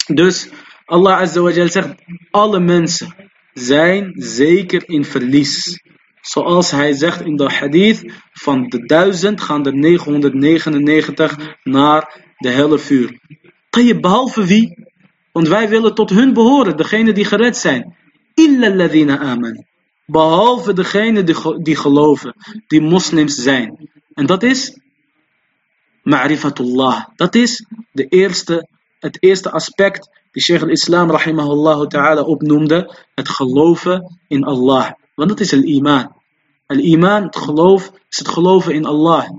[0.05, 0.49] Dus
[0.85, 1.95] Allah Azza zegt,
[2.31, 3.15] alle mensen
[3.53, 5.83] zijn zeker in verlies.
[6.21, 12.79] Zoals hij zegt in de hadith, van de duizend gaan er 999 naar de helle
[12.79, 13.19] vuur.
[13.69, 14.87] Tayyib, behalve wie?
[15.31, 17.95] Want wij willen tot hun behoren, degene die gered zijn.
[18.33, 19.65] Illa aman.
[20.05, 21.23] Behalve degene
[21.61, 22.35] die, geloven,
[22.67, 23.89] die moslims zijn.
[24.13, 24.79] En dat is
[26.03, 27.05] ma'rifatullah.
[27.15, 28.67] Dat is de eerste,
[28.99, 32.95] het eerste aspect die Sheikh al-Islam rahimahullah ta'ala opnoemde.
[33.15, 34.91] Het geloven in Allah.
[35.15, 36.15] Want dat is het iman.
[36.65, 39.29] Al-iman, het geloof, is het geloven in Allah.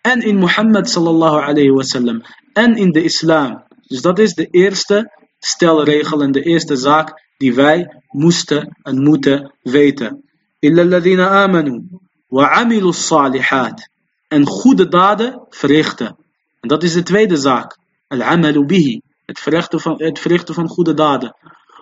[0.00, 2.22] En in Muhammad sallallahu alayhi wa sallam.
[2.52, 3.62] En in de islam.
[3.90, 9.52] Dus dat is de eerste stelregel en de eerste zaak die wij moesten en moeten
[9.62, 10.24] weten.
[10.58, 11.82] Illa amanu
[12.28, 13.88] wa amilu salihat.
[14.28, 16.16] En goede daden verrichten.
[16.60, 17.78] En dat is de tweede zaak.
[18.08, 19.00] Al-amalu bihi.
[19.26, 21.36] Het verrichten van, het verrichten van goede daden.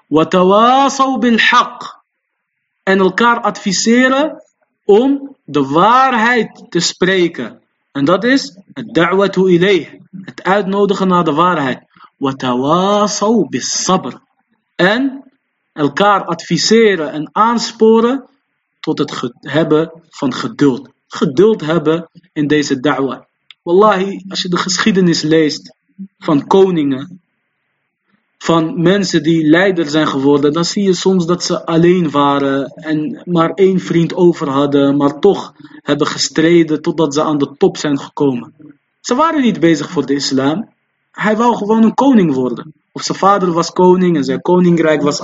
[0.06, 2.00] Wa tawasaw bil haq.
[2.82, 4.42] En elkaar adviseren
[4.84, 7.60] om de waarheid te spreken.
[7.92, 9.88] En dat is het da'watu ilayh.
[10.22, 11.87] Het uitnodigen naar de waarheid
[12.19, 14.21] وتواصوا بالصبر
[14.75, 15.23] en
[15.73, 18.23] elkaar adviseren en aansporen
[18.79, 20.89] tot het hebben van geduld.
[21.07, 23.27] Geduld hebben in deze da'wa.
[23.61, 25.75] Wallahi, als je de geschiedenis leest
[26.17, 27.21] van koningen,
[28.37, 33.21] van mensen die leider zijn geworden, dan zie je soms dat ze alleen waren en
[33.25, 37.99] maar één vriend over hadden, maar toch hebben gestreden totdat ze aan de top zijn
[37.99, 38.53] gekomen.
[39.01, 40.69] Ze waren niet bezig voor de islam,
[41.20, 42.72] hij wou gewoon een koning worden.
[42.92, 45.20] Of zijn vader was koning en zijn koninkrijk was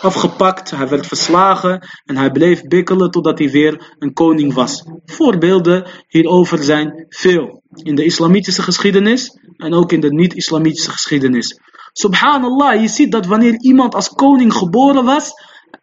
[0.00, 0.70] afgepakt.
[0.70, 4.84] Hij werd verslagen en hij bleef bikkelen totdat hij weer een koning was.
[5.04, 7.62] Voorbeelden hierover zijn veel.
[7.72, 11.60] In de islamitische geschiedenis en ook in de niet-islamitische geschiedenis.
[11.92, 15.32] Subhanallah, je ziet dat wanneer iemand als koning geboren was,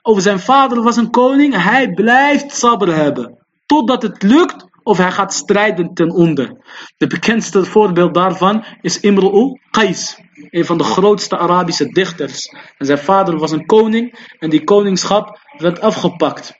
[0.02, 3.38] of zijn vader was een koning, hij blijft sabr hebben.
[3.66, 6.58] totdat het lukt of hij gaat strijden ten onder.
[6.98, 12.48] De bekendste voorbeeld daarvan is Imru'u Qais, een van de grootste Arabische dichters.
[12.78, 16.54] En zijn vader was een koning en die koningschap werd afgepakt.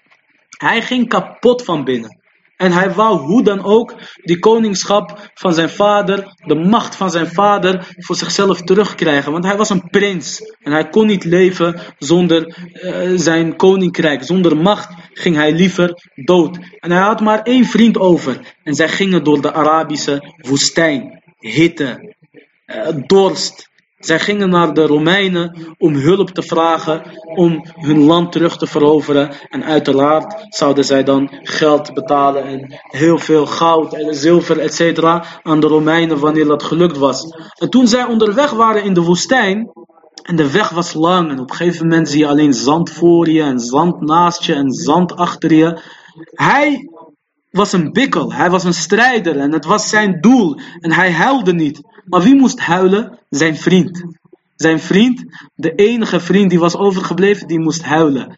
[0.58, 2.19] Hij ging kapot van binnen.
[2.60, 3.94] En hij wou hoe dan ook
[4.24, 9.32] die koningschap van zijn vader, de macht van zijn vader, voor zichzelf terugkrijgen.
[9.32, 14.24] Want hij was een prins en hij kon niet leven zonder uh, zijn koninkrijk.
[14.24, 16.60] Zonder macht ging hij liever dood.
[16.80, 18.56] En hij had maar één vriend over.
[18.64, 21.24] En zij gingen door de Arabische woestijn.
[21.38, 22.16] Hitte,
[22.66, 23.69] uh, dorst,
[24.00, 27.02] zij gingen naar de Romeinen om hulp te vragen
[27.36, 29.32] om hun land terug te veroveren.
[29.50, 35.04] En uiteraard zouden zij dan geld betalen en heel veel goud en zilver etc.
[35.44, 37.24] aan de Romeinen wanneer dat gelukt was.
[37.58, 39.72] En toen zij onderweg waren in de woestijn
[40.24, 43.30] en de weg was lang en op een gegeven moment zie je alleen zand voor
[43.30, 45.82] je en zand naast je en zand achter je.
[46.34, 46.90] Hij
[47.52, 51.54] was een bikkel, hij was een strijder en het was zijn doel en hij huilde
[51.54, 51.82] niet.
[52.10, 53.20] Maar wie moest huilen?
[53.30, 54.04] Zijn vriend.
[54.56, 55.24] Zijn vriend,
[55.56, 58.36] de enige vriend die was overgebleven, die moest huilen.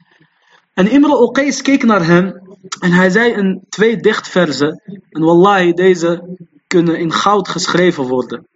[0.73, 2.41] En Imre Oqais keek naar hem
[2.79, 8.47] en hij zei in twee dichtverzen, en wallahi, deze kunnen in goud geschreven worden.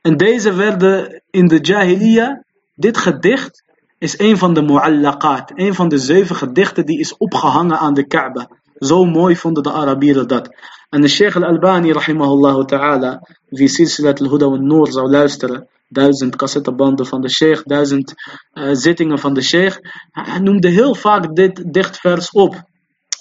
[0.00, 2.44] En deze werden in de Jahiliya,
[2.74, 3.64] dit gedicht
[3.98, 8.06] is een van de mu'allaqat, een van de zeven gedichten die is opgehangen aan de
[8.06, 8.48] Kaaba.
[8.74, 10.56] Zo mooi vonden de Arabieren dat.
[10.94, 13.20] أن الشيخ الألباني رحمه الله تعالى
[13.56, 18.10] في سلسلة الهدى والنور زو لاستر دازنت قصيدة باندو فان الشيخ دازنت
[18.58, 19.78] زيتنغ فان الشيخ
[20.38, 22.54] نمد هيل فاك ديت ديخت فيرس أوب.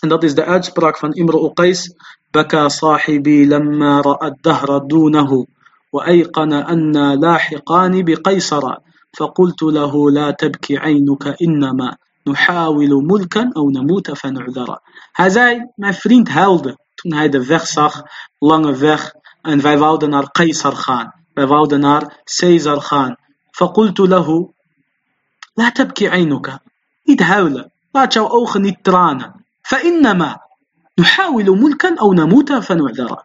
[0.03, 1.93] أن ذات إز ذا أتسبراك فان إمرء قيس
[2.33, 5.45] بكى صاحبي لما رأى الدهر دونه
[5.93, 8.73] وأيقن أن لاحقان بقيصر
[9.17, 11.95] فقلت له لا تبكي عينك إنما
[12.27, 14.77] نحاول ملكا أو نموت فنعذر.
[15.15, 18.02] هذا ما فريند هاولدر toen hij de weg zag,
[18.38, 21.14] lange weg, en wij wouden naar Caesar gaan.
[21.34, 23.16] Wij wouden naar Caesar gaan.
[23.60, 24.48] فقلت له
[25.56, 26.58] لا تبكي عينك
[27.08, 30.38] niet huilen laat jouw ogen niet tranen فإنما
[30.98, 33.24] نحاول ملكا أو نموت فنعذر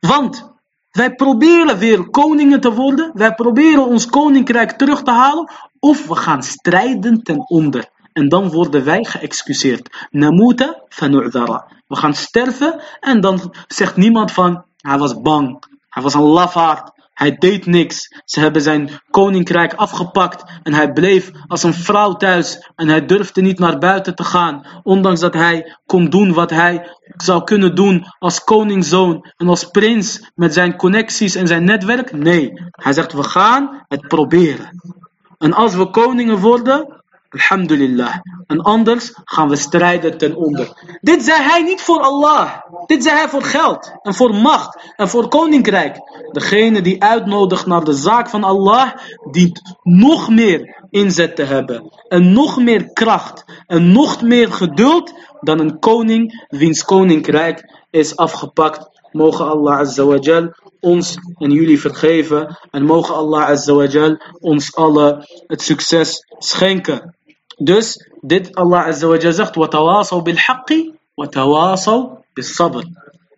[0.00, 0.52] want
[0.92, 6.16] wij proberen weer koningen te worden wij proberen ons koninkrijk terug te halen of we
[6.16, 10.07] gaan strijden ten onder en dan worden wij geëxcuseerd.
[10.09, 11.67] Namuta fanu'dara.
[11.87, 16.91] We gaan sterven en dan zegt niemand van hij was bang, hij was een lafaard,
[17.13, 18.21] hij deed niks.
[18.25, 23.41] Ze hebben zijn koninkrijk afgepakt en hij bleef als een vrouw thuis en hij durfde
[23.41, 28.05] niet naar buiten te gaan, ondanks dat hij kon doen wat hij zou kunnen doen
[28.19, 32.11] als koningszoon en als prins met zijn connecties en zijn netwerk.
[32.11, 34.97] Nee, hij zegt we gaan het proberen.
[35.37, 36.98] En als we koningen worden,
[37.29, 38.15] Alhamdulillah.
[38.47, 40.97] En anders gaan we strijden ten onder.
[41.01, 42.51] Dit zei hij niet voor Allah.
[42.85, 43.91] Dit zei hij voor geld.
[44.01, 44.93] En voor macht.
[44.95, 45.97] En voor koninkrijk.
[46.31, 48.91] Degene die uitnodigt naar de zaak van Allah.
[49.31, 51.91] Dient nog meer inzet te hebben.
[52.07, 53.45] En nog meer kracht.
[53.67, 55.13] En nog meer geduld.
[55.39, 58.97] Dan een koning wiens koninkrijk is afgepakt.
[59.11, 62.57] Mogen Allah Azza wa Jal ons en jullie vergeven.
[62.71, 67.17] En mogen Allah Azza wa Jal ons alle het succes schenken.
[67.63, 72.83] Dus dit Allah azawajal zegt, watawasau bil haqqi, watawasau bis sabr.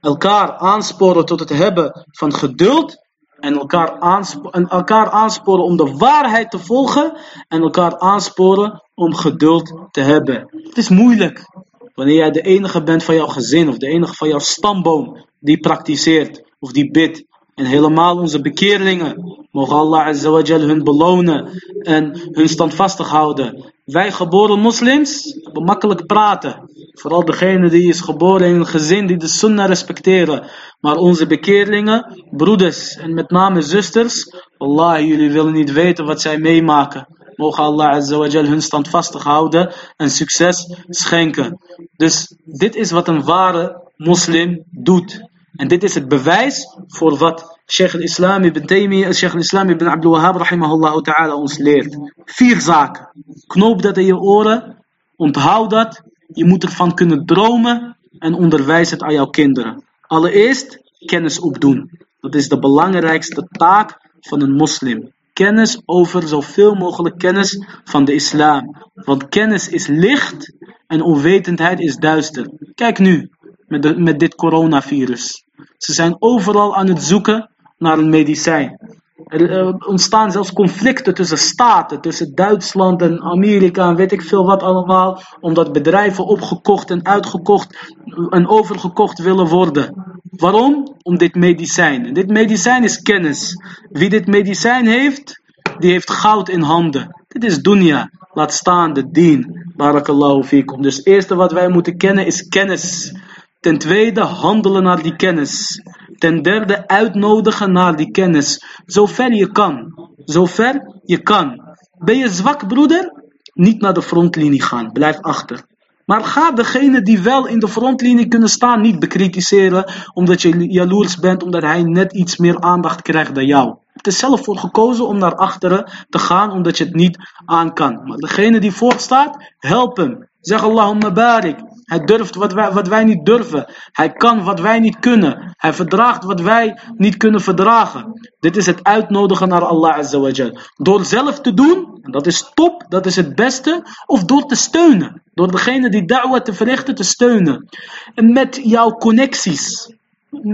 [0.02, 2.98] Elkaar aansporen tot het hebben van geduld
[3.40, 7.18] en elkaar, aansporen om de waarheid te volgen
[7.48, 10.48] en elkaar aansporen om geduld te hebben.
[10.52, 11.46] Het is moeilijk
[11.94, 15.60] wanneer jij de enige bent van jouw gezin of de enige van jouw stamboom die
[15.60, 17.24] praktiseert of die bidt.
[17.56, 19.46] En helemaal onze bekeerlingen.
[19.52, 23.74] Mogen Allah azawajal hun belonen en hun standvastig houden.
[23.92, 26.70] Wij geboren moslims hebben makkelijk praten.
[26.92, 30.50] Vooral degene die is geboren in een gezin die de sunnah respecteren.
[30.80, 34.36] Maar onze bekeerlingen, broeders en met name zusters.
[34.58, 37.08] Allah, jullie willen niet weten wat zij meemaken.
[37.36, 41.60] Mogen Allah Azza wa hun standvastig houden en succes schenken.
[41.96, 45.22] Dus dit is wat een ware moslim doet.
[45.56, 50.12] En dit is het bewijs voor wat Sheikh al-Islam ibn Taymiyyah, Sheikh al-Islam ibn Abdul
[50.12, 51.96] Wahhab rahimahullah ons leert.
[52.26, 53.08] Vier zaken.
[53.48, 54.78] Knoop dat in je oren.
[55.16, 56.02] Onthoud dat.
[56.28, 57.98] Je moet ervan kunnen dromen.
[58.20, 59.84] En onderwijs het aan jouw kinderen.
[60.02, 61.90] Allereerst kennis opdoen.
[62.20, 65.12] Dat is de belangrijkste taak van een moslim.
[65.34, 68.76] Kennis over zoveel mogelijk kennis van de islam.
[68.94, 70.54] Want kennis is licht
[70.88, 72.50] en onwetendheid is duister.
[72.76, 73.30] Kijk nu
[73.68, 75.44] met, met dit coronavirus.
[75.78, 77.50] Ze zijn overal aan het zoeken
[77.82, 78.80] naar een medicijn.
[79.26, 84.64] Er ontstaan zelfs conflicten tussen staten, tussen Duitsland en Amerika en weet ik veel wat
[84.64, 87.94] allemaal, omdat bedrijven opgekocht en uitgekocht
[88.30, 90.20] en overgekocht willen worden.
[90.32, 90.96] Waarom?
[91.02, 92.14] Om dit medicijn.
[92.14, 93.56] Dit medicijn is kennis.
[93.90, 95.42] Wie dit medicijn heeft,
[95.78, 97.24] die heeft goud in handen.
[97.28, 98.10] Dit is dunya.
[98.34, 99.72] Laat staan de dien.
[99.76, 100.82] Barakallahu fikum.
[100.82, 103.16] Dus het eerste wat wij moeten kennen is kennis.
[103.60, 105.82] Ten tweede handelen naar die kennis.
[106.22, 108.64] Ten derde uitnodigen naar die kennis.
[108.86, 109.94] Zover je kan.
[110.26, 111.62] Zover je kan.
[111.98, 113.24] Ben je zwak broeder?
[113.54, 114.92] Niet naar de frontlinie gaan.
[114.92, 115.66] Blijf achter.
[116.06, 121.18] Maar ga degene die wel in de frontlinie kunnen staan niet bekritiseren omdat je jaloers
[121.18, 123.76] bent, omdat hij net iets meer aandacht krijgt dan jou.
[123.94, 127.74] Het is zelf voor gekozen om naar achteren te gaan omdat je het niet aan
[127.74, 128.02] kan.
[128.04, 130.30] Maar degene die voorstaat, help hem.
[130.40, 131.58] Zeg Allahumma barik.
[131.92, 133.66] Hij durft wat wij, wat wij niet durven.
[133.92, 135.54] Hij kan wat wij niet kunnen.
[135.58, 138.32] Hij verdraagt wat wij niet kunnen verdragen.
[138.39, 142.86] Dit is het uitnodigen naar Allah Azza Door zelf te doen, en dat is top,
[142.89, 145.22] dat is het beste, of door te steunen.
[145.34, 147.70] Door degene die da'wah te verrichten te steunen.
[148.16, 149.96] En met jouw connecties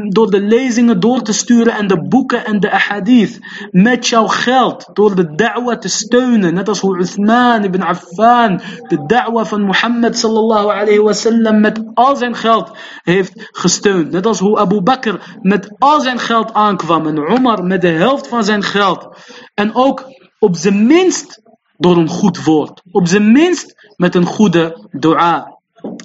[0.09, 3.39] door de lezingen door te sturen en de boeken en de ahadith.
[3.71, 6.53] Met jouw geld, door de da'wa te steunen.
[6.53, 12.15] Net als hoe Uthman ibn Affan de da'wa van Mohammed sallallahu alayhi wasallam met al
[12.15, 12.71] zijn geld
[13.03, 14.11] heeft gesteund.
[14.11, 18.27] Net als hoe Abu Bakr met al zijn geld aankwam en Omar met de helft
[18.27, 19.07] van zijn geld.
[19.53, 20.05] En ook
[20.39, 21.41] op zijn minst
[21.77, 22.81] door een goed woord.
[22.91, 25.55] Op zijn minst met een goede dua.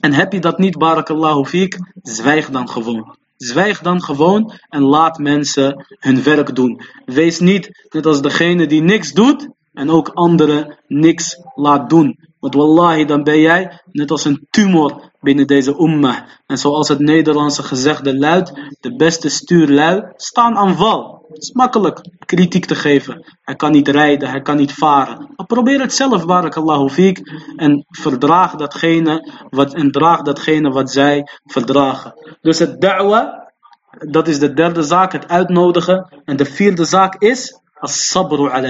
[0.00, 3.20] En heb je dat niet, barakallahu fiek, zwijg dan gewoon.
[3.42, 6.80] Zwijg dan gewoon en laat mensen hun werk doen.
[7.04, 12.18] Wees niet net als degene die niks doet en ook anderen niks laat doen.
[12.40, 16.18] Want wallahi, dan ben jij net als een tumor binnen deze ummah.
[16.46, 21.21] En zoals het Nederlandse gezegde luidt, de beste stuurlui staan aan wal.
[21.32, 23.24] Het is makkelijk kritiek te geven.
[23.42, 25.32] Hij kan niet rijden, hij kan niet varen.
[25.36, 27.20] Maar probeer het zelf, barakallahu fiek.
[27.56, 32.36] En verdraag datgene wat, en draag datgene wat zij verdragen.
[32.40, 33.52] Dus het da'wa,
[33.98, 36.22] dat is de derde zaak, het uitnodigen.
[36.24, 38.62] En de vierde zaak is as-sabru al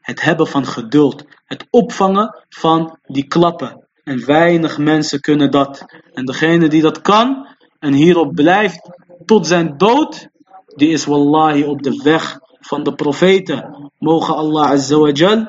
[0.00, 1.24] Het hebben van geduld.
[1.44, 3.86] Het opvangen van die klappen.
[4.04, 5.84] En weinig mensen kunnen dat.
[6.12, 7.46] En degene die dat kan
[7.78, 8.90] en hierop blijft
[9.24, 10.28] tot zijn dood,
[10.78, 13.90] die is wallahi op de weg van de profeten.
[13.98, 15.46] Mogen Allah azawajal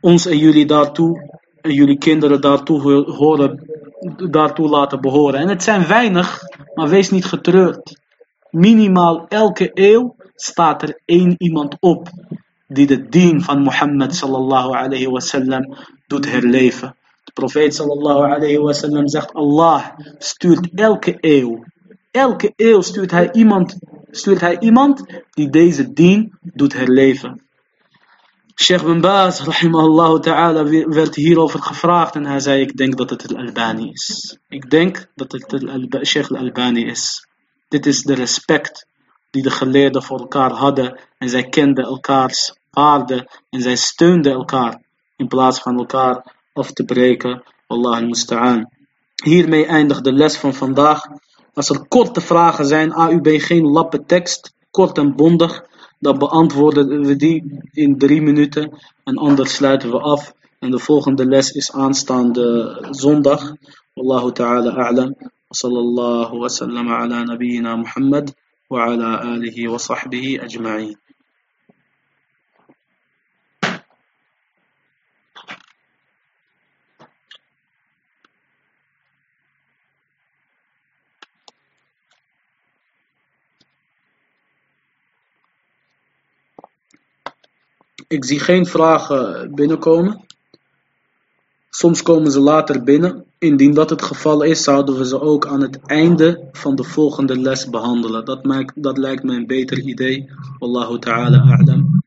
[0.00, 3.70] ons en jullie daartoe en jullie kinderen daartoe horen,
[4.30, 5.40] daartoe laten behoren.
[5.40, 6.40] En het zijn weinig,
[6.74, 8.00] maar wees niet getreurd.
[8.50, 12.08] Minimaal elke eeuw staat er één iemand op
[12.66, 15.74] die de dien van Mohammed sallallahu alayhi wasallam
[16.06, 16.96] doet herleven.
[17.24, 19.84] De profeet sallallahu alayhi wasallam zegt Allah
[20.18, 21.64] stuurt elke eeuw,
[22.10, 23.78] elke eeuw stuurt hij iemand,
[24.10, 27.42] stuurt hij iemand die deze dien doet herleven.
[28.54, 33.34] Sheikh bin Baz, rahimahullah ta'ala, werd hierover gevraagd en hij zei, ik denk dat het
[33.34, 34.38] al-Albani is.
[34.48, 37.26] Ik denk dat het al Sheikh al-Albani is.
[37.68, 38.86] Dit is de respect
[39.30, 44.82] die de geleerden voor elkaar hadden en zij kenden elkaars waarde en zij steunden elkaar
[45.16, 47.42] in plaats van elkaar af te breken.
[47.66, 48.70] Allah al-musta'an.
[49.24, 51.06] Hiermee eindigt de les van vandaag.
[51.53, 55.65] Als er korte vragen zijn, AUB geen lappe tekst, kort en bondig,
[55.99, 60.33] dan beantwoorden we die in drie minuten en anders sluiten we af.
[60.59, 63.55] En de volgende les is aanstaande zondag.
[63.93, 65.15] Wallahu ta'ala a'lam.
[65.53, 68.29] وصلى الله وسلم على نبينا محمد
[68.69, 70.95] وعلى آله وصحبه أجمعين
[88.08, 90.26] Ik zie geen vragen binnenkomen.
[91.70, 93.24] Soms komen ze later binnen.
[93.38, 97.38] Indien dat het geval is, zouden we ze ook aan het einde van de volgende
[97.38, 98.24] les behandelen.
[98.24, 100.30] Dat, maakt, dat lijkt me een beter idee.
[100.58, 102.02] Wallahu ta'ala a'lam.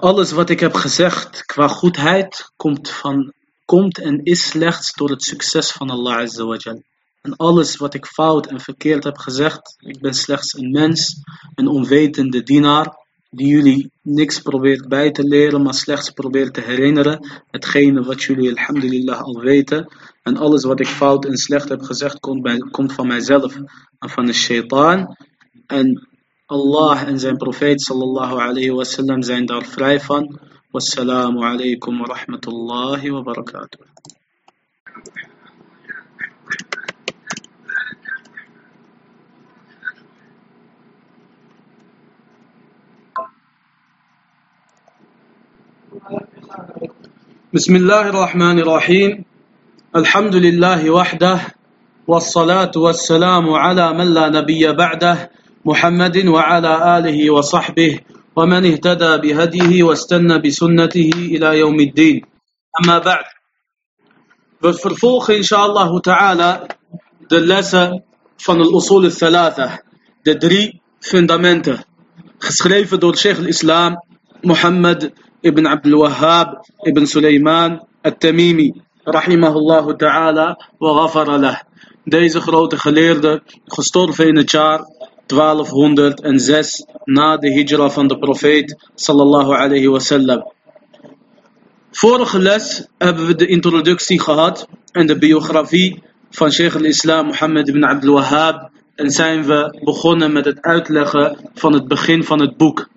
[0.00, 3.32] Alles wat ik heb gezegd qua goedheid komt, van,
[3.64, 6.56] komt en is slechts door het succes van Allah Azza wa
[7.22, 11.22] En alles wat ik fout en verkeerd heb gezegd, ik ben slechts een mens,
[11.54, 17.42] een onwetende dienaar die jullie niks probeert bij te leren, maar slechts probeert te herinneren.
[17.50, 19.92] Hetgene wat jullie alhamdulillah al weten.
[20.22, 23.56] En alles wat ik fout en slecht heb gezegd, komt, bij, komt van mijzelf
[23.98, 25.16] en van de shaitaan.
[25.66, 26.08] En
[26.46, 30.38] Allah en zijn profeet sallallahu alayhi wa sallam zijn daar vrij van.
[30.70, 33.80] Wassalamu alaikum wa rahmatullahi wa barakatuh.
[47.56, 49.24] بسم الله الرحمن الرحيم.
[49.96, 51.40] الحمد لله وحده
[52.06, 55.30] والصلاة والسلام على من لا نبي بعده
[55.64, 58.00] محمد وعلى آله وصحبه
[58.36, 62.20] ومن اهتدى بهديه واستنى بسنته إلى يوم الدين.
[62.80, 63.24] أما بعد
[64.60, 66.66] We vervolgen inshallah ta'ala
[67.28, 68.04] de lessen
[68.36, 69.80] van de usul al-thalatha,
[70.22, 71.84] de drie fundamenten,
[72.38, 73.96] geschreven door Sheikh al-Islam
[75.40, 78.72] ibn Abdul Wahhab ibn Sulaiman al-Tamimi,
[79.04, 81.62] rahimahullah ta'ala wa ghafara.
[82.04, 84.80] Deze grote geleerde, gestorven in het jaar
[85.26, 90.52] 1206 na de hijra van de profeet sallallahu alayhi wasallam.
[91.90, 97.84] Vorige les hebben we de introductie gehad en de biografie van Sheikh al-Islam Mohammed ibn
[97.84, 102.88] Abdul Wahhab en zijn we begonnen met het uitleggen van het begin van het boek.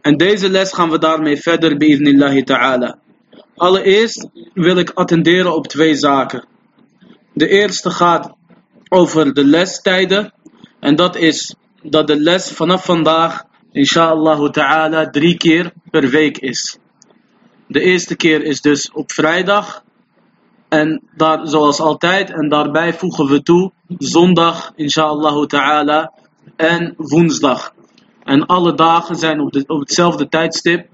[0.00, 2.98] En deze les gaan we daarmee verder bi'idnillahi ta'ala.
[3.56, 6.44] Allereerst wil ik attenderen op twee zaken.
[7.32, 8.34] De eerste gaat
[8.88, 10.32] over de lestijden
[10.80, 16.78] en dat is dat de les vanaf vandaag inshallah ta'ala drie keer per week is.
[17.66, 19.84] De eerste keer is dus op vrijdag.
[20.68, 26.12] En daar, zoals altijd, en daarbij voegen we toe zondag, inshallah ta'ala,
[26.56, 27.71] en woensdag.
[28.24, 30.88] En alle dagen zijn op, de, op hetzelfde tijdstip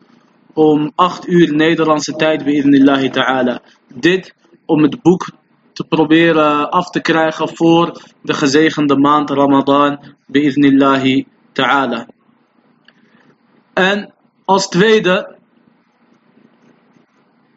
[0.53, 3.61] om 8 uur Nederlandse tijd, bi'idnillahi ta'ala.
[3.95, 4.35] Dit
[4.67, 5.31] om het boek
[5.73, 12.07] te proberen af te krijgen voor de gezegende maand Ramadan, bi'idnillahi ta'ala.
[13.75, 14.13] En
[14.45, 15.37] als tweede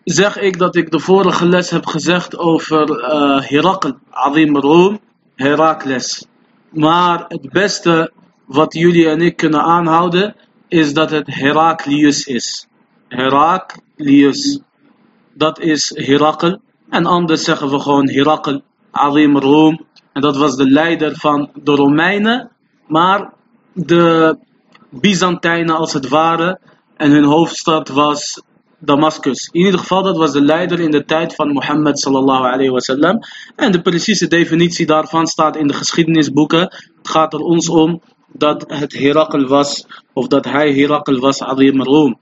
[0.04, 5.00] zeg ik dat ik de vorige les heb gezegd over uh, Herakl, Azim Room,
[5.36, 6.26] Herakles.
[6.70, 8.12] Maar het beste
[8.52, 10.36] wat jullie en ik kunnen aanhouden
[10.68, 12.68] is dat het Heraklius is.
[13.08, 14.60] Heraklius.
[15.34, 16.58] Dat is Herakl.
[16.90, 18.60] En anders zeggen we gewoon Herakl,
[18.92, 19.86] Azim Room.
[20.14, 22.52] En dat was de leider van de Romeinen.
[22.88, 23.34] Maar
[23.74, 24.38] de
[24.90, 26.60] Byzantijnen als het ware.
[26.98, 28.44] En hun hoofdstad was
[28.80, 29.50] Damascus.
[29.52, 33.20] In ieder geval, dat was de leider in de tijd van Mohammed sallallahu alayhi wasallam.
[33.56, 36.62] En de precieze definitie daarvan staat in de geschiedenisboeken.
[36.98, 38.02] Het gaat er ons om
[38.34, 42.20] dat het Herakl was, of dat hij Herakl was, Azim Room.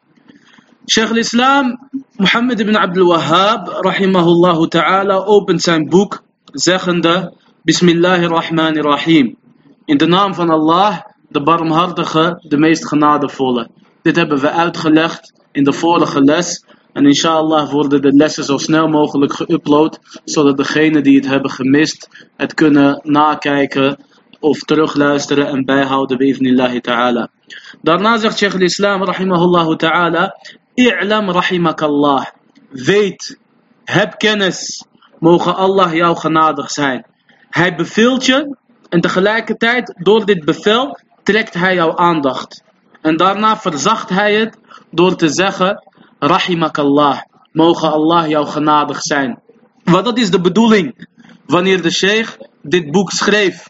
[0.85, 7.33] Sheikh al-Islam Mohammed ibn Abdul Wahhab, rahimahullah ta'ala, opent zijn boek zeggende,
[7.63, 9.37] Bismillahirrahmanirrahim.
[9.85, 13.69] In de naam van Allah, de barmhartige, de meest genadevolle.
[14.01, 16.65] Dit hebben we uitgelegd in de vorige les.
[16.93, 22.27] En inshallah worden de lessen zo snel mogelijk geüpload, zodat degenen die het hebben gemist,
[22.35, 23.97] het kunnen nakijken
[24.39, 27.29] of terugluisteren en bijhouden bi'ifnillahi ta'ala.
[27.81, 30.35] Daarna zegt Sheikh al-Islam rahimahullah ta'ala,
[30.73, 32.25] i'lam rahimakallah.
[32.69, 33.37] Weet,
[33.83, 34.85] heb kennis,
[35.19, 37.05] mogen Allah jou genadig zijn.
[37.49, 38.55] Hij beveelt je
[38.89, 42.63] en tegelijkertijd door dit bevel trekt hij jouw aandacht.
[43.01, 44.57] En daarna verzacht hij het
[44.91, 45.83] door te zeggen,
[46.19, 47.21] rahimakallah,
[47.51, 49.39] mogen Allah jou genadig zijn.
[49.83, 51.07] Want dat is de bedoeling
[51.45, 53.69] wanneer de sheikh dit boek schreef.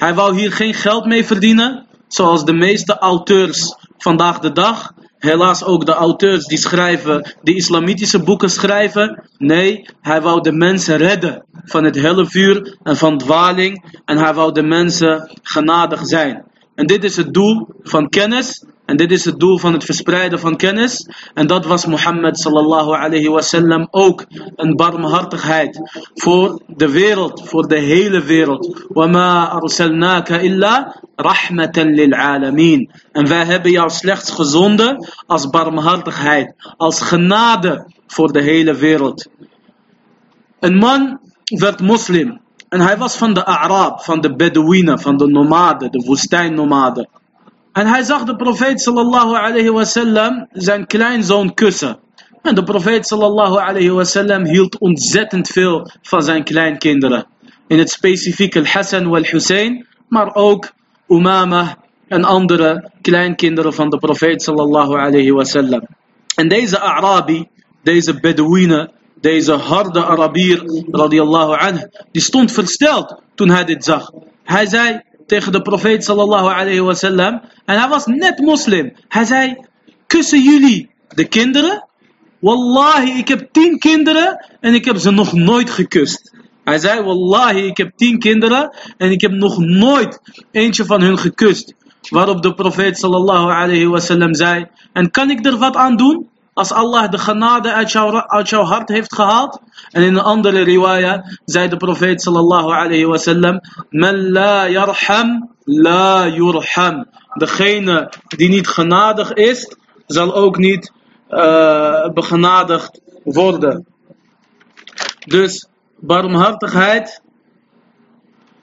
[0.00, 4.92] Hij wou hier geen geld mee verdienen, zoals de meeste auteurs vandaag de dag.
[5.18, 9.28] Helaas ook de auteurs die schrijven, die islamitische boeken schrijven.
[9.38, 13.84] Nee, hij wou de mensen redden van het helle vuur en van dwaling.
[14.04, 16.44] En hij wou de mensen genadig zijn.
[16.74, 18.64] En dit is het doel van kennis.
[18.89, 21.09] En dit is het doel van het verspreiden van kennis.
[21.33, 24.25] En dat was Mohammed sallallahu alayhi wasallam ook
[24.55, 25.79] een barmhartigheid
[26.13, 28.85] voor de wereld, voor de hele wereld.
[28.93, 37.91] وَمَا أَرْسَلْنَاكَ إِلَّا رَحْمَةً لِلْعَالَمِينَ En wij hebben jou slechts gezonden als barmhartigheid, als genade
[38.07, 39.27] voor de hele wereld.
[40.59, 42.39] Een man werd moslim.
[42.69, 47.09] En hij was van de Arab, van de Bedouinen, van de nomaden, de woestijnnomaden.
[47.72, 51.98] En hij zag de profeet sallallahu alayhi wasallam zijn kleinzoon kussen.
[52.42, 57.26] En de profeet sallallahu alayhi wasallam hield ontzettend veel van zijn kleinkinderen.
[57.66, 60.72] In het specifieke Al-Hassan wal-Hussein, maar ook
[61.08, 61.76] Umama
[62.08, 65.80] en andere kleinkinderen van de profeet sallallahu alayhi.
[66.34, 67.48] En deze Arabi,
[67.82, 68.90] deze Bedouinen,
[69.20, 74.10] deze harde Arabier radiyallahu anhu, die stond versteld toen hij dit zag.
[74.44, 78.92] Hij zei tegen de profeet sallallahu alayhi wasallam, en hij was net moslim.
[79.08, 79.56] Hij zei,
[80.06, 81.88] kussen jullie de kinderen?
[82.40, 86.34] Wallahi, ik heb tien kinderen en ik heb ze nog nooit gekust.
[86.64, 90.20] Hij zei, wallahi, ik heb tien kinderen en ik heb nog nooit
[90.50, 91.74] eentje van hun gekust.
[92.08, 96.29] Waarop de profeet sallallahu alayhi wasallam zei, en kan ik er wat aan doen?
[96.52, 99.60] Als Allah de genade uit jouw, hart heeft gehaald.
[99.90, 103.60] En in een andere riwaya zei de profeet sallallahu alayhi wasallam,
[103.90, 107.06] Man la yarham, la yurham.
[107.34, 110.92] Degene die niet genadig is, zal ook niet
[111.30, 113.86] uh, begenadigd worden.
[115.26, 115.66] Dus
[115.98, 117.22] barmhartigheid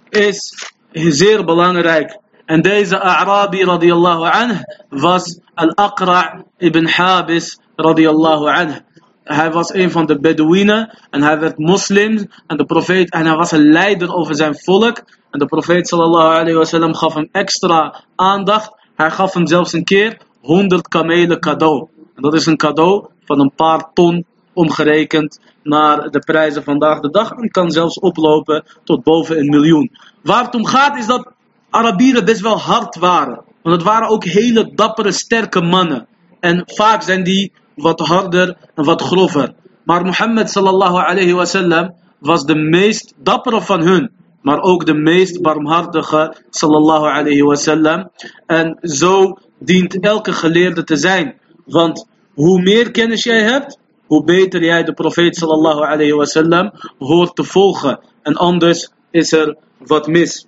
[0.10, 0.54] is
[0.92, 2.20] zeer belangrijk.
[2.46, 8.82] En deze Arabi radiallahu anh was Al-Aqra' ibn Habis radiallahu anh.
[9.24, 13.36] Hij was een van de Bedouinen en hij werd moslim en de profeet en hij
[13.36, 15.04] was een leider over zijn volk.
[15.32, 18.72] En de profeet sallallahu alayhi wasallam gaf hem extra aandacht.
[18.96, 21.88] Hij gaf hem zelfs een keer 100 kamelen cadeau.
[22.16, 27.10] En dat is een cadeau van een paar ton omgerekend naar de prijzen vandaag de
[27.10, 27.32] dag.
[27.32, 29.92] En kan zelfs oplopen tot boven een miljoen.
[30.22, 31.32] Waar het om gaat is dat
[31.70, 33.42] Arabieren best wel hard waren.
[33.62, 36.08] Want het waren ook hele dappere, sterke mannen.
[36.40, 39.54] En vaak zijn die wat harder en wat grover.
[39.84, 44.12] Maar Mohammed sallallahu alayhi wasallam was de meest dappere van hun.
[44.42, 48.10] Maar ook de meest barmhartige sallallahu alayhi wasallam.
[48.46, 51.36] En zo dient elke geleerde te zijn.
[51.66, 57.36] Want hoe meer kennis jij hebt, hoe beter jij de profeet sallallahu alayhi wasallam hoort
[57.36, 58.00] te volgen.
[58.22, 60.46] En anders is er wat mis.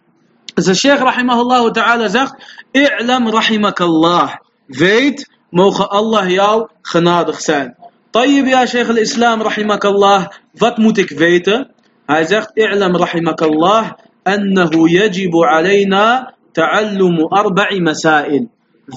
[0.54, 2.36] Dus de sheikh rahimahullah ta'ala zegt,
[2.72, 4.36] i'lam rahimakallah.
[4.66, 7.74] Weet, موخ الله ياو خنادخ سان
[8.14, 11.66] طيب يا شيخ الإسلام رحمك الله فتمتك فيتا
[12.10, 13.96] هاي زغت اعلم رحمك الله
[14.28, 18.48] أنه يجب علينا تعلم أربع مسائل.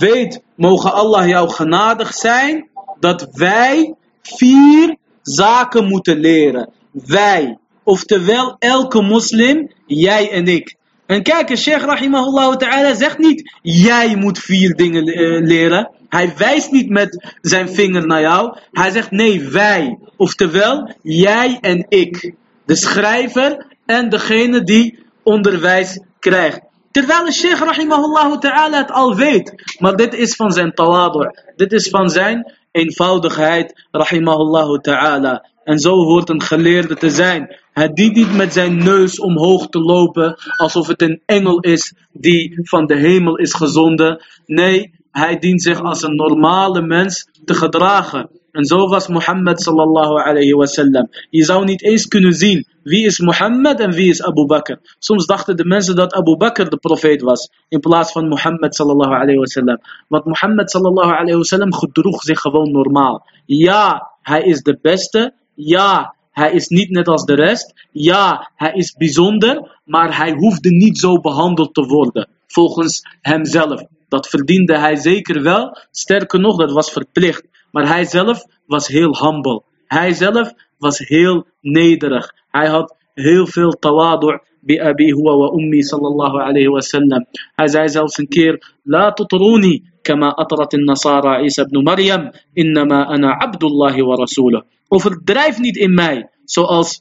[0.00, 2.62] فيت موخ الله ياو خنادخ سان
[3.02, 6.66] دات في فير زاك متليرة.
[7.06, 7.56] في
[7.88, 10.76] اوفتوال الك مسلم ياي أنيك.
[11.12, 15.05] En kijk, Sheikh Rahimahullah Ta'ala zegt niet, jij moet vier dingen
[15.44, 15.90] leren.
[16.09, 18.56] Hij wijst niet met zijn vinger naar jou.
[18.72, 19.98] Hij zegt, nee, wij.
[20.16, 22.34] Oftewel, jij en ik.
[22.64, 26.60] De schrijver en degene die onderwijs krijgt.
[26.90, 29.76] Terwijl de Sheikh Rahimahullah Ta'ala het al weet.
[29.78, 31.30] Maar dit is van zijn tawadu.
[31.56, 33.86] Dit is van zijn eenvoudigheid.
[33.90, 35.47] Rahimahullah Ta'ala.
[35.64, 37.56] En zo hoort een geleerde te zijn.
[37.72, 42.59] Hij dient niet met zijn neus omhoog te lopen alsof het een engel is die
[42.62, 44.24] van de hemel is gezonden.
[44.47, 48.28] Nee, hij dient zich als een normale mens te gedragen.
[48.52, 51.09] En zo was Mohammed sallallahu alayhi wasallam.
[51.30, 54.76] Je zou niet eens kunnen zien wie is Mohammed en wie is Abu Bakr.
[54.98, 59.12] Soms dachten de mensen dat Abu Bakr de profeet was in plaats van Mohammed sallallahu
[59.12, 59.78] alayhi wasallam.
[60.09, 63.26] Want Mohammed sallallahu alayhi wasallam gedroeg zich gewoon normaal.
[63.47, 65.34] Ja, hij is de beste.
[65.54, 67.86] Ja, hij is niet net als de rest.
[67.92, 72.28] Ja, hij is bijzonder, maar hij hoefde niet zo behandeld te worden.
[72.46, 73.84] Volgens hemzelf.
[74.08, 75.76] Dat verdiende hij zeker wel.
[75.90, 77.44] Sterker nog, dat was verplicht.
[77.70, 79.62] Maar hij zelf was heel humble.
[79.86, 82.34] Hij zelf was heel nederig.
[82.50, 87.26] Hij had heel veel tawadu' bi abi wa ummi sallallahu alayhi wa sallam.
[87.54, 92.30] Hij zei zelfs een keer: La tutruni kama atrat nasara Isa ibn Maryam.
[92.54, 94.62] Innama ana abdullahi wa rasulah.
[94.88, 97.00] Overdrijf niet in mij, zoals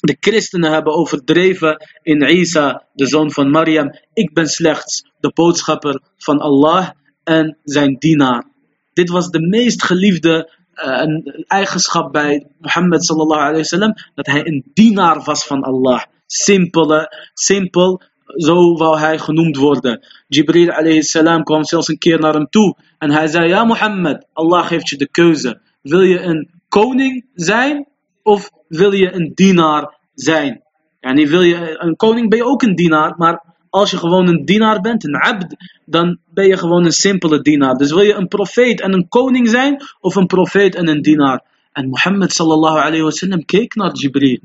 [0.00, 3.94] de christenen hebben overdreven in Isa, de zoon van Maryam.
[4.12, 6.90] Ik ben slechts de boodschapper van Allah
[7.24, 8.44] en zijn dienaar.
[8.92, 11.02] Dit was de meest geliefde uh,
[11.46, 16.02] eigenschap bij Mohammed sallallahu alayhi wasallam, dat hij een dienaar was van Allah.
[16.26, 20.06] Simpele, simpel, zo wou hij genoemd worden.
[20.28, 24.66] Jibril alayhi kwam zelfs een keer naar hem toe en hij zei, ja Mohammed, Allah
[24.66, 25.60] geeft je de keuze.
[25.82, 27.86] Wil je een koning zijn
[28.22, 30.62] of wil je een dienaar zijn?
[31.00, 34.44] Yani wil je een koning ben je ook een dienaar, maar als je gewoon een
[34.44, 37.74] dienaar bent, een abd, dan ben je gewoon een simpele dienaar.
[37.74, 41.42] Dus wil je een profeet en een koning zijn, of een profeet en een dienaar?
[41.72, 44.38] En Mohammed sallallahu alayhi wasallam keek naar Jibril.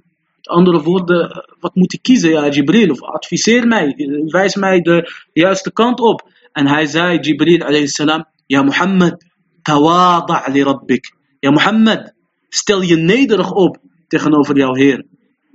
[0.50, 2.92] Andere woorden, wat moet ik kiezen, ja Jibril?
[2.92, 3.94] Of adviseer mij,
[4.28, 6.30] wijs mij de juiste kant op.
[6.52, 9.26] En hij zei, Jibril alayhi salam, ja Mohammed,
[9.62, 11.16] tawada' li rabbik.
[11.40, 12.14] Ja Mohammed,
[12.50, 13.78] stel je nederig op
[14.08, 15.06] tegenover jouw Heer.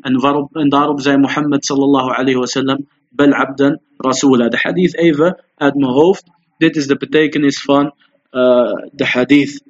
[0.01, 4.49] En, waarop, en daarop zei Mohammed sallallahu alayhi wasallam, bel abdan rasula.
[4.49, 6.25] De hadith even uit mijn hoofd.
[6.59, 9.63] Dit is de betekenis van uh, de hadith.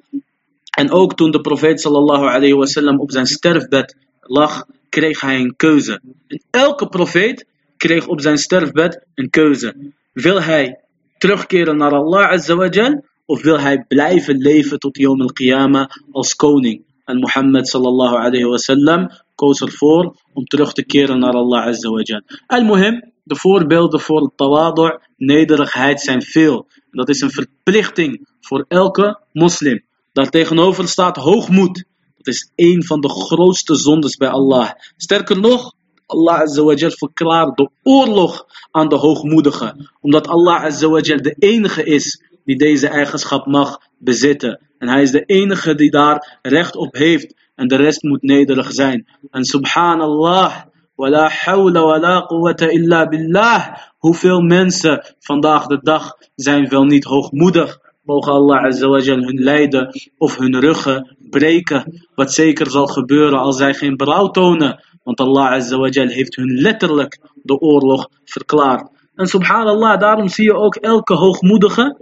[0.77, 4.65] En ook toen de profeet sallallahu alayhi wasallam op zijn sterfbed lag,
[4.95, 6.01] kreeg hij een keuze.
[6.27, 7.45] En elke profeet
[7.77, 9.93] kreeg op zijn sterfbed een keuze.
[10.13, 10.79] Wil hij
[11.17, 16.83] terugkeren naar Allah azawajal of wil hij blijven leven tot Yom al-Qiyamah als koning?
[17.05, 22.21] En Mohammed sallallahu alayhi wasallam koos ervoor om terug te keren naar Allah azawajal.
[22.47, 26.67] Al-Muhim, de voorbeelden voor tawadu' nederigheid zijn veel.
[26.91, 29.83] Dat is een verplichting voor elke moslim.
[30.13, 31.83] Daartegenover staat hoogmoed.
[32.25, 34.71] Dat is een van de grootste zondes bij Allah.
[34.97, 35.73] Sterker nog,
[36.05, 39.89] Allah Azawajal verklaart de oorlog aan de hoogmoedigen.
[40.01, 44.59] Omdat Allah Azawajal de enige is die deze eigenschap mag bezitten.
[44.77, 47.33] En hij is de enige die daar recht op heeft.
[47.55, 49.07] En de rest moet nederig zijn.
[49.31, 50.55] En subhanallah,
[50.95, 53.75] wala hawla wala quwwata illa billah.
[53.97, 57.79] Hoeveel mensen vandaag de dag zijn wel niet hoogmoedig.
[58.03, 62.07] Mogen Allah Azawajal hun lijden of hun ruggen breken.
[62.15, 64.83] Wat zeker zal gebeuren als zij geen berouw tonen.
[65.03, 68.89] Want Allah Azawajal heeft hun letterlijk de oorlog verklaard.
[69.15, 71.97] En subhanallah, daarom zie je ook elke hoogmoedige,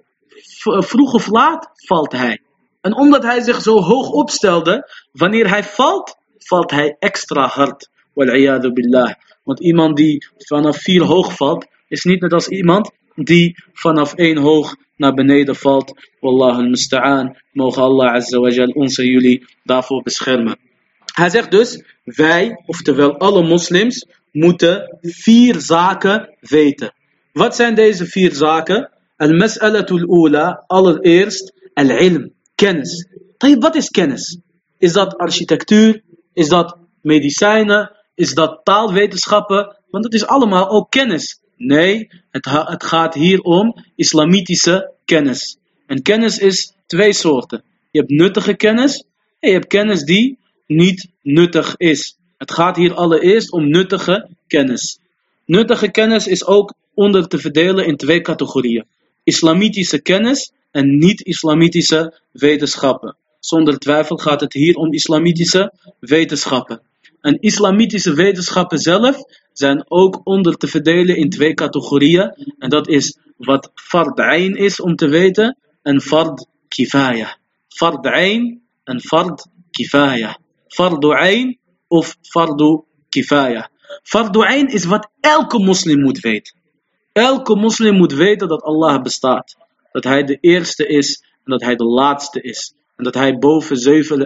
[0.64, 2.41] vroeg of laat valt hij.
[2.81, 7.89] En omdat hij zich zo hoog opstelde, wanneer hij valt, valt hij extra hard.
[8.14, 9.14] Wal'iyadu billah.
[9.43, 14.38] Want iemand die vanaf vier hoog valt, is niet net als iemand die vanaf één
[14.38, 15.93] hoog naar beneden valt.
[16.19, 17.35] Wallahu musta'an.
[17.51, 20.57] Mogen Allah azza wa jal ons jullie daarvoor beschermen.
[21.13, 26.93] Hij zegt dus, wij, oftewel alle moslims, moeten vier zaken weten.
[27.34, 28.91] Wat zijn deze vier zaken?
[29.17, 33.07] Al-mas'alatul ula, allereerst al-ilm, kennis.
[33.59, 34.39] Wat is kennis?
[34.77, 36.01] Is dat architectuur?
[36.34, 37.91] Is dat medicijnen?
[38.15, 39.77] Is dat taalwetenschappen?
[39.89, 41.41] Want het is allemaal ook kennis.
[41.57, 45.57] Nee, het, het gaat hier om islamitische kennis.
[45.88, 47.63] En kennis is twee soorten.
[47.91, 49.03] Je hebt nuttige kennis
[49.39, 52.17] en je hebt kennis die niet nuttig is.
[52.38, 54.99] Het gaat hier allereerst om nuttige kennis.
[55.45, 58.85] Nuttige kennis is ook onder te verdelen in twee categorieën.
[59.23, 63.15] Islamitische kennis en niet-islamitische wetenschappen.
[63.39, 66.81] Zonder twijfel gaat het hier om islamitische wetenschappen.
[67.21, 69.23] En islamitische wetenschappen zelf
[69.53, 72.53] zijn ook onder te verdelen in twee categorieën.
[72.59, 77.37] En dat is wat fard ayn is om te weten en fard kifaya.
[77.67, 80.37] Fard ayn en fard kifaya.
[80.73, 81.57] Fardu ayn
[81.87, 83.67] of fardu kifaya.
[84.03, 86.55] Fardu ayn is wat elke moslim moet weten.
[87.13, 89.55] Elke moslim moet weten dat Allah bestaat.
[89.91, 92.73] Dat hij de eerste is en dat hij de laatste is.
[92.95, 93.77] En dat hij boven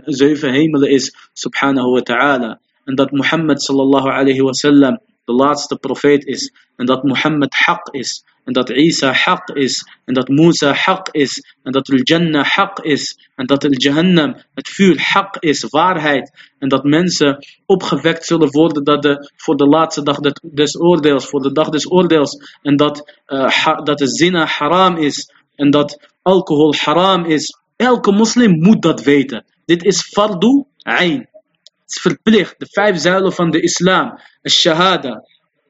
[0.05, 2.59] zeven, hemelen is, subhanahu wa ta'ala.
[2.85, 6.53] En dat Mohammed sallallahu alayhi wa sallam de laatste profeet is.
[6.75, 8.23] En dat Mohammed haq is.
[8.47, 9.85] En dat Isa haq is.
[10.05, 11.43] En dat Musa haq is.
[11.63, 13.29] En dat al Jannah haq is.
[13.35, 16.31] En dat al Jahannam, het vuur haq is, waarheid.
[16.59, 21.25] En dat mensen opgewekt zullen worden dat de, voor de laatste dag des oordeels.
[21.25, 22.57] Voor de dag des oordeels.
[22.61, 25.31] En dat, uh, dat de zina haram is.
[25.55, 27.57] En dat alcohol haram is.
[27.75, 29.45] Elke moslim moet dat weten.
[29.65, 31.19] Dit is fardu ayn.
[31.19, 32.55] Het is verplicht.
[32.57, 34.19] De vijf zuilen van de islam.
[34.41, 35.23] Het shahada.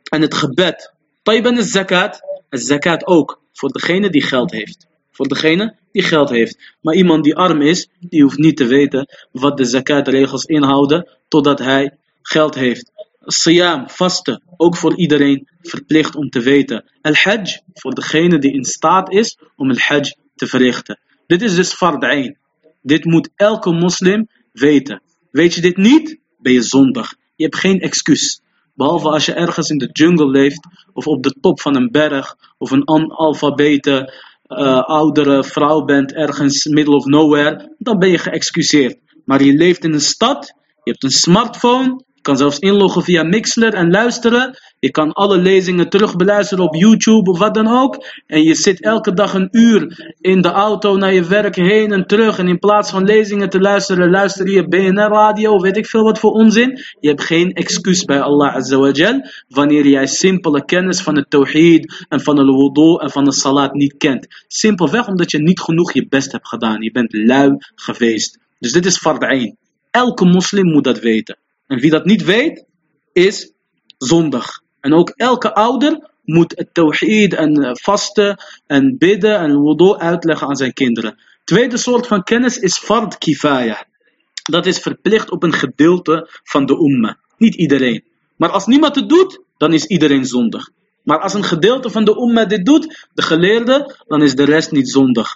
[0.09, 0.93] En het gebed.
[1.23, 2.21] Taib en zakat.
[2.49, 3.41] Het zakat ook.
[3.53, 4.87] Voor degene die geld heeft.
[5.11, 6.75] Voor degene die geld heeft.
[6.81, 7.89] Maar iemand die arm is.
[7.99, 11.09] Die hoeft niet te weten wat de zakatregels inhouden.
[11.27, 12.91] Totdat hij geld heeft.
[13.25, 14.43] Siyam, vasten.
[14.57, 16.85] Ook voor iedereen verplicht om te weten.
[17.01, 17.61] Al-Hajj.
[17.73, 20.99] Voor degene die in staat is om al-Hajj te verrichten.
[21.27, 22.35] Dit is dus fard
[22.81, 25.01] Dit moet elke moslim weten.
[25.31, 27.15] Weet je dit niet, ben je zondig.
[27.35, 28.41] Je hebt geen excuus.
[28.77, 32.35] Behalve als je ergens in de jungle leeft, of op de top van een berg,
[32.57, 34.13] of een analfabete,
[34.47, 38.97] uh, oudere vrouw bent, ergens middle of nowhere, dan ben je geëxcuseerd.
[39.25, 43.73] Maar je leeft in een stad, je hebt een smartphone, kan zelfs inloggen via Mixler
[43.73, 44.57] en luisteren.
[44.79, 48.05] Je kan alle lezingen terug beluisteren op YouTube of wat dan ook.
[48.25, 52.07] En je zit elke dag een uur in de auto naar je werk heen en
[52.07, 52.39] terug.
[52.39, 56.19] En in plaats van lezingen te luisteren, luister je BNR radio, weet ik veel wat
[56.19, 56.79] voor onzin.
[56.99, 62.21] Je hebt geen excuus bij Allah Azawajal wanneer jij simpele kennis van het tawhid en
[62.21, 64.27] van de wudu en van de salat niet kent.
[64.47, 66.81] Simpelweg omdat je niet genoeg je best hebt gedaan.
[66.81, 68.39] Je bent lui geweest.
[68.59, 69.57] Dus dit is fard'ain.
[69.91, 71.37] Elke moslim moet dat weten.
[71.68, 72.65] En wie dat niet weet,
[73.14, 73.52] is
[73.98, 74.61] zondig.
[74.80, 78.38] En ook elke ouder moet het tawhid en eh, vasten
[78.68, 81.19] en bidden en wudu uitleggen aan zijn kinderen.
[81.44, 83.85] Tweede soort van kennis is fard kifaya.
[84.44, 87.18] Dat is verplicht op een gedeelte van de umma.
[87.38, 88.03] Niet iedereen.
[88.35, 90.69] Maar als niemand het doet, dan is iedereen zondig.
[91.03, 94.72] Maar als een gedeelte van de umma dit doet, de geleerde, dan is de rest
[94.72, 95.35] niet zondig.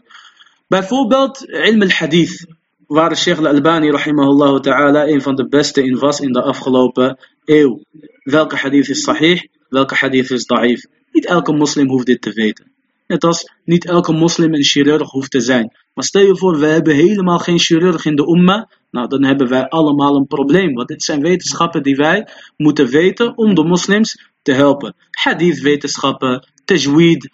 [0.68, 2.46] Bijvoorbeeld ilm al-hadith
[2.92, 7.84] waar Sheikh al-Albani rahimahullah ta'ala een van de beste in was in de afgelopen eeuw.
[8.24, 10.86] Welke hadith is sahih, welke hadith is da'if.
[11.12, 12.72] Niet elke moslim hoeft dit te weten.
[13.08, 15.78] Net als niet elke moslim een chirurg hoeft te zijn.
[15.94, 18.70] Maar stel je voor, we hebben helemaal geen chirurg in de umma.
[18.90, 20.74] Nou, dan hebben wij allemaal een probleem.
[20.74, 22.28] Want dit zijn wetenschappen die wij
[22.58, 24.96] moeten weten om de moslims te helpen.
[25.12, 27.30] Hadith wetenschappen, tajweed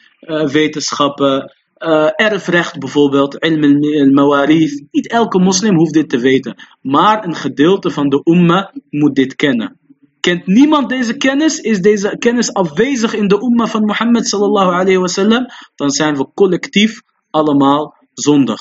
[1.80, 4.84] uh, erfrecht bijvoorbeeld, ilm al-mawarith.
[4.92, 6.56] Niet elke moslim hoeft dit te weten.
[6.82, 9.78] Maar een gedeelte van de umma moet dit kennen.
[10.20, 14.98] Kent niemand deze kennis, is deze kennis afwezig in de umma van Mohammed sallallahu alayhi
[14.98, 15.46] wasallam,
[15.76, 18.60] dan zijn we collectief allemaal zondig.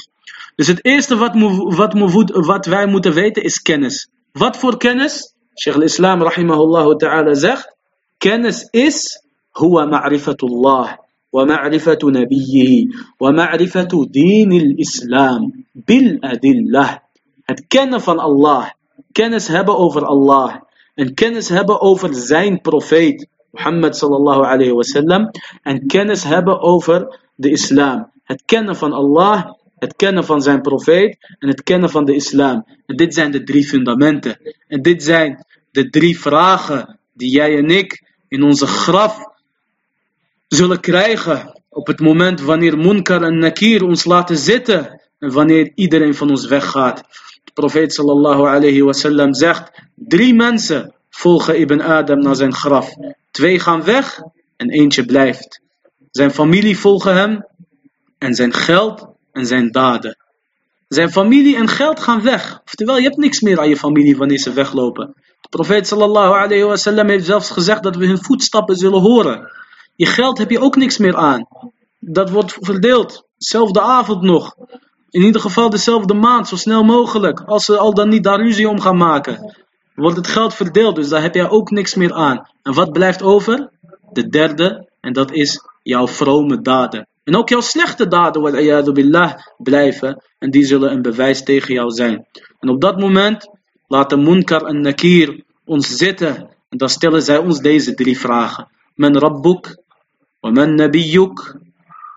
[0.55, 1.33] Dus het eerste wat,
[1.77, 1.93] wat,
[2.31, 4.09] wat wij moeten weten is kennis.
[4.33, 5.35] Wat voor kennis?
[5.55, 7.75] Sheikh al-Islam rahimahullah ta'ala zegt,
[8.19, 9.23] kennis is
[9.53, 11.06] huwa ma'rifatullah.
[11.36, 12.86] ومعرفة نبيه
[13.20, 15.42] ومعرفة دين الإسلام
[15.88, 17.00] بالأدلة
[17.46, 18.70] het kennen van Allah
[19.12, 20.56] kennis hebben over Allah
[20.96, 25.32] en kennis hebben over zijn profeet Muhammad sallallahu alayhi wasallam
[25.64, 31.18] en kennis hebben over de islam het kennen van Allah het kennen van zijn profeet
[31.40, 34.38] en het kennen van de islam en dit zijn de drie fundamenten
[34.68, 39.30] en dit zijn de drie vragen die jij en ik in onze graf
[40.49, 46.15] zullen krijgen op het moment wanneer Munkar en Nakir ons laten zitten en wanneer iedereen
[46.15, 47.03] van ons weggaat.
[47.45, 52.95] De profeet sallallahu alayhi wasallam zegt, drie mensen volgen Ibn Adam naar zijn graf.
[53.31, 54.21] Twee gaan weg
[54.57, 55.61] en eentje blijft.
[56.11, 57.45] Zijn familie volgen hem
[58.19, 60.17] en zijn geld en zijn daden.
[60.89, 62.61] Zijn familie en geld gaan weg.
[62.65, 65.15] Oftewel, je hebt niks meer aan je familie wanneer ze weglopen.
[65.41, 69.51] De profeet sallallahu alayhi wasallam heeft zelfs gezegd dat we hun voetstappen zullen horen.
[69.97, 71.47] Je geld heb je ook niks meer aan.
[71.99, 73.27] Dat wordt verdeeld.
[73.37, 74.55] Zelfde avond nog.
[75.11, 77.41] In ieder geval dezelfde maand, zo snel mogelijk.
[77.41, 79.55] Als ze al dan niet daar ruzie om gaan maken.
[79.95, 82.49] Wordt het geld verdeeld, dus daar heb jij ook niks meer aan.
[82.63, 83.71] En wat blijft over?
[84.13, 87.09] De derde, en dat is jouw vrome daden.
[87.25, 90.23] En ook jouw slechte daden, wat billah, blijven.
[90.39, 92.27] En die zullen een bewijs tegen jou zijn.
[92.61, 93.49] En op dat moment
[93.87, 96.37] laten Munkar en Nakir ons zitten.
[96.69, 98.69] En dan stellen zij ons deze drie vragen.
[98.95, 99.83] Men rabbuk,
[100.46, 101.38] وَمَنْ نَبِيُّكَ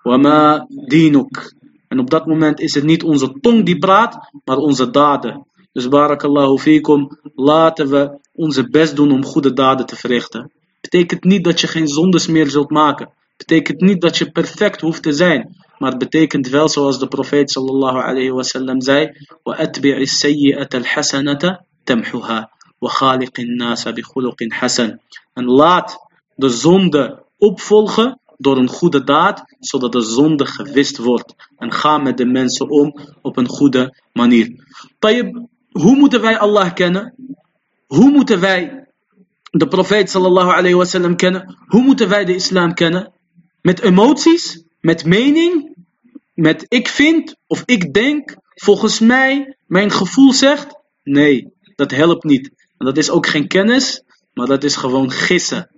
[0.05, 1.53] وَمَا دِينُكَ
[1.87, 5.45] En op dat moment is het niet onze tong die praat, maar onze daden.
[5.71, 10.51] Dus barakallahu fikum, laten we onze best doen om goede daden te verrichten.
[10.81, 13.09] Betekent niet dat je geen zondes meer zult maken.
[13.37, 15.55] Betekent niet dat je perfect hoeft te zijn.
[15.77, 19.11] Maar het betekent wel zoals de profeet sallallahu alayhi wa sallam zei.
[19.43, 22.49] وَأَتْبِعِ السَّيِّئَةَ الْحَسَنَةَ تَمْحُهَا
[22.79, 24.99] وَخَالِقِ النَّاسَ بِخُلُقٍ حَسَنٍ
[25.33, 25.97] En laat
[26.35, 31.34] de zonde opvolgen door een goede daad, zodat de zonde gewist wordt.
[31.56, 34.64] En ga met de mensen om op een goede manier.
[34.98, 37.14] Tayyip, hoe moeten wij Allah kennen?
[37.86, 38.88] Hoe moeten wij
[39.50, 41.56] de profeet sallallahu alayhi wasallam kennen?
[41.66, 43.12] Hoe moeten wij de islam kennen?
[43.62, 44.64] Met emoties?
[44.80, 45.76] Met mening?
[46.34, 48.36] Met ik vind of ik denk?
[48.54, 50.66] Volgens mij, mijn gevoel zegt?
[51.02, 52.50] Nee, dat helpt niet.
[52.78, 54.02] Dat is ook geen kennis,
[54.32, 55.70] maar dat is gewoon gissen.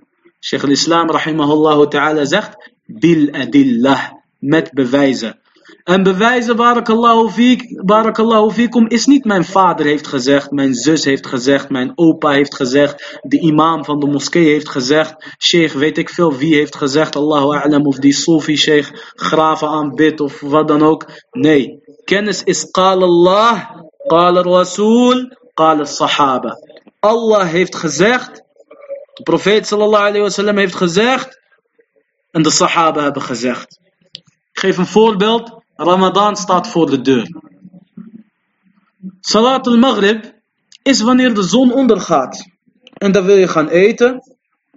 [0.45, 2.57] Sheikh al-Islam rahimahullah ta'ala zegt,
[2.87, 5.39] bil adillah, met bewijzen.
[5.85, 11.27] En bewijzen, barakallahu, fiek, barakallahu fikum, is niet mijn vader heeft gezegd, mijn zus heeft
[11.27, 16.09] gezegd, mijn opa heeft gezegd, de imam van de moskee heeft gezegd, sheikh weet ik
[16.09, 20.83] veel wie heeft gezegd, Allahu a'lam, of die Sofi sheikh graven aanbidt of wat dan
[20.83, 21.07] ook.
[21.31, 23.71] Nee, kennis is qala Allah,
[24.07, 26.59] qala Rasul, qala Sahaba.
[27.01, 28.42] Allah heeft gezegd,
[29.13, 31.41] de profeet sallallahu alayhi wasallam heeft gezegd
[32.31, 33.81] en de sahaba hebben gezegd.
[34.53, 35.63] Ik geef een voorbeeld.
[35.77, 37.41] Ramadan staat voor de deur.
[39.21, 40.33] Salat al-Maghrib
[40.83, 42.49] is wanneer de zon ondergaat.
[42.93, 44.23] En dan wil je gaan eten.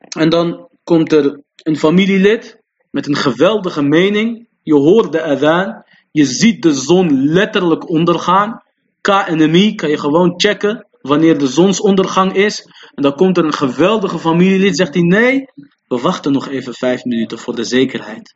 [0.10, 4.48] En dan komt er een familielid met een geweldige mening.
[4.64, 5.84] Je hoort de adhan.
[6.12, 8.64] Je ziet de zon letterlijk ondergaan.
[9.02, 12.68] KNMI kan je gewoon checken wanneer de zonsondergang is.
[12.94, 15.46] En dan komt er een geweldige familielid, zegt hij nee,
[15.88, 18.36] we wachten nog even vijf minuten voor de zekerheid.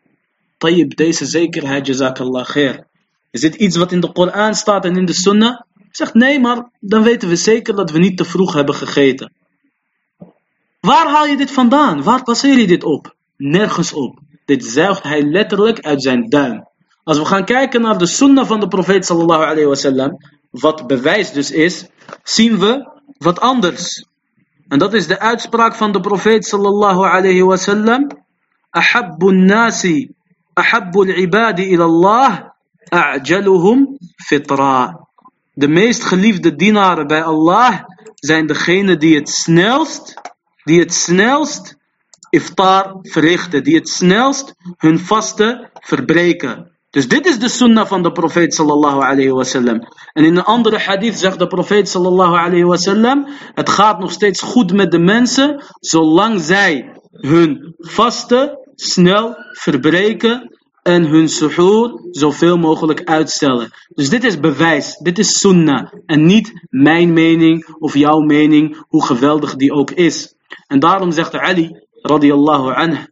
[0.57, 2.87] Tayyib, deze zekerheid, jazakallah khair.
[3.31, 5.61] Is dit iets wat in de Koran staat en in de Sunnah?
[5.91, 9.33] Zegt nee, maar dan weten we zeker dat we niet te vroeg hebben gegeten.
[10.79, 12.03] Waar haal je dit vandaan?
[12.03, 13.15] Waar baseer je dit op?
[13.37, 14.19] Nergens op.
[14.45, 16.67] Dit zuigt hij letterlijk uit zijn duim.
[17.03, 20.17] Als we gaan kijken naar de sunnah van de profeet sallallahu alayhi wasallam,
[20.49, 21.85] wat bewijs dus is,
[22.23, 24.05] zien we wat anders.
[24.67, 28.07] En dat is de uitspraak van de profeet sallallahu alayhi wasallam.
[28.69, 30.13] Ahabbu nasi,
[30.53, 32.39] ahabbu al-ibadi ila Allah,
[32.89, 35.07] a'jaluhum fitra.
[35.53, 37.83] De meest geliefde dienaren bij Allah
[38.15, 40.21] zijn degenen die het snelst,
[40.63, 41.77] die het snelst
[42.29, 46.68] iftar verrichten, die het snelst hun vasten verbreken.
[46.89, 49.79] Dus dit is de sunnah van de profeet sallallahu alayhi wasallam.
[50.13, 54.41] En in een andere hadith zegt de profeet sallallahu alayhi wasallam, het gaat nog steeds
[54.41, 63.03] goed met de mensen, zolang zij hun vasten snel verbreken en hun suhoor zoveel mogelijk
[63.03, 63.69] uitstellen.
[63.87, 69.05] Dus dit is bewijs, dit is sunnah en niet mijn mening of jouw mening, hoe
[69.05, 70.35] geweldig die ook is.
[70.67, 73.05] En daarom zegt Ali radiyallahu anhu,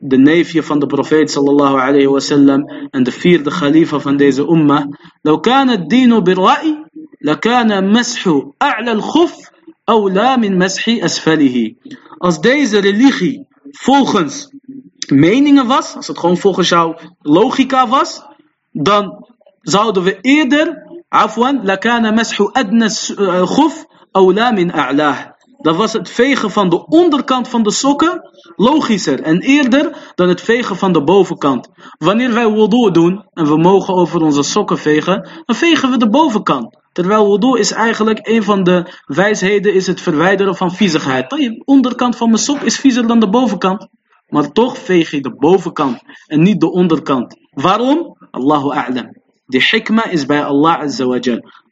[0.00, 4.84] de neefje van de profeet sallallahu alayhi wasallam en de vierde khalifa van deze ummah,
[5.24, 6.84] لو كان الدين بالرأي
[7.22, 9.50] لكان مسح أعلى الخف
[9.88, 11.74] أولى من مسح أسفله.
[12.18, 14.50] Als deze religie volgens
[15.08, 18.22] meningen was, als het gewoon volgens jouw logica was,
[18.72, 19.26] dan
[19.60, 22.88] zouden we eerder, afwan, lakana mashu adna
[23.46, 25.29] khuf awla min a'lah.
[25.61, 30.41] Dan was het vegen van de onderkant van de sokken logischer en eerder dan het
[30.41, 31.69] vegen van de bovenkant.
[31.97, 36.09] Wanneer wij wudu doen en we mogen over onze sokken vegen, dan vegen we de
[36.09, 36.79] bovenkant.
[36.91, 41.29] Terwijl wudu is eigenlijk een van de wijsheden is het verwijderen van viezigheid.
[41.29, 43.87] De onderkant van mijn sok is viezer dan de bovenkant.
[44.27, 47.35] Maar toch veeg je de bovenkant en niet de onderkant.
[47.49, 48.17] Waarom?
[48.31, 49.19] Allahu a'lam.
[49.45, 51.19] De hikma is bij Allah azza.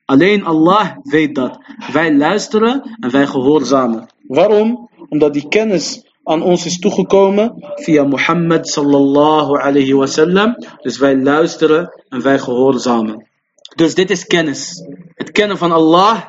[0.09, 1.59] Alleen Allah weet dat.
[1.91, 4.07] Wij luisteren en wij gehoorzamen.
[4.27, 4.89] Waarom?
[5.09, 10.55] Omdat die kennis aan ons is toegekomen via Mohammed sallallahu alayhi wasallam.
[10.81, 13.27] Dus wij luisteren en wij gehoorzamen.
[13.75, 14.83] Dus dit is kennis.
[15.13, 16.21] Het kennen van Allah,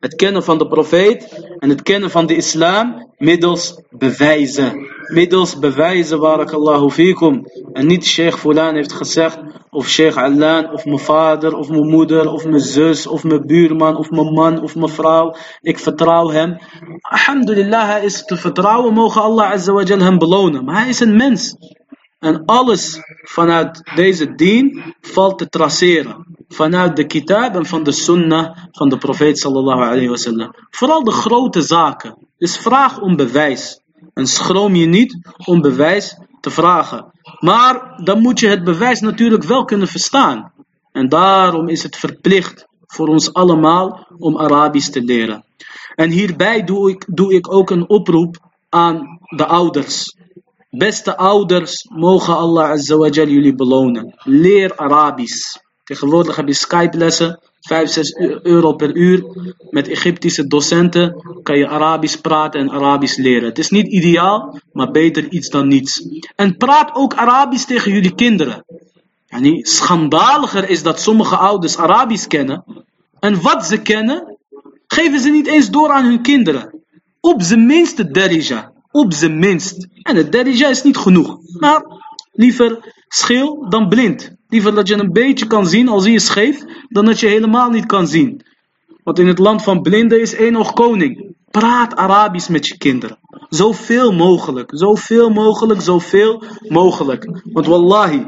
[0.00, 4.93] het kennen van de profeet en het kennen van de islam middels bewijzen.
[5.12, 7.46] Middels bewijzen, barakallahu fikum.
[7.72, 9.38] En niet Sheikh Fulan heeft gezegd,
[9.70, 13.96] of Sheikh Alan, of mijn vader, of mijn moeder, of mijn zus, of mijn buurman,
[13.96, 15.34] of mijn man, of mijn vrouw.
[15.60, 16.58] Ik vertrouw hem.
[17.00, 20.64] Alhamdulillah, hij is te vertrouwen, mogen Allah azza wa jal hem belonen.
[20.64, 21.56] Maar hij is een mens.
[22.18, 26.26] En alles vanuit deze dien valt te traceren.
[26.48, 30.54] Vanuit de kitab en van de sunnah van de profeet sallallahu alayhi wa sallam.
[30.70, 32.16] Vooral de grote zaken.
[32.38, 33.80] Dus vraag om bewijs.
[34.14, 37.12] En schroom je niet om bewijs te vragen.
[37.38, 40.52] Maar dan moet je het bewijs natuurlijk wel kunnen verstaan.
[40.92, 45.44] En daarom is het verplicht voor ons allemaal om Arabisch te leren.
[45.94, 48.36] En hierbij doe ik, doe ik ook een oproep
[48.68, 50.16] aan de ouders.
[50.70, 54.14] Beste ouders, mogen Allah Azza jullie belonen.
[54.22, 55.56] Leer Arabisch.
[55.84, 59.24] Tegenwoordig heb je Skype lessen, 5, 6 euro per uur.
[59.70, 63.48] Met Egyptische docenten kan je Arabisch praten en Arabisch leren.
[63.48, 66.06] Het is niet ideaal, maar beter iets dan niets.
[66.36, 68.64] En praat ook Arabisch tegen jullie kinderen.
[69.26, 72.64] Yani, schandaliger is dat sommige ouders Arabisch kennen.
[73.20, 74.38] En wat ze kennen,
[74.86, 76.82] geven ze niet eens door aan hun kinderen.
[77.20, 78.72] Op zijn minste derija.
[78.90, 79.86] Op zijn minst.
[80.02, 81.38] En het derija is niet genoeg.
[81.58, 81.84] Maar
[82.32, 84.32] liever scheel dan blind.
[84.54, 87.70] Liever dat je een beetje kan zien, al zie je scheef, dan dat je helemaal
[87.70, 88.42] niet kan zien.
[89.02, 91.34] Want in het land van blinden is één nog koning.
[91.50, 93.18] Praat Arabisch met je kinderen.
[93.48, 97.40] Zoveel mogelijk, zoveel mogelijk, zoveel mogelijk.
[97.52, 98.26] Want wallahi,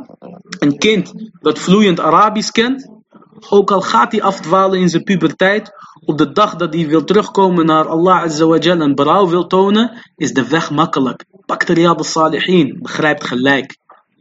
[0.59, 2.89] een kind dat vloeiend Arabisch kent,
[3.48, 5.73] ook al gaat hij afdwalen in zijn puberteit,
[6.05, 9.47] op de dag dat hij wil terugkomen naar Allah Azza wa Jal en berouw wil
[9.47, 11.24] tonen, is de weg makkelijk.
[11.44, 13.77] Pak de al-Salihin, begrijpt gelijk.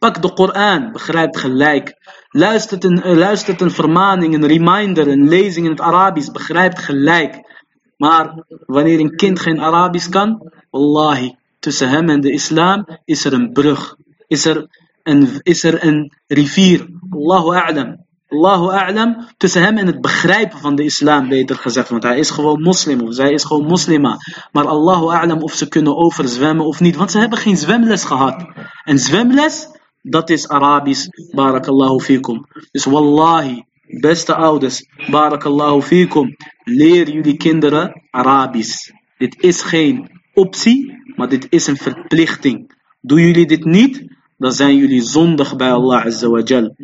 [0.05, 1.95] Pak de Koran, begrijpt gelijk.
[2.29, 7.61] Luistert een, uh, luistert een vermaning, een reminder, een lezing in het Arabisch, begrijpt gelijk.
[7.97, 13.33] Maar wanneer een kind geen Arabisch kan, wallahi, tussen hem en de islam is er
[13.33, 13.95] een brug.
[14.27, 14.67] Is er
[15.03, 16.87] een, is er een rivier.
[17.09, 18.05] Allahu a'lam.
[18.27, 21.89] Allahu a'lam, tussen hem en het begrijpen van de islam, beter gezegd.
[21.89, 24.17] Want hij is gewoon moslim, of zij is gewoon moslima.
[24.51, 26.95] Maar Allahu a'lam of ze kunnen overzwemmen of niet.
[26.95, 28.45] Want ze hebben geen zwemles gehad.
[28.83, 29.73] En zwemles,
[30.09, 31.07] dat is Arabisch.
[31.33, 32.45] Barakallahu fikum.
[32.71, 33.63] Dus wallahi,
[34.01, 36.35] beste ouders, barakallahu fikum.
[36.63, 38.91] Leer jullie kinderen Arabisch.
[39.17, 42.71] Dit is geen optie, maar dit is een verplichting.
[43.01, 44.03] Doen jullie dit niet,
[44.37, 46.75] dan zijn jullie zondig bij Allah Azza wa Jal.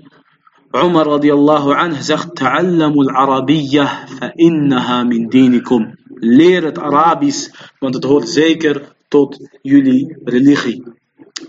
[0.71, 5.95] Umar radiallahu anhu zegt, Ta'allamu al-Arabiyyah fa innaha min dinikum.
[6.07, 7.49] Leer het Arabisch,
[7.79, 10.83] want het hoort zeker tot jullie religie.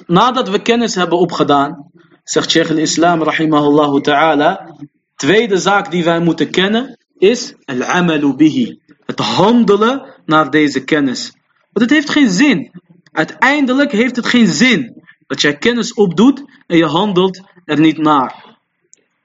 [0.06, 1.90] Nadat we kennis hebben opgedaan,
[2.24, 4.77] zegt Sheikh al-Islam rahimahullah ta'ala,
[5.16, 8.81] tweede zaak die wij moeten kennen is al-amalu bihi.
[9.06, 11.32] Het handelen naar deze kennis.
[11.73, 12.70] Want het heeft geen zin.
[13.12, 18.52] Uiteindelijk heeft het geen zin dat jij kennis opdoet en je handelt er niet naar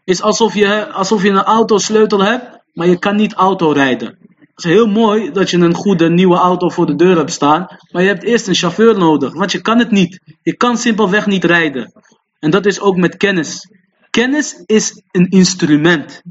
[0.08, 4.18] is alsof je, alsof je een autosleutel hebt, maar je kan niet auto rijden.
[4.58, 7.68] Het is heel mooi dat je een goede nieuwe auto voor de deur hebt staan,
[7.92, 10.20] maar je hebt eerst een chauffeur nodig, want je kan het niet.
[10.42, 11.94] Je kan simpelweg niet rijden.
[12.40, 13.70] En dat is ook met kennis.
[14.10, 16.22] Kennis is een instrument.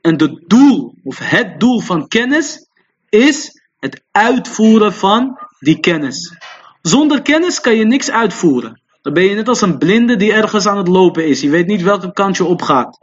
[0.00, 2.66] En het doel, of het doel van kennis,
[3.08, 6.36] is het uitvoeren van die kennis.
[6.82, 8.80] Zonder kennis kan je niks uitvoeren.
[9.02, 11.40] Dan ben je net als een blinde die ergens aan het lopen is.
[11.40, 12.98] Je weet niet welke kant je opgaat.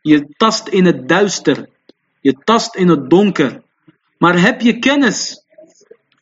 [0.00, 1.68] Je tast in het duister.
[2.20, 3.66] Je tast in het donker.
[4.18, 5.44] Maar heb je kennis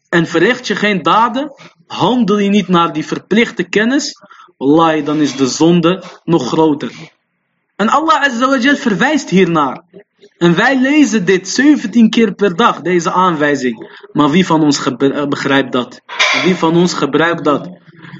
[0.09, 1.53] en verricht je geen daden,
[1.87, 4.21] handel je niet naar die verplichte kennis,
[4.57, 6.93] wallahi, dan is de zonde nog groter.
[7.77, 9.83] En Allah Azza verwijst hiernaar.
[10.39, 14.01] En wij lezen dit 17 keer per dag, deze aanwijzing.
[14.13, 16.01] Maar wie van ons eh, begrijpt dat?
[16.45, 17.69] Wie van ons gebruikt dat?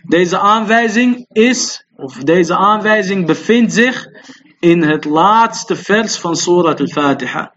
[0.03, 4.07] Deze aanwijzing is, of deze aanwijzing bevindt zich
[4.61, 7.55] in het laatste vers van Surat al-Fatiha.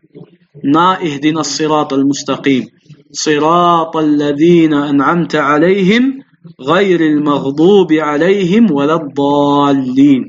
[0.64, 2.68] ما اهدنا الصراط المستقيم
[3.12, 6.20] صراط الذين أنعمت عليهم
[6.62, 10.26] غير المغضوب عليهم ولا الضالين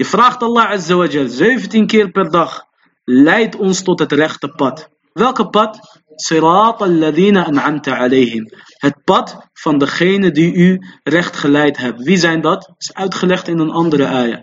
[0.00, 2.62] إفراخت الله عز وجل زيفتين كير بردخ
[3.08, 4.80] لايت أنس تتريخت بات
[5.18, 5.76] ذاك بات
[6.16, 8.44] صراط الذين أنعمت عليهم
[8.78, 12.02] Het pad van degene die u recht geleid hebt.
[12.02, 12.70] Wie zijn dat?
[12.78, 14.42] Is uitgelegd in een andere ayah.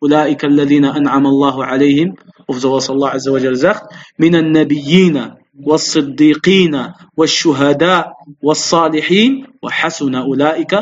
[0.00, 2.16] An'am Allahu alayhim.
[2.46, 3.84] Of zoals Allah Azza wa Jal zegt.
[4.16, 5.36] Min al-nabiyina.
[5.56, 8.12] والصديقين والشهداء
[8.42, 10.72] والصالحين وحسن أولئك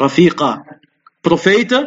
[0.00, 0.62] رفيقا
[1.22, 1.86] Profeten,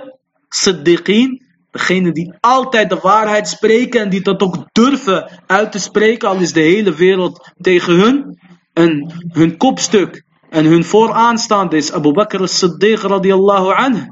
[0.50, 1.42] siddiqeen,
[1.72, 6.40] degene die altijd de waarheid spreken en die dat ook durven uit te spreken, al
[6.40, 8.40] is de hele wereld tegen hun.
[8.74, 14.08] En hun kopstuk en hun vooraanstaande is Abu Bakr as-Siddiq radiallahu anhu.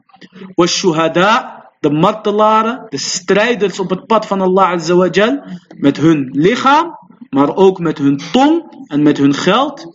[0.68, 5.44] shuhada, de martelaren, de strijders op het pad van Allah azza wa jal,
[5.78, 7.02] met hun lichaam
[7.34, 9.86] maar ook met hun tong en met hun geld.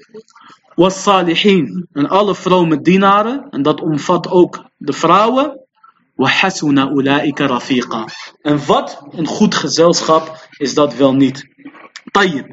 [0.75, 5.67] Was salihin en alle vrome dienaren, en dat omvat ook de vrouwen.
[6.15, 8.05] Wahasuna ulaika rafiqa.
[8.43, 11.47] En wat een goed gezelschap is dat wel niet.
[12.11, 12.47] Tayyib.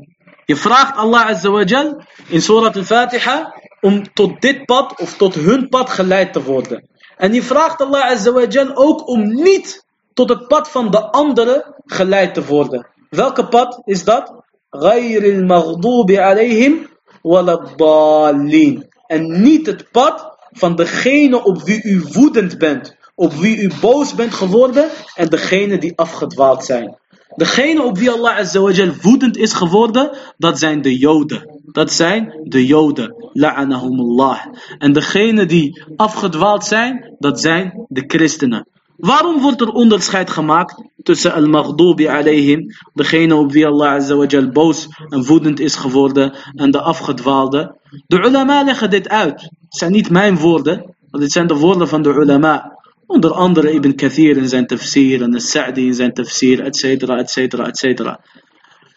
[0.45, 5.35] Je vraagt Allah Azza wa Jal in Surat al-Fatiha om tot dit pad of tot
[5.35, 6.89] hun pad geleid te worden.
[7.16, 9.84] En je vraagt Allah Azza wa Jal ook om niet
[10.14, 12.86] tot het pad van de anderen geleid te worden.
[13.10, 14.40] Welke pad is dat?
[14.76, 16.88] غير المغضوب عليهم
[17.24, 18.88] ولا الضالين.
[19.06, 24.14] En niet het pad van degene op wie u woedend bent, op wie u boos
[24.14, 26.98] bent geworden en degene die afgedwaald zijn.
[27.35, 31.61] Degene op wie Allah azawajal woedend is geworden, dat zijn de Joden.
[31.71, 33.29] Dat zijn de Joden.
[33.33, 34.45] La'anahumullah.
[34.77, 38.67] En degene die afgedwaald zijn, dat zijn de christenen.
[38.97, 45.25] Waarom wordt er onderscheid gemaakt tussen al-maghdubi alayhim, degene op wie Allah azawajal boos en
[45.25, 47.75] woedend is geworden, en de afgedwaalde?
[48.07, 49.41] De ulama leggen dit uit.
[49.41, 52.77] Het zijn niet mijn woorden, maar dit zijn de woorden van de ulama.
[53.07, 58.19] Onder andere Ibn Kathir in zijn tafsir, en Sa'di in zijn tafsir, etcetera, etcetera, etcetera.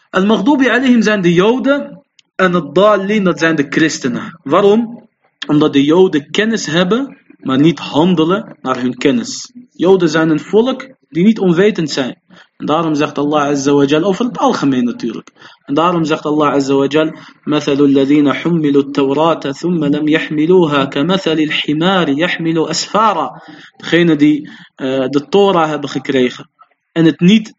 [0.09, 2.03] Al-maghdubi alayhim zijn de joden,
[2.35, 4.39] en het dalin dat zijn de christenen.
[4.43, 5.07] Waarom?
[5.47, 9.51] Omdat de joden kennis hebben maar niet handelen naar hun kennis.
[9.69, 12.21] Joden zijn een volk die niet onwetend zijn.
[12.58, 15.30] En daarom zegt Allah Azza wa Jal, over het algemeen natuurlijk.
[15.64, 17.12] En daarom zegt Allah Azza wa Jal,
[17.44, 23.42] مثل الذين حملوا التوراة ثم لم يحملوها كمثل الحمار يحمل أسفارا.
[23.76, 26.50] Degene die uh, de Torah hebben gekregen
[26.92, 27.54] en het niet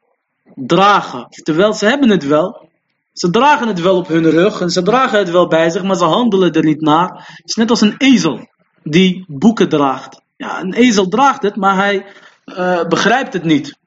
[0.55, 1.27] dragen.
[1.29, 2.69] Terwijl ze hebben het wel,
[3.13, 5.95] ze dragen het wel op hun rug en ze dragen het wel bij zich, maar
[5.95, 7.09] ze handelen er niet naar.
[7.09, 8.47] Het is net als een ezel
[8.83, 10.21] die boeken draagt.
[10.37, 12.05] Ja, een ezel draagt het, maar hij
[12.45, 13.77] uh, begrijpt het niet.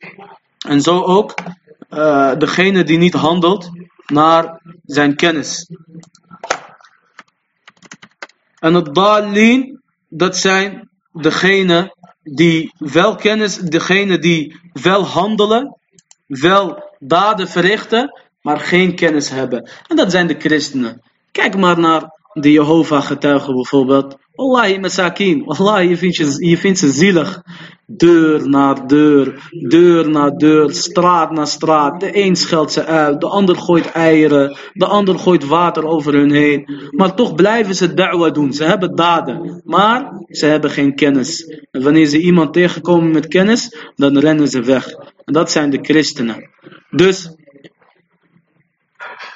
[0.64, 1.34] En zo ook
[1.90, 3.70] uh, degene die niet handelt
[4.06, 5.70] naar zijn kennis.
[8.60, 15.78] En het dalin, dat zijn degene die wel kennis, degene die wel handelen,
[16.26, 19.70] wel daden verrichten, maar geen kennis hebben.
[19.88, 21.02] En dat zijn de christenen.
[21.32, 24.18] Kijk maar naar de Jehovah getuigen bijvoorbeeld.
[24.34, 27.42] Wallahi masakin, wallahi je vindt, je, je vindt ze zielig.
[27.86, 32.00] Deur na deur, deur na deur, straat na straat.
[32.00, 36.32] De een scheldt ze uit, de ander gooit eieren, de ander gooit water over hun
[36.32, 36.90] heen.
[36.90, 41.44] Maar toch blijven ze da'wa doen, ze hebben daden, maar ze hebben geen kennis.
[41.72, 44.88] En wanneer ze iemand tegenkomen met kennis, dan rennen ze weg.
[45.26, 46.50] En dat zijn de christenen.
[46.90, 47.36] Dus,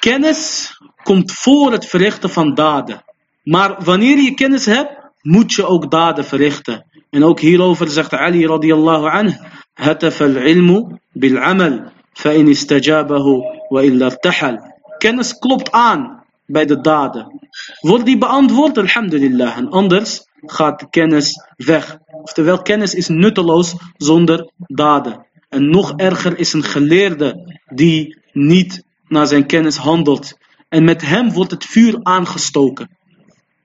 [0.00, 0.70] kennis
[1.02, 3.06] komt voor het verrichten van daden.
[3.47, 4.91] Maar wanneer je kennis hebt,
[5.21, 6.85] moet je ook daden verrichten.
[7.09, 9.37] En ook hierover zegt Ali radiallahu anhu,
[9.75, 13.25] هتف العلم بالعمل فإن استجابه
[13.71, 14.57] وإلا ارتحل.
[14.97, 17.39] Kennis klopt aan bij de daden.
[17.79, 19.57] Wordt die beantwoord, alhamdulillah.
[19.57, 21.97] En anders gaat de kennis weg.
[22.21, 25.25] Oftewel, kennis is nutteloos zonder daden.
[25.49, 30.37] En nog erger is een geleerde die niet naar zijn kennis handelt.
[30.69, 32.89] En met hem wordt het vuur aangestoken.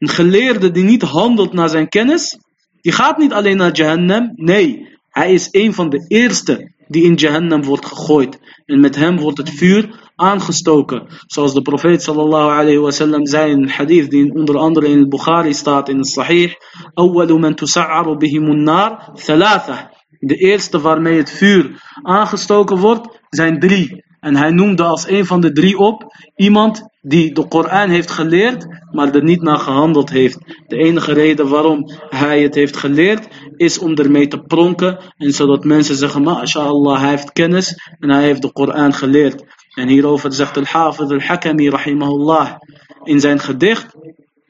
[0.04, 2.38] Een geleerde die niet handelt naar zijn kennis,
[2.82, 4.32] die gaat niet alleen naar Jahannam.
[4.36, 8.40] Nee, hij is een van de eerste die in Jahannam wordt gegooid.
[8.66, 11.08] En met hem wordt het vuur aangestoken.
[11.26, 15.10] Zoals de profeet sallallahu alayhi wa sallam zei in een hadith die onder andere in
[15.10, 16.54] Bukhari staat in het sahih.
[16.94, 17.56] Man
[19.26, 19.92] thalatha.
[20.20, 24.04] De eerste waarmee het vuur aangestoken wordt zijn drie.
[24.20, 26.04] En hij noemde als een van de drie op
[26.36, 30.38] iemand die de Koran heeft geleerd, maar er niet naar gehandeld heeft.
[30.68, 35.00] De enige reden waarom hij het heeft geleerd, is om ermee te pronken.
[35.18, 39.44] En zodat mensen zeggen, mashallah, hij heeft kennis en hij heeft de Koran geleerd.
[39.74, 42.52] En hierover zegt al-Hafid al-Hakami rahimahullah
[43.04, 43.96] in zijn gedicht.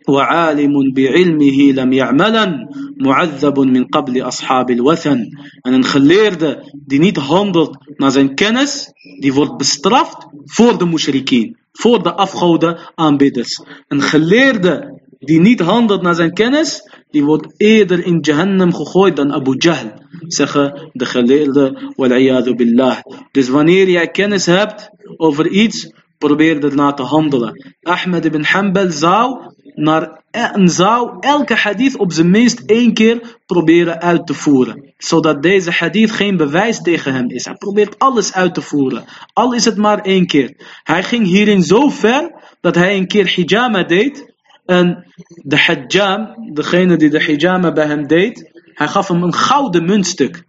[0.10, 2.68] وعالم بعلمه لم يعملا
[3.00, 5.26] معذب من قبل أصحاب الوثن.
[5.68, 7.68] ان الخلير ده دي نيت هامبل
[8.02, 8.88] نازن كنس
[9.22, 10.18] دي ورد بسترافت
[10.56, 13.62] فور ده مشركين فور ده افخوده ان بيدس
[13.94, 14.82] ان خلير ده
[15.28, 16.82] دي نيت هامبل نازن كنس
[17.14, 19.92] دي ورد إيدر إن جهنم خخوي دان أبو جهل.
[20.30, 21.50] سخة ده خلير
[21.98, 23.02] والعياذ بالله.
[23.36, 24.90] دز فانير يا كنس هابت
[25.22, 25.88] أوفر ايتس
[26.24, 27.54] probeerde na te handelen.
[27.96, 29.28] Ahmed ibn Hanbal zou
[29.76, 34.94] naar en zou elke hadith op zijn minst één keer proberen uit te voeren.
[34.98, 37.46] Zodat deze hadith geen bewijs tegen hem is.
[37.46, 39.04] Hij probeert alles uit te voeren.
[39.34, 40.54] Al is het maar één keer.
[40.84, 42.32] Hij ging hierin zo ver
[42.62, 44.34] dat hij een keer hijama deed.
[44.66, 49.86] En de hajjam, degene die de hijama bij hem deed, hij gaf hem een gouden
[49.86, 50.44] muntstuk.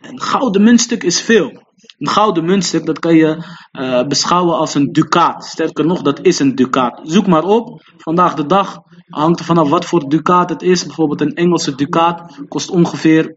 [0.00, 1.63] Een gouden muntstuk is veel.
[1.98, 5.44] Een gouden muntstuk, dat kan je uh, beschouwen als een ducaat.
[5.44, 7.00] Sterker nog, dat is een ducaat.
[7.02, 7.80] Zoek maar op.
[7.96, 10.84] Vandaag de dag hangt er vanaf wat voor ducaat het is.
[10.84, 13.36] Bijvoorbeeld een Engelse ducaat kost ongeveer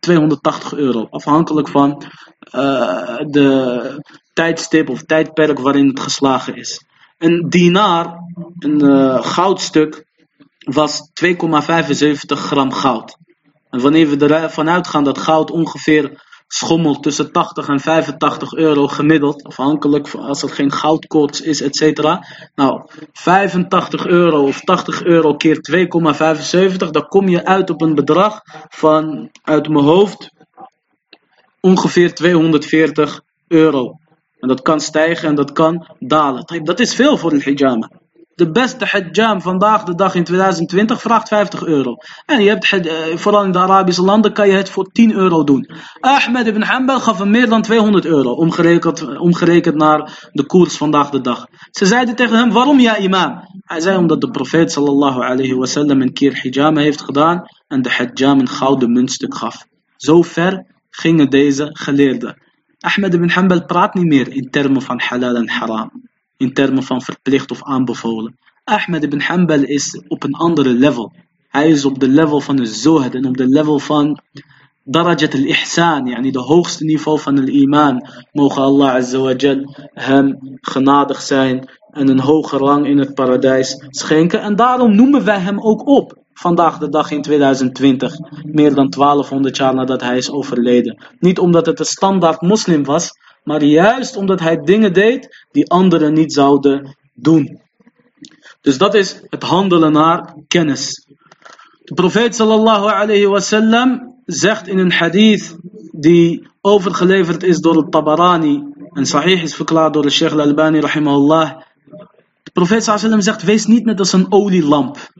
[0.00, 1.06] 280 euro.
[1.10, 2.02] Afhankelijk van
[2.54, 4.02] uh, de
[4.32, 6.84] tijdstip of tijdperk waarin het geslagen is.
[7.18, 8.16] Een dinar,
[8.58, 10.04] een uh, goudstuk,
[10.58, 11.32] was 2,75
[12.26, 13.16] gram goud.
[13.70, 19.44] En wanneer we ervan uitgaan dat goud ongeveer schommelt tussen 80 en 85 euro gemiddeld,
[19.44, 22.02] afhankelijk als er geen goudkoorts is, etc.
[22.54, 22.82] Nou,
[23.12, 25.58] 85 euro of 80 euro keer
[26.82, 30.30] 2,75, dan kom je uit op een bedrag van, uit mijn hoofd,
[31.60, 33.98] ongeveer 240 euro.
[34.38, 36.64] En dat kan stijgen en dat kan dalen.
[36.64, 37.90] Dat is veel voor een hijama.
[38.40, 41.96] De beste hijjam vandaag de dag in 2020 vraagt 50 euro.
[42.26, 45.44] En je hebt, eh, vooral in de Arabische landen kan je het voor 10 euro
[45.44, 45.70] doen.
[46.00, 51.10] Ahmed ibn Hanbal gaf hem meer dan 200 euro, omgerekend, omgerekend naar de koers vandaag
[51.10, 51.46] de dag.
[51.70, 53.40] Ze zeiden tegen hem, waarom ja imam?
[53.64, 57.90] Hij zei omdat de profeet sallallahu alayhi wasallam een keer hijama heeft gedaan en de
[57.90, 59.66] hijjam een gouden muntstuk gaf.
[59.96, 62.42] Zo ver gingen deze geleerden.
[62.78, 66.08] Ahmed ibn Hanbal praat niet meer in termen van halal en haram
[66.40, 68.38] in termen van verplicht of aanbevolen.
[68.64, 71.12] Ahmed ibn Hanbal is op een andere level.
[71.48, 74.20] Hij is op de level van de zohad en op de level van
[74.84, 78.06] darajat al-ihsan, yani de hoogste niveau van de iman.
[78.32, 79.58] Mogen Allah azza wa jal
[79.94, 84.40] hem genadig zijn en een hoge rang in het paradijs schenken.
[84.40, 86.18] En daarom noemen wij hem ook op.
[86.32, 91.04] Vandaag de dag in 2020, meer dan 1200 jaar nadat hij is overleden.
[91.18, 93.12] Niet omdat het een standaard moslim was,
[93.44, 97.60] maar juist omdat hij dingen deed die anderen niet zouden doen.
[98.60, 101.06] Dus dat is het handelen naar kennis.
[101.82, 105.56] De profeet sallallahu alayhi wasallam zegt in een hadith
[105.92, 111.60] die overgeleverd is door het Tabarani en sahih is verklaard door de Sheikh al-Albani rahimahullah.
[112.42, 115.12] De profeet sallallahu zegt, wees niet net als een olielamp.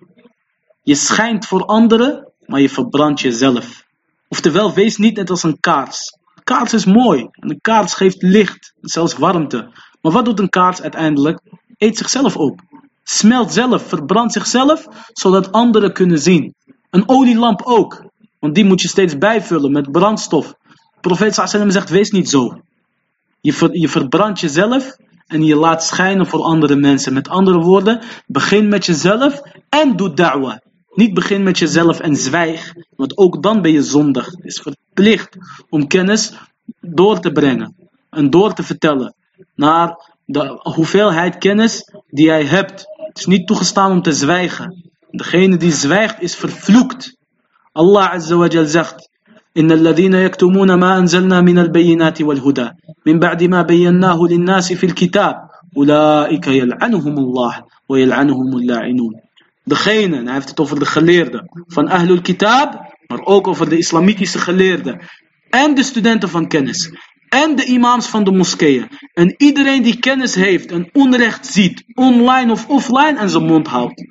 [0.82, 3.84] Je schijnt voor anderen, maar je verbrandt jezelf.
[4.28, 6.18] Oftewel, wees niet net als een kaars
[6.50, 7.28] kaars is mooi.
[7.30, 9.68] En een kaars geeft licht, zelfs warmte.
[10.00, 11.40] Maar wat doet een kaars uiteindelijk?
[11.76, 12.60] Eet zichzelf op.
[13.04, 16.54] Smelt zelf, verbrandt zichzelf, zodat anderen kunnen zien.
[16.90, 18.04] Een olielamp ook.
[18.38, 20.46] Want die moet je steeds bijvullen met brandstof.
[20.46, 22.60] De profeet sallam zegt, wees niet zo.
[23.40, 24.96] Je, je verbrandt jezelf
[25.26, 27.12] en je laat schijnen voor andere mensen.
[27.12, 30.56] Met andere woorden, begin met jezelf en doe da'wah.
[30.93, 34.25] Niet begin met jezelf en zwijg, want ook dan ben je zondig.
[34.25, 35.37] Het is verplicht
[35.69, 36.33] om kennis
[36.81, 37.75] door te brengen
[38.09, 39.15] en door te vertellen
[39.55, 42.85] naar de hoeveelheid kennis die jij hebt.
[42.97, 44.91] Het is niet toegestaan om te zwijgen.
[45.11, 47.17] Degene die zwijgt is vervloekt.
[47.71, 49.09] Allah Azza wa Jal zegt
[49.57, 52.69] إن الذين يكتمون ما أنزلنا من البينات والهدى
[53.05, 55.35] من بعد ما بيناه للناس في الكتاب
[55.77, 59.13] أولئك يلعنهم الله ويلعنهم اللاعنون
[59.64, 63.78] degene, en hij heeft het over de geleerden van Ahlul Kitab, maar ook over de
[63.78, 65.00] islamitische geleerden
[65.50, 66.90] en de studenten van kennis
[67.28, 72.52] en de imams van de moskeeën en iedereen die kennis heeft en onrecht ziet, online
[72.52, 74.04] of offline en zijn mond houdt.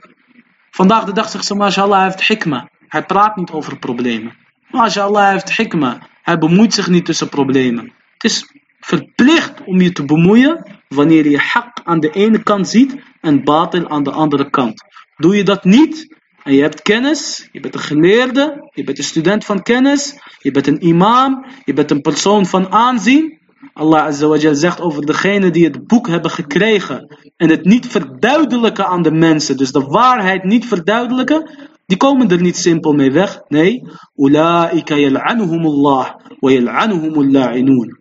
[0.72, 2.70] Vandaag de dag zegt ze, mashallah, hij heeft hikma.
[2.88, 4.38] Hij praat niet over problemen.
[4.72, 7.94] Maar als je Allah heeft hikma, hij bemoeit zich niet tussen problemen.
[8.14, 12.96] Het is verplicht om je te bemoeien wanneer je hak aan de ene kant ziet
[13.22, 14.84] en batil aan de andere kant.
[15.20, 19.04] Doe je dat niet en je hebt kennis, je bent een geleerde, je bent een
[19.04, 23.38] student van kennis, je bent een imam, je bent een persoon van aanzien.
[23.74, 29.02] Allah Azza zegt over degene die het boek hebben gekregen en het niet verduidelijken aan
[29.02, 33.42] de mensen, dus de waarheid niet verduidelijken, die komen er niet simpel mee weg.
[33.48, 33.84] Nee,
[34.16, 38.00] ulaika yal'anuhumullah wa yal'anuhumul la'inun.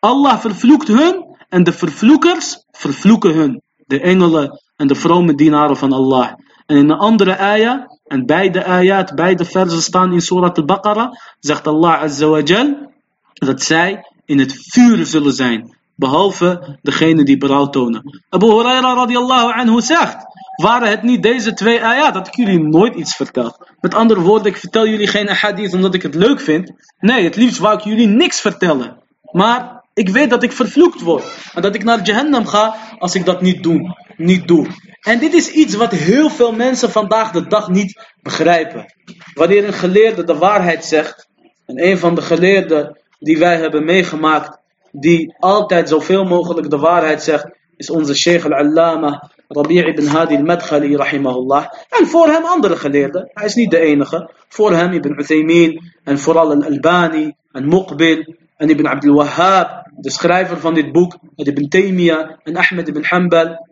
[0.00, 3.62] Allah vervloekt hun en de vervloekers vervloeken hun.
[3.86, 6.32] De engelen en de vrome dienaren van Allah.
[6.66, 11.66] En in een andere ayah, en beide ayat, beide versen staan in Surat al-Baqarah, zegt
[11.66, 12.92] Allah Azza wa Jal,
[13.32, 15.76] dat zij in het vuur zullen zijn.
[15.96, 18.22] Behalve degene die berouw tonen.
[18.28, 20.16] Abu Huraira radiallahu anhu zegt,
[20.56, 23.66] waren het niet deze twee ayat, dat ik jullie nooit iets vertel.
[23.80, 26.72] Met andere woorden, ik vertel jullie geen hadith omdat ik het leuk vind.
[26.98, 29.02] Nee, het liefst wou ik jullie niks vertellen.
[29.30, 31.24] Maar ik weet dat ik vervloekt word.
[31.54, 33.96] En dat ik naar Jahannam ga als ik dat niet doe.
[34.16, 34.66] Niet doe.
[35.00, 38.94] En dit is iets wat heel veel mensen vandaag de dag niet begrijpen.
[39.34, 41.28] Wanneer een geleerde de waarheid zegt.
[41.66, 44.58] En een van de geleerden die wij hebben meegemaakt.
[44.92, 47.46] Die altijd zoveel mogelijk de waarheid zegt.
[47.76, 51.66] Is onze Sheikh al-Allama Rabi' ibn Hadi al-Madkhali rahimahullah.
[51.88, 53.30] En voor hem andere geleerden.
[53.32, 54.30] Hij is niet de enige.
[54.48, 55.92] Voor hem Ibn Uthaymin.
[56.04, 57.32] En vooral al-Albani.
[57.52, 58.34] En Muqbil.
[58.56, 63.66] En Ibn Abdul Wahhab de schrijver van dit boek, Ibn Taymiyyah en Ahmed ibn Hanbal.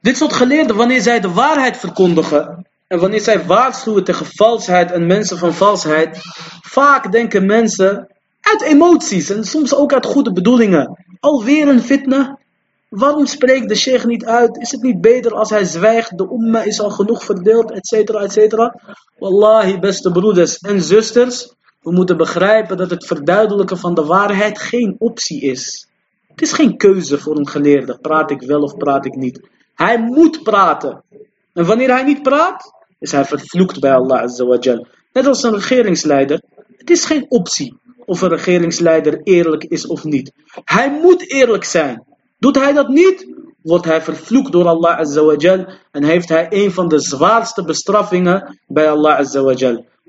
[0.00, 5.06] Dit soort geleerden, wanneer zij de waarheid verkondigen en wanneer zij waarschuwen tegen valsheid en
[5.06, 6.18] mensen van valsheid,
[6.60, 8.08] vaak denken mensen
[8.40, 11.04] uit emoties en soms ook uit goede bedoelingen.
[11.20, 12.38] Alweer een fitna.
[12.88, 14.56] Waarom spreekt de sheikh niet uit?
[14.56, 16.18] Is het niet beter als hij zwijgt?
[16.18, 18.74] De umma is al genoeg verdeeld, et cetera, et cetera.
[19.18, 21.54] Wallahi, beste broeders en zusters.
[21.80, 25.88] We moeten begrijpen dat het verduidelijken van de waarheid geen optie is.
[26.28, 27.98] Het is geen keuze voor een geleerde.
[28.00, 29.48] Praat ik wel of praat ik niet.
[29.74, 31.02] Hij moet praten.
[31.52, 34.80] En wanneer hij niet praat, is hij vervloekt bij Allah Azza
[35.12, 36.42] Net als een regeringsleider.
[36.76, 40.32] Het is geen optie of een regeringsleider eerlijk is of niet.
[40.64, 42.04] Hij moet eerlijk zijn.
[42.38, 43.26] Doet hij dat niet,
[43.62, 48.90] wordt hij vervloekt door Allah Azza en heeft hij een van de zwaarste bestraffingen bij
[48.90, 49.54] Allah Azza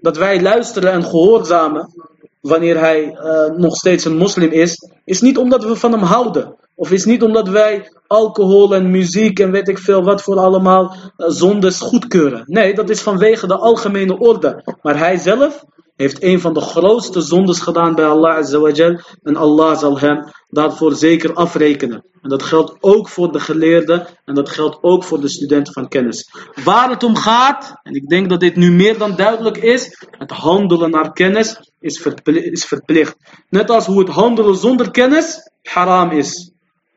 [0.01, 1.93] dat wij luisteren en gehoorzamen
[2.41, 6.55] wanneer hij uh, nog steeds een moslim is, is niet omdat we van hem houden.
[6.75, 10.95] Of is niet omdat wij alcohol en muziek en weet ik veel wat voor allemaal
[10.95, 12.43] uh, zondes goedkeuren.
[12.45, 14.63] Nee, dat is vanwege de algemene orde.
[14.81, 15.65] Maar hij zelf
[15.99, 18.99] heeft een van de grootste zondes gedaan bij Allah Azawajal.
[19.23, 22.03] En Allah zal hem daarvoor zeker afrekenen.
[22.21, 25.87] En dat geldt ook voor de geleerden en dat geldt ook voor de studenten van
[25.87, 26.31] kennis.
[26.63, 30.31] Waar het om gaat, en ik denk dat dit nu meer dan duidelijk is, het
[30.31, 33.15] handelen naar kennis is, is verplicht.
[33.49, 36.51] Net als hoe het handelen zonder kennis haram is.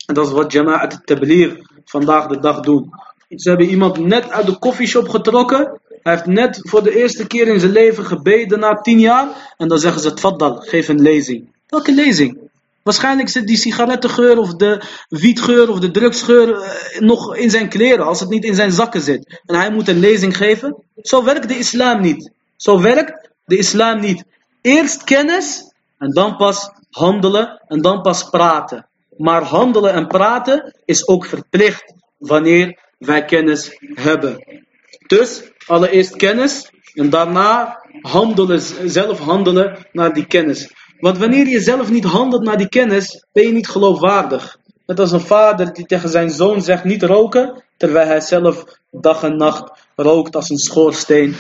[0.07, 2.91] En dat is wat Jama'at al-Tabligh vandaag de dag doen.
[3.29, 7.47] Ze hebben iemand net uit de koffieshop getrokken hij heeft net voor de eerste keer
[7.47, 9.55] in zijn leven gebeden na tien jaar.
[9.57, 11.49] En dan zeggen ze, tfaddal, geef een lezing.
[11.67, 12.39] Welke lezing?
[12.83, 18.07] Waarschijnlijk zit die sigarettengeur of de wietgeur of de drugsgeur eh, nog in zijn kleren.
[18.07, 19.41] Als het niet in zijn zakken zit.
[19.47, 20.77] En hij moet een lezing geven.
[21.03, 22.31] Zo werkt de islam niet.
[22.57, 24.25] Zo werkt de islam niet.
[24.61, 28.87] Eerst kennis en dan pas handelen en dan pas praten.
[29.17, 34.63] Maar handelen en praten is ook verplicht wanneer wij kennis hebben.
[35.07, 40.73] Dus allereerst kennis en daarna handelen, zelf handelen naar die kennis.
[40.99, 44.59] Want wanneer je zelf niet handelt naar die kennis, ben je niet geloofwaardig.
[44.87, 49.23] Net als een vader die tegen zijn zoon zegt niet roken, terwijl hij zelf dag
[49.23, 51.35] en nacht rookt als een schoorsteen.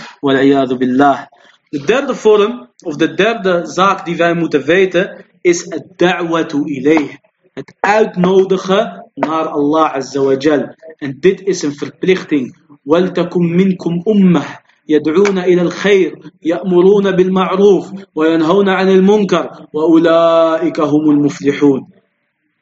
[0.78, 1.20] billah.
[1.68, 7.14] De derde vorm, of de derde zaak die wij moeten weten, is het da'watu ilayh.
[7.52, 12.61] Het uitnodigen naar Allah Azza En dit is een verplichting.
[12.85, 14.43] ولتكن منكم أمة
[14.89, 21.87] يدعون إلى الخير يأمرون بالمعروف وينهون عن المنكر وأولئك هم المفلحون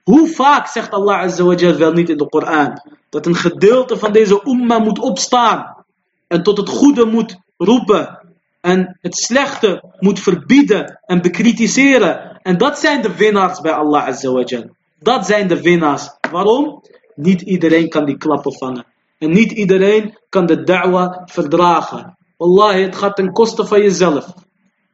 [0.06, 3.98] Hoe vaak zegt Allah Azza wa Jal wel niet in de Koran dat een gedeelte
[3.98, 5.86] van deze umma moet opstaan
[6.28, 8.20] en tot het goede moet roepen
[8.62, 12.40] en het slechte moet verbieden en bekritiseren.
[12.42, 14.70] En dat zijn de winnaars bij Allah Azza wa Jal.
[15.00, 16.10] Dat zijn de winnaars.
[16.32, 16.84] Waarom?
[17.16, 18.86] Niet iedereen kan die klappen vangen.
[19.21, 22.17] En niet iedereen kan de da'wa verdragen.
[22.37, 24.27] Wallahi, het gaat ten koste van jezelf.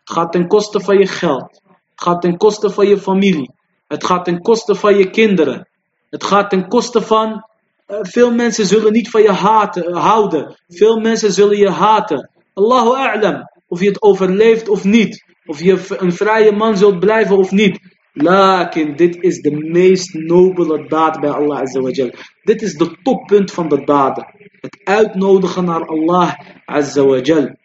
[0.00, 1.60] Het gaat ten koste van je geld.
[1.90, 3.50] Het gaat ten koste van je familie.
[3.88, 5.68] Het gaat ten koste van je kinderen.
[6.10, 7.44] Het gaat ten koste van...
[7.88, 10.56] Uh, veel mensen zullen niet van je haten, uh, houden.
[10.68, 12.30] Veel mensen zullen je haten.
[12.54, 13.50] Allahu a'lam.
[13.68, 15.24] Of je het overleeft of niet.
[15.44, 17.95] Of je een vrije man zult blijven of niet.
[18.18, 22.10] Lakin, dit is de meest nobele daad bij Allah Azawajal.
[22.42, 24.26] Dit is de toppunt van de daden.
[24.60, 26.34] Het uitnodigen naar Allah
[26.64, 27.56] Azawajal.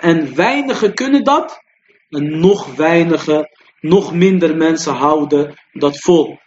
[0.00, 1.60] En weinigen kunnen dat.
[2.08, 3.48] En nog weinigen,
[3.80, 6.38] nog minder mensen houden dat vol.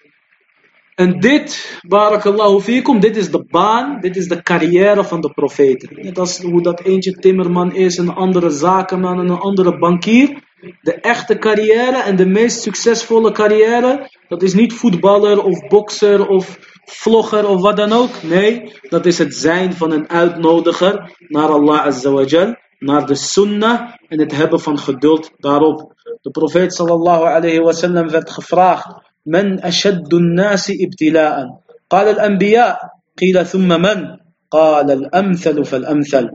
[0.95, 5.89] En dit, barakallahu fikum, dit is de baan, dit is de carrière van de profeten.
[6.03, 10.43] Net als hoe dat eentje timmerman is, een andere zakenman en een andere bankier
[10.82, 16.58] De echte carrière en de meest succesvolle carrière, dat is niet voetballer of bokser of
[16.84, 18.22] vlogger of wat dan ook.
[18.22, 24.20] Nee, dat is het zijn van een uitnodiger naar Allah Azza naar de sunnah en
[24.20, 25.94] het hebben van geduld daarop.
[26.20, 31.60] De profeet sallallahu alayhi wa sallam werd gevraagd من أشد الناس ابتلاء
[31.90, 32.78] قال الأنبياء
[33.18, 34.16] قيل ثم من
[34.50, 36.30] قال الأمثل فالأمثل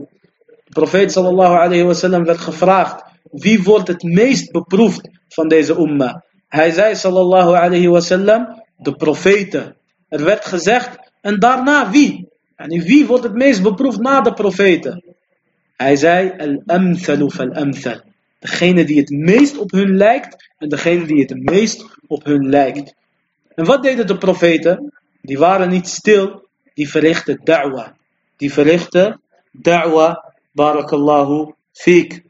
[0.66, 6.23] Profeet sallallahu alayhi wa sallam werd gevraagd wie wordt het meest beproefd van deze umma.
[6.47, 9.75] Hij zei sallallahu alayhi wa sallam de profeten.
[10.09, 12.29] Er werd gezegd en daarna wie?
[12.55, 15.03] En wie wordt het meest beproefd na de profeten?
[15.75, 18.01] Hij zei al-amthalu fal-amthal.
[18.39, 22.93] Degene die het meest op hun lijkt en degene die het meest op hun lijkt.
[23.55, 24.93] En wat deden de profeten?
[25.21, 27.95] Die waren niet stil, die verrichten da'wa.
[28.37, 29.21] Die verrichten
[29.51, 32.21] da'wa, barakallahu fiek.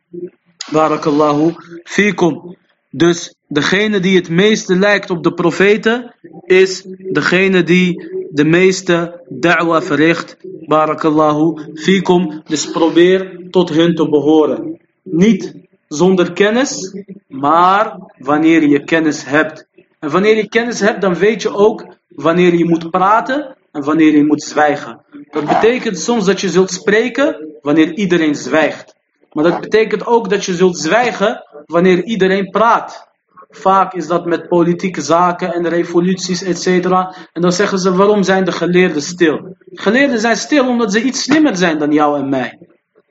[0.71, 1.53] Barakallahu
[1.83, 2.55] fikum.
[2.89, 6.15] Dus degene die het meeste lijkt op de profeten,
[6.45, 10.37] is degene die de meeste da'wa verricht.
[10.67, 12.41] Barakallahu fikum.
[12.47, 14.79] Dus probeer tot hun te behoren.
[15.03, 15.53] Niet
[15.87, 16.95] zonder kennis,
[17.27, 19.67] maar wanneer je kennis hebt.
[19.99, 24.15] En wanneer je kennis hebt, dan weet je ook wanneer je moet praten en wanneer
[24.15, 25.01] je moet zwijgen.
[25.31, 28.95] Dat betekent soms dat je zult spreken wanneer iedereen zwijgt.
[29.31, 33.09] Maar dat betekent ook dat je zult zwijgen wanneer iedereen praat.
[33.49, 36.85] Vaak is dat met politieke zaken en revoluties, etc.
[37.33, 39.57] En dan zeggen ze, waarom zijn de geleerden stil?
[39.71, 42.57] Geleerden zijn stil omdat ze iets slimmer zijn dan jou en mij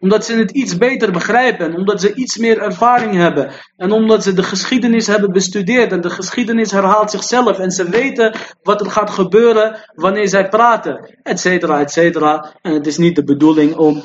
[0.00, 1.74] omdat ze het iets beter begrijpen.
[1.74, 3.50] Omdat ze iets meer ervaring hebben.
[3.76, 5.92] En omdat ze de geschiedenis hebben bestudeerd.
[5.92, 7.58] En de geschiedenis herhaalt zichzelf.
[7.58, 11.18] En ze weten wat er gaat gebeuren wanneer zij praten.
[11.22, 12.52] Etcetera, etcetera.
[12.62, 14.02] En het is niet de bedoeling om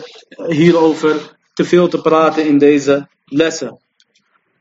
[0.48, 3.80] hierover te veel te praten in deze lessen.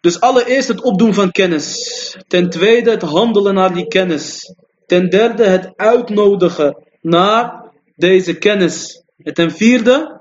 [0.00, 2.16] Dus allereerst het opdoen van kennis.
[2.26, 4.54] Ten tweede het handelen naar die kennis.
[4.86, 7.64] Ten derde het uitnodigen naar
[7.96, 9.02] deze kennis.
[9.22, 10.20] En ten vierde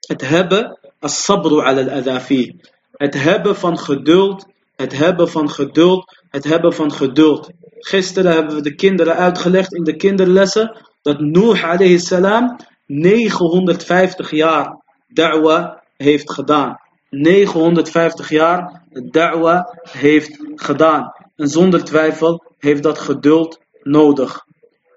[0.00, 2.60] het hebben as-sabru ala al-adafi.
[2.92, 4.46] Het hebben van geduld,
[4.76, 7.50] het hebben van geduld, het hebben van geduld.
[7.78, 12.56] Gisteren hebben we de kinderen uitgelegd in de kinderlessen dat Nuh alayhi salam
[12.86, 16.80] 950 jaar da'wa heeft gedaan.
[17.10, 21.12] 950 jaar da'wa heeft gedaan.
[21.36, 24.44] En zonder twijfel heeft dat geduld nodig.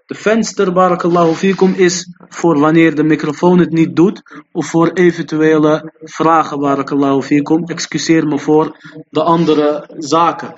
[0.06, 4.22] De venster, barakallahu fikum, is voor wanneer de microfoon het niet doet.
[4.52, 7.64] Of voor eventuele vragen, barakallahu fikum.
[7.64, 8.78] Excuseer me voor
[9.10, 10.54] de andere zaken.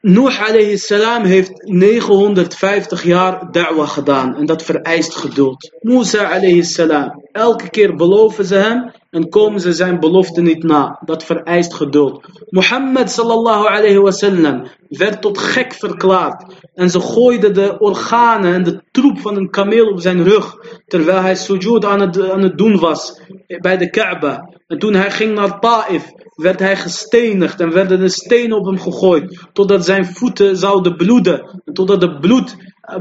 [0.00, 4.36] Nuh alayhi salam heeft 950 jaar da'wa gedaan.
[4.36, 5.76] En dat vereist geduld.
[5.80, 7.24] Musa alayhi salam.
[7.32, 11.00] Elke keer beloven ze hem en komen ze zijn belofte niet na.
[11.04, 12.26] Dat vereist geduld.
[12.48, 16.54] Mohammed sallallahu alayhi wasallam werd tot gek verklaard.
[16.74, 20.56] En ze gooiden de organen en de troep van een kameel op zijn rug.
[20.86, 24.48] Terwijl hij sujud aan het, aan het doen was bij de Kaaba.
[24.66, 28.79] En toen hij ging naar Ta'if werd hij gestenigd en werden de stenen op hem
[28.79, 29.47] gegooid.
[29.53, 31.61] Totdat zijn voeten zouden bloeden.
[31.65, 32.55] En totdat het bloed,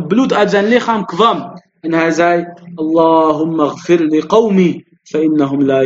[0.08, 1.62] bloed uit zijn lichaam kwam.
[1.80, 4.90] En hij zei, Allahumma gfir li qawmi.
[5.02, 5.82] فإنهم لا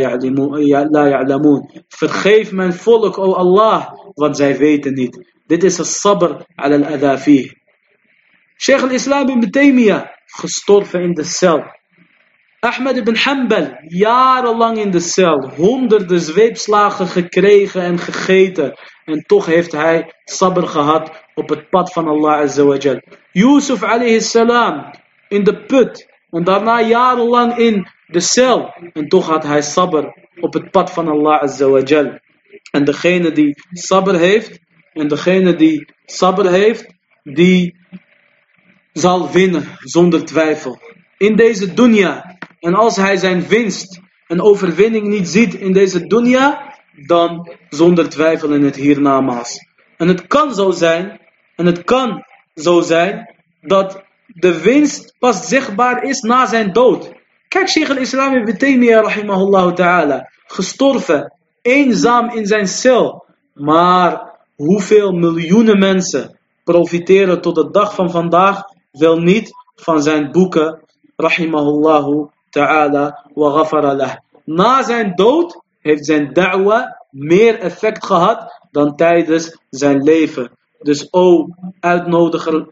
[1.07, 5.35] يعلمون Vergeef mijn volk, o Allah, want zij weten niet.
[5.47, 7.17] Dit is een sabr ala al-adha
[8.57, 11.63] Sheikh al-Islam ibn Taymiyyah, gestorven in de cel.
[12.64, 18.78] Ahmed ibn Hanbal, jarenlang in de cel, honderden zweepslagen gekregen en gegeten.
[19.06, 23.02] En toch heeft hij sabr gehad op het pad van Allah azawajal.
[23.32, 24.92] Yusuf alayhi salam,
[25.28, 26.08] in de put.
[26.30, 28.74] En daarna jarenlang in de cel.
[28.94, 30.06] En toch had hij sabr
[30.40, 32.20] op het pad van Allah azawajal.
[32.72, 34.60] En degene die sabr heeft,
[34.94, 36.86] en degene die sabr heeft,
[37.24, 37.76] die
[38.94, 40.80] zal winnen zonder twijfel.
[41.18, 46.76] In deze dunya en als hij zijn winst en overwinning niet ziet in deze dunya,
[47.08, 49.68] dan zonder twijfel in het hiernamaals.
[49.98, 51.20] En het kan zo zijn,
[51.56, 52.26] en het kan
[52.56, 57.12] zo zijn, dat de winst pas zichtbaar is na zijn dood.
[57.48, 60.30] Kijk, Sheikh al-Islam ibn Taymiyyah rahimahullah ta'ala.
[60.46, 63.26] Gestorven, eenzaam in zijn cel.
[63.54, 70.80] Maar hoeveel miljoenen mensen profiteren tot de dag van vandaag wel niet van zijn boeken.
[71.16, 74.22] Rahimahullahu ta'ala wa.
[74.46, 80.52] Na zijn dood heeft zijn da'wa meer effect gehad dan tijdens zijn leven.
[80.80, 81.48] Dus o
[81.80, 82.68] uitnodiger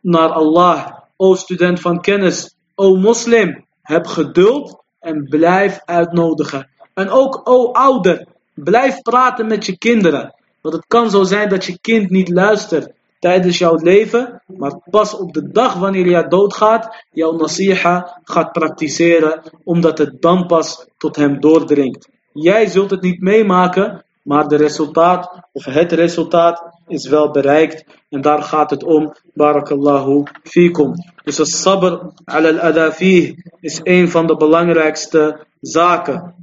[0.00, 6.68] naar Allah, o student van kennis, o moslim, heb geduld en blijf uitnodigen.
[6.94, 10.34] En ook o ouder, blijf praten met je kinderen.
[10.60, 12.92] Want het kan zo zijn dat je kind niet luistert
[13.24, 19.42] tijdens jouw leven, maar pas op de dag wanneer jij doodgaat, jouw nasiha gaat praktiseren,
[19.64, 22.08] omdat het dan pas tot hem doordringt.
[22.32, 27.84] Jij zult het niet meemaken, maar de resultaat, of het resultaat, is wel bereikt.
[28.10, 29.14] En daar gaat het om.
[29.34, 30.92] Barakallahu fikum.
[31.24, 36.34] Dus het sabr al al-adafih is een van de belangrijkste zaken.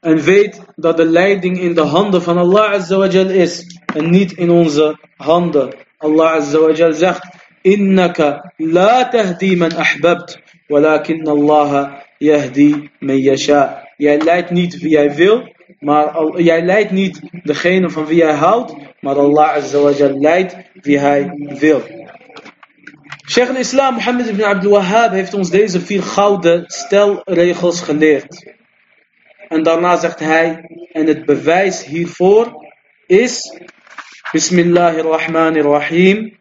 [0.00, 3.80] En weet dat de leiding in de handen van Allah Azawajal is.
[3.94, 5.74] En niet in onze handen.
[5.96, 7.26] Allah Azawajal zegt.
[7.62, 10.38] Innaka la tahdi man ahbabt.
[10.66, 13.88] Walakin Allah yahdi man yasha.
[13.96, 15.52] Jij leidt niet wie jij wil.
[15.80, 18.74] Maar jij leidt niet degene van wie jij houdt.
[19.00, 21.82] Maar Allah Azawajal leidt wie hij wil.
[23.28, 28.52] Sheikh al-Islam Mohammed ibn Abdul Wahhab heeft ons deze vier gouden stelregels geleerd.
[29.48, 32.66] En daarna zegt hij, en het bewijs hiervoor
[33.06, 33.60] is,
[34.32, 36.32] Bismillahirrahmanirrahim,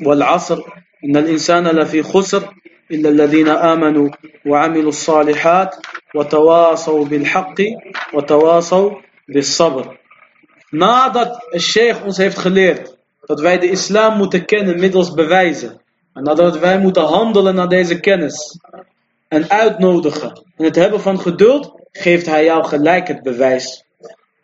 [0.00, 0.58] wal asr,
[1.04, 2.54] إن الإنسان لفي خسر
[2.90, 4.08] إلا الذين آمنوا
[4.46, 5.74] وعملوا الصالحات
[6.14, 7.54] وتواصوا بالحق
[8.14, 8.90] وتواصوا
[9.28, 9.96] بالصبر.
[10.72, 15.80] Nadat de sheikh ons heeft geleerd dat wij de islam moeten kennen middels bewijzen.
[16.14, 18.58] En nadat wij moeten handelen naar deze kennis.
[19.28, 20.42] En uitnodigen.
[20.56, 23.84] En het hebben van geduld geeft hij jou gelijk het bewijs.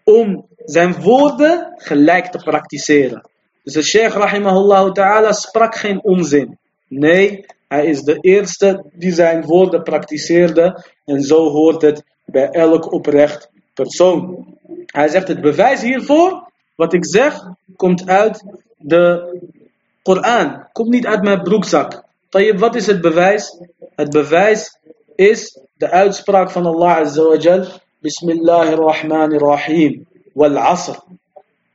[0.05, 3.23] Om zijn woorden gelijk te praktiseren.
[3.63, 6.59] Dus de Sheikh rahimahullah ta'ala sprak geen onzin.
[6.89, 10.85] Nee, hij is de eerste die zijn woorden praktiseerde.
[11.05, 14.47] En zo hoort het bij elk oprecht persoon.
[14.87, 18.45] Hij zegt het bewijs hiervoor, wat ik zeg, komt uit
[18.77, 19.39] de
[20.03, 20.67] Koran.
[20.73, 22.05] Komt niet uit mijn broekzak.
[22.57, 23.61] Wat is het bewijs?
[23.95, 24.79] Het bewijs
[25.15, 27.65] is de uitspraak van Allah Azza wa Jal.
[28.01, 30.07] Bismillahirrahmanirrahim.
[30.37, 30.97] والعصر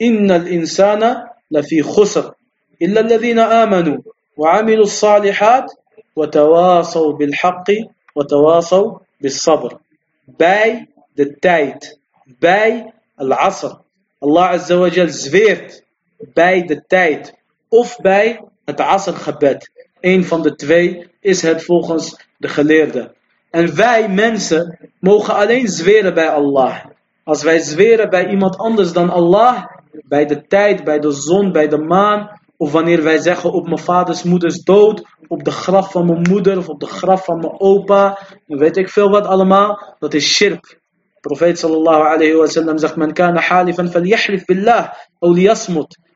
[0.02, 2.34] إن الإنسان لفي خسر
[2.82, 3.98] إلا الذين آمنوا
[4.38, 5.72] وعملوا الصالحات
[6.16, 7.72] وتواصوا بالحق
[8.16, 9.78] وتواصوا بالصبر
[10.40, 10.88] باي
[11.22, 11.98] the tide
[12.42, 13.76] باي العصر
[14.24, 15.84] الله عز وجل زفيرت
[16.36, 17.34] باي the tijd
[17.72, 19.72] of bij het assergebed.
[20.02, 23.14] Eén van de twee is het volgens de geleerden.
[23.50, 26.86] En wij mensen mogen alleen zweren bij Allah.
[27.24, 29.66] Als wij zweren bij iemand anders dan Allah,
[30.08, 33.78] bij de tijd, bij de zon, bij de maan, of wanneer wij zeggen op mijn
[33.78, 37.60] vaders moeders dood, op de graf van mijn moeder of op de graf van mijn
[37.60, 40.80] opa, dan weet ik veel wat allemaal, dat is shirk.
[41.20, 43.92] Profeet sallallahu alayhi wa sallam zegt, men kana halifan.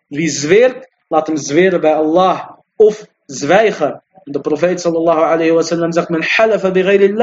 [0.08, 4.04] Wie zweert, laat hem zweren bij Allah, of zwijgen.
[4.24, 7.14] De profeet sallallahu alayhi wa sallam zegt, men halafa bi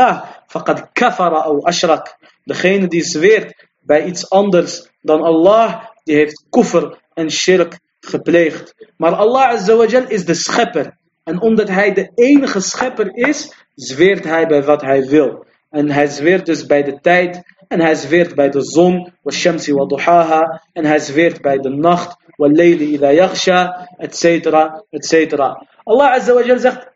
[0.47, 2.17] faqad kafara aw ashrak.
[2.45, 8.75] Degene die zweert bij iets anders dan Allah, die heeft kufr en shirk gepleegd.
[8.97, 10.97] Maar Allah azawajal is de schepper.
[11.25, 15.45] En omdat hij de enige schepper is, zweert hij bij wat hij wil.
[15.71, 17.43] En hij zweert dus bij de tijd.
[17.69, 19.13] En hij zweert bij de zon.
[19.23, 20.63] Wa.
[20.73, 22.17] En hij zweert bij de nacht.
[22.37, 23.89] Wallayli ida yaghsha.
[23.97, 24.85] Etcetera.
[24.91, 25.67] Etcetera.
[25.85, 26.91] Allah azawajal zegt.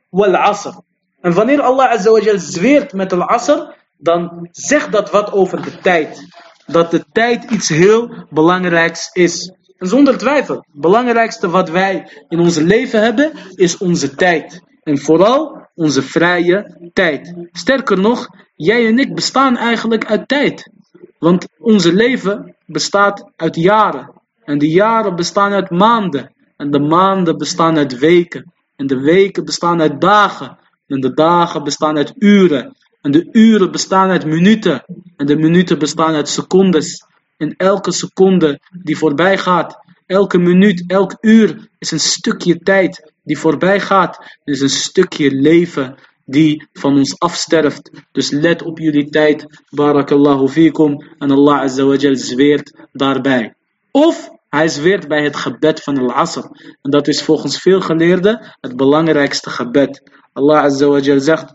[1.21, 3.75] En wanneer Allah azawajal zweert met al asr.
[3.99, 6.27] Dan zegt dat wat over de tijd.
[6.67, 9.53] Dat de tijd iets heel belangrijks is.
[9.79, 14.63] En zonder twijfel, het belangrijkste wat wij in ons leven hebben, is onze tijd.
[14.83, 17.35] En vooral onze vrije tijd.
[17.53, 20.71] Sterker nog, jij en ik bestaan eigenlijk uit tijd.
[21.19, 24.11] Want onze leven bestaat uit jaren.
[24.45, 26.35] En die jaren bestaan uit maanden.
[26.57, 28.53] En de maanden bestaan uit weken.
[28.77, 30.59] En de weken bestaan uit dagen.
[30.87, 32.77] En de dagen bestaan uit uren.
[33.07, 34.85] En de uren bestaan uit minuten.
[35.17, 37.05] En de minuten bestaan uit secondes.
[37.37, 43.39] En elke seconde die voorbij gaat, elke minuut, elk uur is een stukje tijd die
[43.39, 44.39] voorbij gaat.
[44.45, 47.91] is een stukje leven die van ons afsterft.
[48.13, 49.47] Dus let op jullie tijd.
[49.71, 51.05] Barakallahu fikum.
[51.19, 53.55] En Allah Azza wa Jal zweert daarbij.
[53.91, 56.45] Of hij zweert bij het gebed van al-Asr.
[56.83, 60.03] En dat is volgens veel geleerden het belangrijkste gebed.
[60.33, 61.55] Allah Azza wa Jal zegt.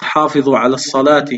[0.00, 1.28] حافظوا على الصلاة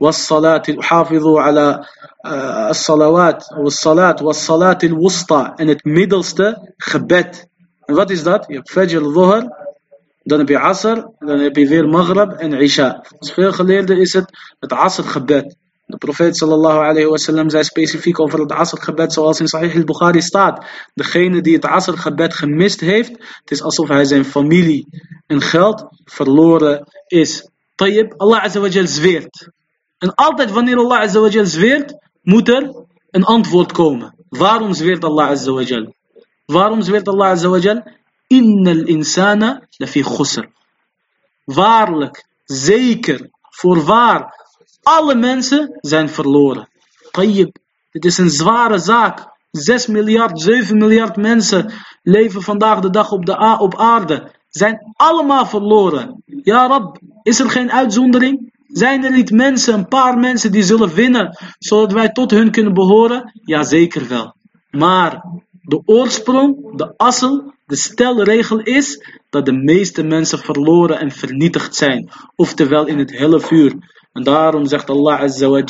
[0.00, 1.80] والصلاة حافظوا على
[2.26, 2.30] uh,
[2.70, 7.46] الصلوات والصلاة والصلاة الوسطى en het middelste gebed.
[7.84, 8.44] En wat is dat?
[8.48, 9.48] Je hebt Fajr, Dhuhr,
[10.22, 12.98] dan heb je Asr, dan heb je weer Maghrib en Isha.
[13.02, 15.56] Volgens veel geleerden is het het Asr gebed.
[15.86, 20.20] De profeet sallallahu alayhi wasallam zei specifiek over het Asr gebed zoals in Sahih al-Bukhari
[20.20, 20.64] staat.
[20.94, 24.86] Degene die het Asr gebed gemist heeft, het is alsof hij zijn familie
[25.26, 27.50] en geld verloren is.
[27.74, 29.48] Tayyib, Allah azza wa jal zweert.
[29.98, 32.74] En altijd wanneer Allah azza wa jal zweert, moet er
[33.10, 34.14] een antwoord komen.
[34.28, 35.94] Waarom zweert Allah azza wa jal?
[36.46, 37.82] Waarom zweert Allah azza wa jal?
[38.26, 40.48] Innal insana lafi khusr.
[41.44, 44.40] Waarlijk, zeker, voorwaar,
[44.82, 46.68] alle mensen zijn verloren.
[47.10, 47.56] Tayyib,
[47.90, 49.30] dit is een zware zaak.
[49.50, 51.72] 6 miljard, 7 miljard mensen
[52.02, 54.30] leven vandaag de dag op, de op aarde.
[54.48, 56.22] Zijn allemaal verloren.
[56.24, 58.52] Ja Rab, is er geen uitzondering?
[58.66, 62.74] Zijn er niet mensen, een paar mensen die zullen winnen, zodat wij tot hun kunnen
[62.74, 63.40] behoren?
[63.44, 64.34] Ja, zeker wel.
[64.70, 65.24] Maar
[65.60, 72.10] de oorsprong, de assel, de stelregel is dat de meeste mensen verloren en vernietigd zijn.
[72.36, 73.74] Oftewel in het hele vuur.
[74.12, 75.62] En daarom zegt Allah Azza wa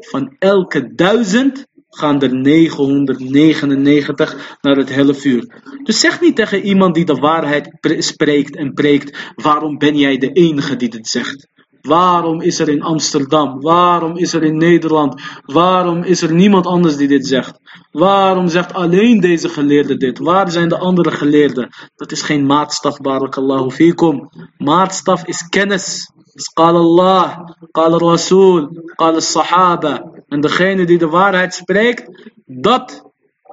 [0.00, 1.66] van elke duizend
[1.96, 5.62] gaan er 999 naar het hele vuur.
[5.82, 10.32] Dus zeg niet tegen iemand die de waarheid spreekt en preekt, waarom ben jij de
[10.32, 11.48] enige die dit zegt?
[11.80, 13.60] Waarom is er in Amsterdam?
[13.60, 15.22] Waarom is er in Nederland?
[15.44, 17.58] Waarom is er niemand anders die dit zegt?
[17.90, 20.18] Waarom zegt alleen deze geleerde dit?
[20.18, 21.68] Waar zijn de andere geleerden?
[21.96, 24.30] Dat is geen maatstaf, barakallahu fikum.
[24.56, 26.12] Maatstaf is kennis.
[26.32, 27.38] Dus qala Allah,
[27.70, 32.04] qala Rasul, qala Sahaba, en degene die de waarheid spreekt,
[32.46, 33.10] dat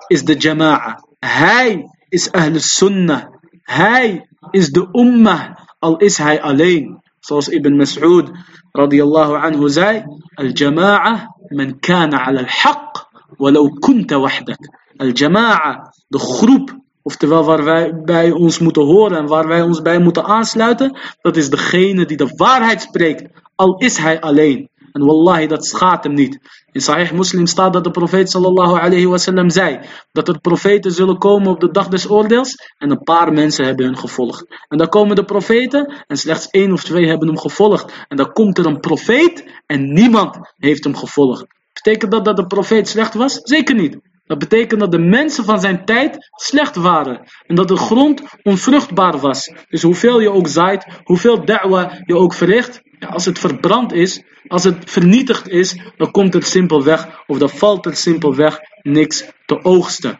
[0.07, 1.03] is de jama'a.
[1.19, 3.23] Hij is ahl sunnah.
[3.63, 7.01] Hij is de ummah, al is hij alleen.
[7.19, 8.31] Zoals Ibn Mas'ud
[8.71, 10.03] radiyallahu anhu zei,
[10.33, 13.05] al-jama'a man kana ala al-haq,
[13.37, 14.61] walau kunta wahdak.
[14.97, 19.99] Al-jama'a, de groep, oftewel waar wij bij ons moeten horen en waar wij ons bij
[19.99, 23.23] moeten aansluiten, dat is degene die de waarheid spreekt,
[23.55, 24.70] al is hij alleen.
[24.91, 26.39] En wallahi, dat schaadt hem niet.
[26.71, 29.79] In Sahih Muslim staat dat de profeet sallallahu alayhi wasallam zei
[30.11, 33.85] dat er profeten zullen komen op de dag des oordeels en een paar mensen hebben
[33.85, 34.45] hun gevolgd.
[34.67, 38.05] En dan komen de profeten en slechts één of twee hebben hem gevolgd.
[38.07, 41.45] En dan komt er een profeet en niemand heeft hem gevolgd.
[41.73, 43.39] Betekent dat dat de profeet slecht was?
[43.43, 43.97] Zeker niet.
[44.25, 47.21] Dat betekent dat de mensen van zijn tijd slecht waren.
[47.47, 49.53] En dat de grond onvruchtbaar was.
[49.69, 52.81] Dus hoeveel je ook zaait, hoeveel da'wa je ook verricht.
[53.01, 57.49] Ja, als het verbrand is, als het vernietigd is, dan komt er simpelweg, of dan
[57.49, 60.19] valt er simpelweg niks te oogsten.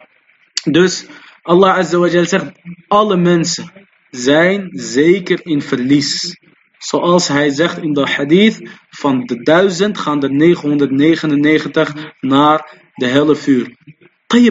[0.70, 1.06] Dus
[1.42, 2.52] Allah Azza zegt,
[2.88, 3.72] alle mensen
[4.10, 6.36] zijn zeker in verlies.
[6.78, 13.36] Zoals hij zegt in de hadith, van de duizend gaan er 999 naar de helle
[13.36, 13.76] vuur.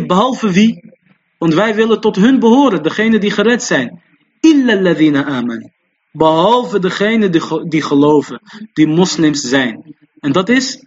[0.08, 0.92] Behalve wie?
[1.38, 4.02] Want wij willen tot hun behoren, degene die gered zijn.
[4.40, 5.72] Illa ladina aman.
[6.12, 8.42] Behalve degene die, die geloven,
[8.74, 9.96] die moslims zijn.
[10.20, 10.86] En dat is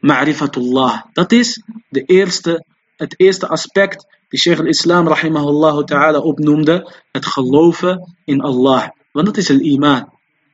[0.00, 1.02] ma'rifatullah.
[1.12, 2.64] Dat is de eerste,
[2.96, 6.92] het eerste aspect die Sheikh al-Islam rahimahullah ta'ala opnoemde.
[7.12, 8.88] Het geloven in Allah.
[9.12, 10.08] Want dat is het iman.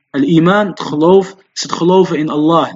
[0.09, 2.73] Al-iman, het geloof, is het geloven in Allah.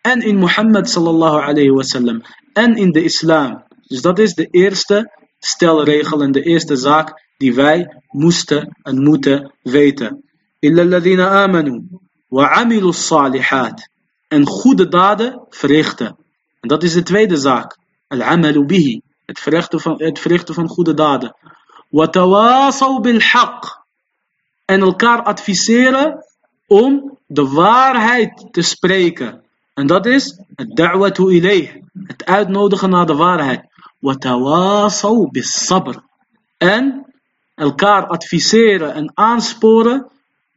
[0.00, 2.22] En in Mohammed sallallahu alayhi wasallam.
[2.52, 3.64] En in de islam.
[3.86, 9.52] Dus dat is de eerste stelregel en de eerste zaak die wij moesten en moeten
[9.62, 10.24] weten.
[10.58, 11.82] Illa alladhina amanu
[12.28, 13.88] wa amilu salihat.
[14.28, 16.16] En goede daden verrichten.
[16.60, 17.78] En dat is de tweede zaak.
[18.08, 19.00] Al-amalu bihi.
[19.26, 21.36] Het verrichten van, het verrichten van goede daden.
[21.88, 23.84] Wa tawasaw bil haq.
[24.64, 26.24] En elkaar adviseren
[26.66, 29.42] om de waarheid te spreken.
[29.74, 31.74] En dat is het da'watu ilayh.
[32.04, 33.64] Het uitnodigen naar de waarheid.
[33.98, 36.02] Wa tawasaw bis sabr.
[36.56, 37.05] En
[37.56, 40.06] elkaar adviseren en aansporen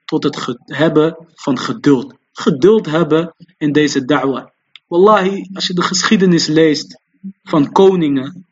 [0.05, 2.13] tot het hebben van geduld.
[2.33, 4.51] Geduld hebben in deze da'wa.
[4.87, 6.99] Wallahi, als je de geschiedenis leest
[7.43, 8.45] van koningen,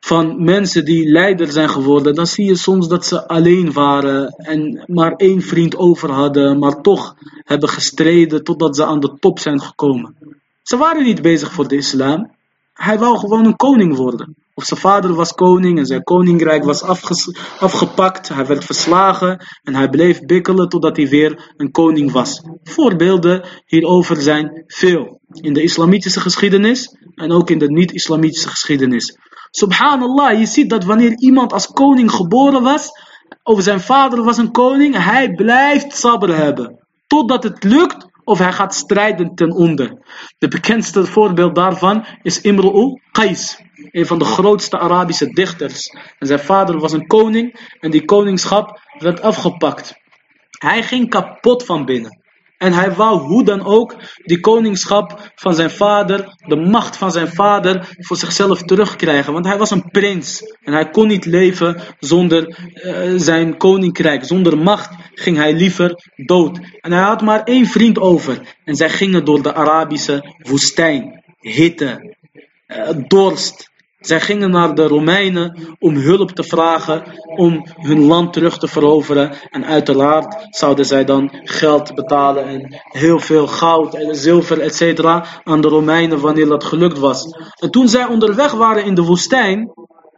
[0.00, 4.84] van mensen die leider zijn geworden, dan zie je soms dat ze alleen waren en
[4.86, 9.60] maar één vriend over hadden, maar toch hebben gestreden totdat ze aan de top zijn
[9.60, 10.16] gekomen.
[10.62, 12.30] Ze waren niet bezig voor de islam,
[12.72, 14.36] hij wou gewoon een koning worden.
[14.58, 16.82] Of zijn vader was koning en zijn koninkrijk was
[17.58, 18.28] afgepakt.
[18.28, 22.42] Hij werd verslagen en hij bleef bikkelen totdat hij weer een koning was.
[22.62, 25.20] Voorbeelden hierover zijn veel.
[25.28, 29.18] In de islamitische geschiedenis en ook in de niet-islamitische geschiedenis.
[29.50, 32.90] Subhanallah, je ziet dat wanneer iemand als koning geboren was,
[33.42, 36.86] of zijn vader was een koning, hij blijft sabr hebben.
[37.06, 39.98] totdat het lukt of hij gaat strijden ten onder.
[40.38, 45.88] De bekendste voorbeeld daarvan is Imru'u Qais, een van de grootste Arabische dichters.
[46.18, 49.94] En zijn vader was een koning en die koningschap werd afgepakt.
[50.50, 52.24] Hij ging kapot van binnen.
[52.58, 53.94] En hij wou hoe dan ook
[54.24, 59.32] die koningschap van zijn vader, de macht van zijn vader, voor zichzelf terugkrijgen.
[59.32, 60.42] Want hij was een prins.
[60.62, 64.24] En hij kon niet leven zonder uh, zijn koninkrijk.
[64.24, 66.58] Zonder macht ging hij liever dood.
[66.80, 68.56] En hij had maar één vriend over.
[68.64, 71.24] En zij gingen door de Arabische woestijn.
[71.40, 72.16] Hitte,
[72.68, 73.70] uh, dorst,
[74.06, 77.02] zij gingen naar de Romeinen om hulp te vragen
[77.36, 79.32] om hun land terug te veroveren.
[79.50, 85.04] En uiteraard zouden zij dan geld betalen en heel veel goud en zilver etc.
[85.44, 87.24] aan de Romeinen wanneer dat gelukt was.
[87.60, 89.72] En toen zij onderweg waren in de woestijn,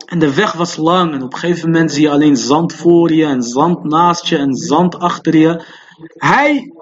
[0.08, 3.12] en de weg was lang en op een gegeven moment zie je alleen zand voor
[3.12, 5.64] je en zand naast je en zand achter je.
[6.16, 6.72] Hij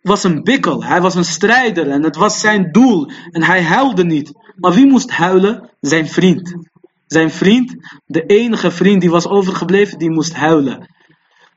[0.00, 4.04] was een bikkel, hij was een strijder en het was zijn doel en hij huilde
[4.04, 4.32] niet.
[4.56, 5.70] Maar wie moest huilen?
[5.80, 6.54] Zijn vriend.
[7.06, 7.76] Zijn vriend,
[8.06, 10.94] de enige vriend die was overgebleven, die moest huilen.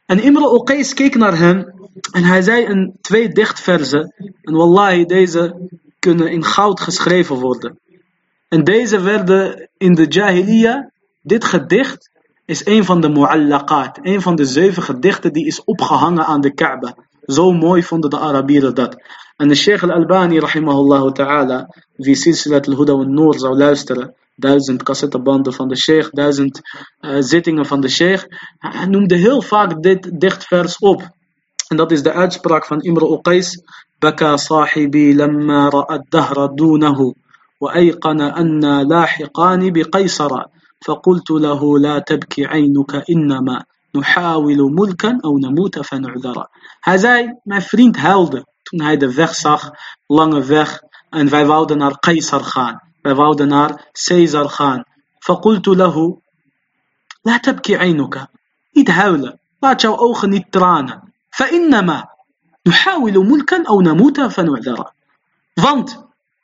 [0.06, 1.74] En Imre Oqais keek naar hem
[2.12, 5.70] en hij zei in twee dichtverzen, en wallahi, deze
[6.00, 7.80] kunnen in goud geschreven worden.
[8.48, 10.86] En deze werden in de Jahiliyyah,
[11.22, 12.12] dit gedicht
[12.46, 16.54] is een van de mu'allaqat, een van de zeven gedichten die is opgehangen aan de
[16.54, 16.96] Kaaba.
[17.26, 18.96] Zo mooi vonden de Arabieren dat.
[19.36, 25.54] En de Sheikh al-Albani, rahimahullah ta'ala, wie Silsilat al-Huda en Noor zou luisteren, duizend cassettebanden
[25.54, 26.62] van de Sheikh, duizend
[27.00, 28.26] eh, zittingen van de Sheikh,
[28.58, 31.10] hij noemde heel vaak dit dichtvers op.
[31.68, 33.62] En dat is de uitspraak van Imr Uqais,
[34.00, 37.14] Baka sahibi lamma ra'ad dahra dunahu,
[37.58, 40.50] wa ayqana anna lahiqani bi qaysara.
[40.86, 43.64] فقلت له لا تبكي عينك إنما
[43.96, 46.46] نحاول ملكا أو نموت فنعذر.
[46.84, 49.72] هذا ما فريند هالد تون هيدا فيخ صاخ
[50.10, 50.80] لانا فيخ
[51.14, 52.78] أن في فاودنار قيصر خان.
[53.04, 54.84] في فاودنار سيزر خان.
[55.22, 56.18] فقلت له
[57.26, 58.28] لا تبكي عينك.
[58.78, 61.02] إد هاولا لا تشاو أوخ نترانا
[61.32, 62.06] فإنما
[62.68, 64.84] نحاول ملكا أو نموت فنعذر.
[65.58, 65.90] فانت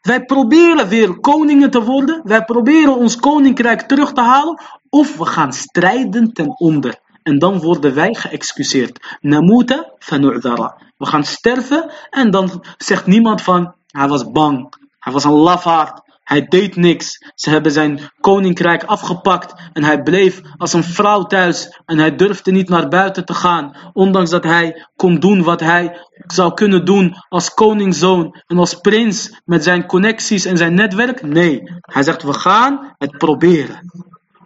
[0.05, 2.21] wij proberen weer koningen te worden.
[2.23, 4.61] Wij proberen ons koninkrijk terug te halen.
[4.89, 6.99] Of we gaan strijden ten onder.
[7.23, 9.17] En dan worden wij geëxcuseerd.
[9.21, 10.77] Namuta fanu'dara.
[10.97, 16.01] We gaan sterven en dan zegt niemand van hij was bang, hij was een lafaard,
[16.25, 17.17] hij deed niks.
[17.35, 22.51] Ze hebben zijn koninkrijk afgepakt en hij bleef als een vrouw thuis en hij durfde
[22.51, 27.15] niet naar buiten te gaan, ondanks dat hij kon doen wat hij zou kunnen doen
[27.29, 31.21] als koningszoon en als prins met zijn connecties en zijn netwerk.
[31.21, 33.91] Nee, hij zegt we gaan het proberen.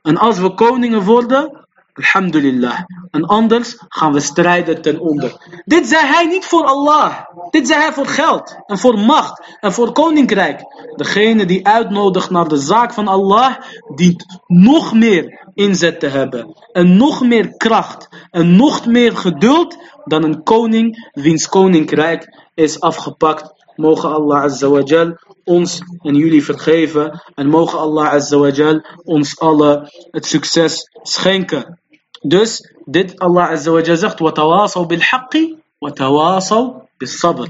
[0.01, 1.67] En als we koningen worden,
[1.99, 2.79] Alhamdulillah.
[3.11, 5.61] En anders gaan we strijden ten onder.
[5.65, 7.25] Dit zei hij niet voor Allah.
[7.49, 10.61] Dit zei hij voor geld en voor macht en voor koninkrijk.
[10.95, 13.55] Degene die uitnodigt naar de zaak van Allah,
[13.95, 16.55] dient nog meer inzet te hebben.
[16.71, 23.57] En nog meer kracht en nog meer geduld dan een koning wiens koninkrijk is afgepakt.
[23.75, 27.21] Mogen Allah Azza wa Jal ons en jullie vergeven.
[27.35, 31.79] En mogen Allah Azza wa Jal ons alle het succes schenken.
[32.21, 37.47] Dus dit Allah Azza zegt, watawasau bil haqqi, watawasau bil sabr.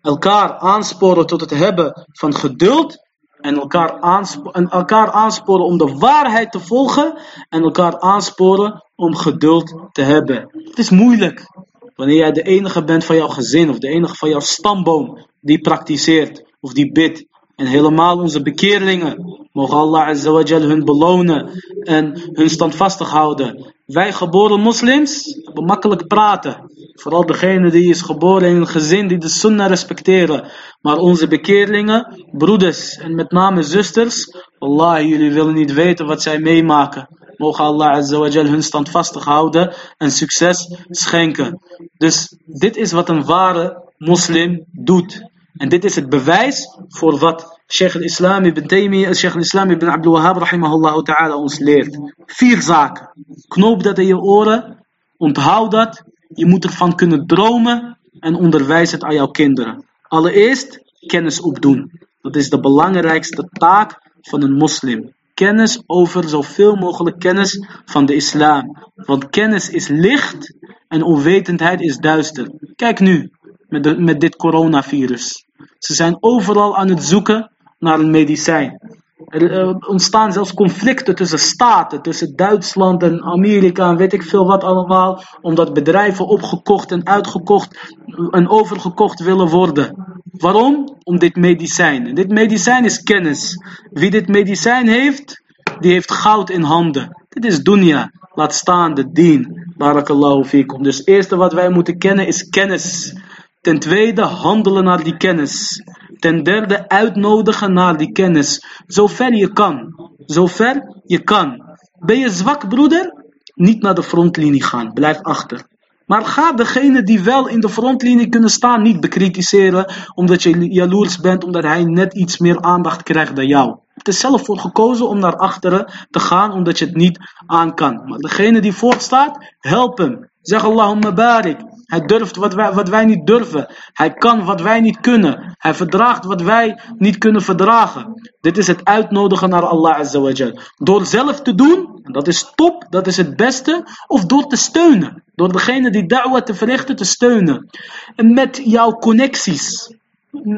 [0.00, 3.06] Elkaar aansporen tot het hebben van geduld
[3.40, 7.18] en elkaar, aansporen om de waarheid te volgen
[7.48, 10.48] en elkaar aansporen om geduld te hebben.
[10.52, 11.46] Het is moeilijk
[11.94, 15.60] wanneer jij de enige bent van jouw gezin of de enige van jouw stamboom die
[15.60, 17.26] praktiseert of die bidt.
[17.56, 19.46] En helemaal onze bekeerlingen.
[19.52, 21.50] Mogen Allah Azza hun belonen
[21.82, 23.74] en hun standvastig houden.
[23.88, 26.70] Wij geboren moslims hebben makkelijk praten.
[26.92, 30.50] Vooral degene die is geboren in een gezin die de sunnah respecteren.
[30.80, 34.34] Maar onze bekeerlingen, broeders en met name zusters.
[34.58, 37.08] Allah, jullie willen niet weten wat zij meemaken.
[37.36, 41.60] Mogen Allah Azza wa Jal hun standvastig houden en succes schenken.
[41.96, 45.22] Dus dit is wat een ware moslim doet.
[45.56, 50.12] En dit is het bewijs voor wat Sheikh al-Islam ibn Taymiyyah, Sheikh al-Islam ibn Abdul
[50.12, 51.92] Wahhab rahimahullah ta'ala ons leert.
[52.26, 53.08] Vier zaken.
[53.48, 54.84] Knoop dat in je oren.
[55.16, 56.02] Onthoud dat.
[56.28, 59.84] Je moet ervan kunnen dromen en onderwijs het aan jouw kinderen.
[60.02, 61.92] Allereerst kennis opdoen.
[62.20, 65.12] Dat is de belangrijkste taak van een moslim.
[65.34, 68.76] Kennis over zoveel mogelijk kennis van de islam.
[68.94, 70.54] Want kennis is licht
[70.88, 72.50] en onwetendheid is duister.
[72.76, 73.30] Kijk nu
[73.68, 75.46] met, met dit coronavirus.
[75.78, 78.96] Ze zijn overal aan het zoeken naar een medicijn.
[79.26, 84.46] Er eh, ontstaan zelfs conflicten tussen staten, tussen Duitsland en Amerika en weet ik veel
[84.46, 87.94] wat allemaal, omdat bedrijven opgekocht en uitgekocht
[88.30, 90.06] en overgekocht willen worden.
[90.30, 90.96] Waarom?
[91.02, 92.14] Om dit medicijn.
[92.14, 93.64] Dit medicijn is kennis.
[93.90, 95.42] Wie dit medicijn heeft,
[95.80, 97.24] die heeft goud in handen.
[97.28, 98.10] Dit is dunya.
[98.34, 99.72] Laat staan de dien.
[99.76, 100.82] Barakallahu fikum.
[100.82, 103.14] Dus het eerste wat wij moeten kennen is kennis.
[103.60, 105.82] Ten tweede handelen naar die kennis.
[106.18, 108.64] Ten derde uitnodigen naar die kennis.
[108.86, 109.94] Zover je kan.
[110.18, 111.62] Zover je kan.
[111.98, 113.14] Ben je zwak broeder?
[113.54, 114.92] Niet naar de frontlinie gaan.
[114.92, 115.66] Blijf achter.
[116.08, 121.18] Maar ga degene die wel in de frontlinie kunnen staan niet bekritiseren omdat je jaloers
[121.20, 123.76] bent, omdat hij net iets meer aandacht krijgt dan jou.
[123.94, 127.74] Het is zelf voor gekozen om naar achteren te gaan omdat je het niet aan
[127.74, 128.02] kan.
[128.04, 130.30] Maar degene die voorstaat, help hem.
[130.40, 131.60] Zeg Allahumma barik.
[131.88, 133.74] Hij durft wat wij, wat wij niet durven.
[133.92, 135.54] Hij kan wat wij niet kunnen.
[135.58, 138.30] Hij verdraagt wat wij niet kunnen verdragen.
[138.40, 140.58] Dit is het uitnodigen naar Allah Azawajal.
[140.76, 143.84] Door zelf te doen, en dat is top, dat is het beste.
[144.06, 145.22] Of door te steunen.
[145.34, 147.68] Door degene die da'wah te verrichten te steunen.
[148.16, 149.96] En met jouw connecties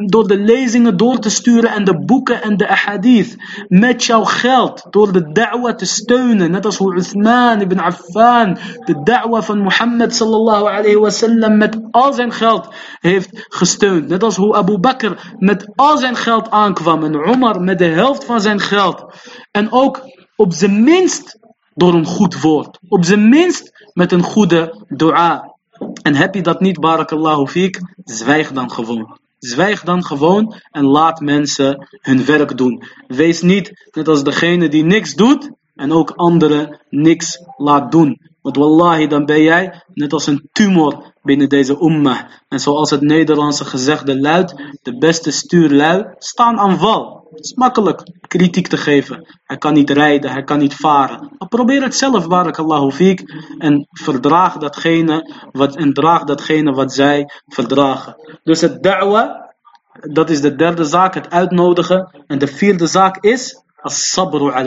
[0.06, 3.36] door de lezingen door te sturen en de boeken en de ahadith.
[3.68, 6.50] Met jouw geld, door de da'wah te steunen.
[6.50, 12.12] Net als hoe Uthman ibn Affan de da'wah van Mohammed sallallahu alayhi wasallam met al
[12.12, 12.68] zijn geld
[13.00, 14.08] heeft gesteund.
[14.08, 18.24] Net als hoe Abu Bakr met al zijn geld aankwam en Omar met de helft
[18.24, 19.04] van zijn geld.
[19.50, 20.02] En ook
[20.36, 21.38] op zijn minst
[21.74, 22.78] door een goed woord.
[22.88, 25.54] Op zijn minst met een goede dua.
[26.02, 29.19] En heb je dat niet, barakallahu fiek, zwijg dan gewoon.
[29.40, 32.82] Zwijg dan gewoon en laat mensen hun werk doen.
[33.06, 38.20] Wees niet net als degene die niks doet en ook anderen niks laat doen.
[38.42, 42.20] Want wallahi, dan ben jij net als een tumor binnen deze ummah.
[42.48, 47.19] En zoals het Nederlandse gezegde luidt, de beste stuurlui staan aan wal.
[47.30, 49.40] Het is makkelijk kritiek te geven.
[49.44, 51.30] Hij kan niet rijden, hij kan niet varen.
[51.38, 53.34] Maar probeer het zelf, barakallahu fiek.
[53.58, 58.38] En verdraag datgene wat, en draag datgene wat zij verdragen.
[58.42, 59.54] Dus het da'wa,
[59.92, 62.24] dat is de derde zaak, het uitnodigen.
[62.26, 64.66] En de vierde zaak is as-sabru al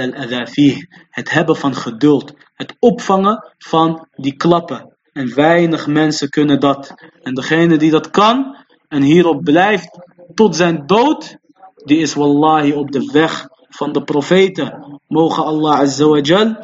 [1.10, 2.34] Het hebben van geduld.
[2.54, 4.96] Het opvangen van die klappen.
[5.14, 6.94] En weinig mensen kunnen dat.
[7.22, 8.56] En degene die dat kan
[8.88, 10.00] en hierop blijft
[10.34, 11.38] tot zijn dood,
[11.84, 15.00] die is wallahi op de weg van de profeten.
[15.08, 16.56] Mogen Allah azawajal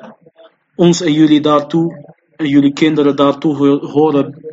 [0.76, 4.44] ons en jullie daartoe, en jullie kinderen daartoe horen,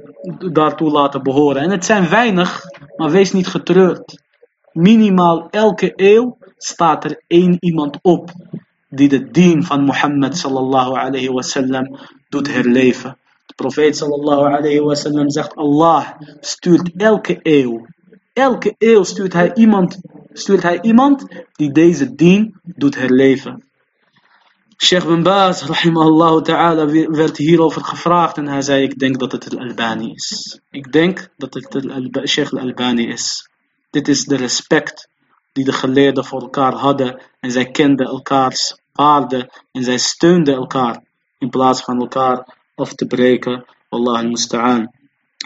[0.52, 1.62] daartoe laten behoren.
[1.62, 2.62] En het zijn weinig,
[2.96, 4.22] maar wees niet getreurd.
[4.72, 8.30] Minimaal elke eeuw staat er één iemand op
[8.88, 11.98] die de dien van Mohammed sallallahu alayhi wasallam
[12.28, 13.16] doet herleven.
[13.46, 16.10] De profeet sallallahu alayhi wasallam zegt Allah
[16.40, 17.86] stuurt elke eeuw
[18.36, 20.00] Elke eeuw stuurt hij iemand,
[20.38, 23.64] stuurt hij iemand die deze dien doet herleven.
[24.76, 29.56] Sheikh bin Baz, rahimahullah ta'ala, werd hierover gevraagd en hij zei, ik denk dat het
[29.56, 30.60] al-Albani is.
[30.70, 33.48] Ik denk dat het Sheikh al-Albani is.
[33.90, 35.08] Dit is de respect
[35.52, 41.02] die de geleerden voor elkaar hadden en zij kenden elkaars waarden en zij steunden elkaar
[41.38, 43.64] in plaats van elkaar af te breken.
[43.88, 44.92] Allah al-Musta'an.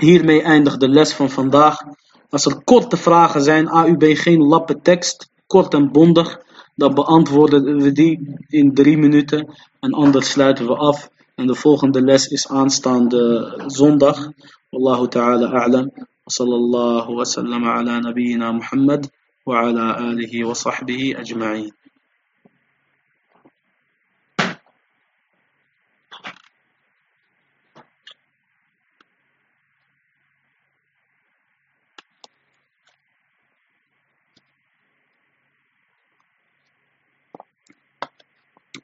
[0.00, 1.82] Hiermee eindigt de les van vandaag.
[2.30, 6.40] Als er korte vragen zijn, AUB geen lappe tekst, kort en bondig,
[6.74, 11.08] dan beantwoorden we die in drie minuten en anders sluiten we af.
[11.34, 14.30] En de volgende les is aanstaande zondag.
[14.68, 15.90] Wallahu ta'ala a'lam.
[16.26, 19.10] Sallallahu wa sallam ala nabiyyina Muhammad
[19.42, 20.54] wa ala alihi wa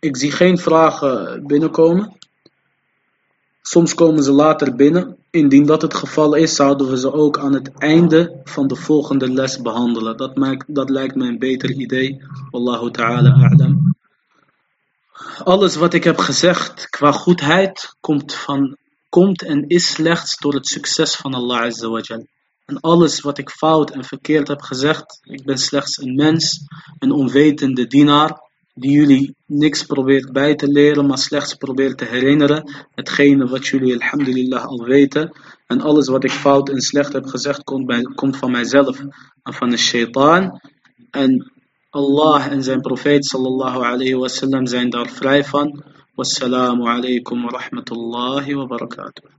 [0.07, 2.17] Ik zie geen vragen binnenkomen.
[3.63, 5.17] Soms komen ze later binnen.
[5.31, 9.33] Indien dat het geval is, zouden we ze ook aan het einde van de volgende
[9.33, 10.17] les behandelen.
[10.17, 12.23] Dat, maakt, dat lijkt me een beter idee.
[12.51, 13.95] Wallahu ta'ala a'lam.
[15.45, 18.77] Alles wat ik heb gezegd qua goedheid komt, van,
[19.09, 22.01] komt en is slechts door het succes van Allah Azza wa
[22.65, 26.61] En alles wat ik fout en verkeerd heb gezegd, ik ben slechts een mens,
[26.99, 28.45] een onwetende dienaar
[28.79, 32.87] die jullie niks probeert bij te leren, maar slechts probeert te herinneren.
[32.95, 35.33] Hetgene wat jullie alhamdulillah al weten.
[35.67, 39.01] En alles wat ik fout en slecht heb gezegd, komt, bij, komt van mijzelf
[39.43, 40.61] en van de shaitaan.
[41.11, 41.53] En
[41.91, 45.83] Allah en zijn profeet sallallahu alayhi wasallam zijn daar vrij van.
[46.15, 49.31] Wassalamu alaikum wa rahmatullahi wa barakatuh.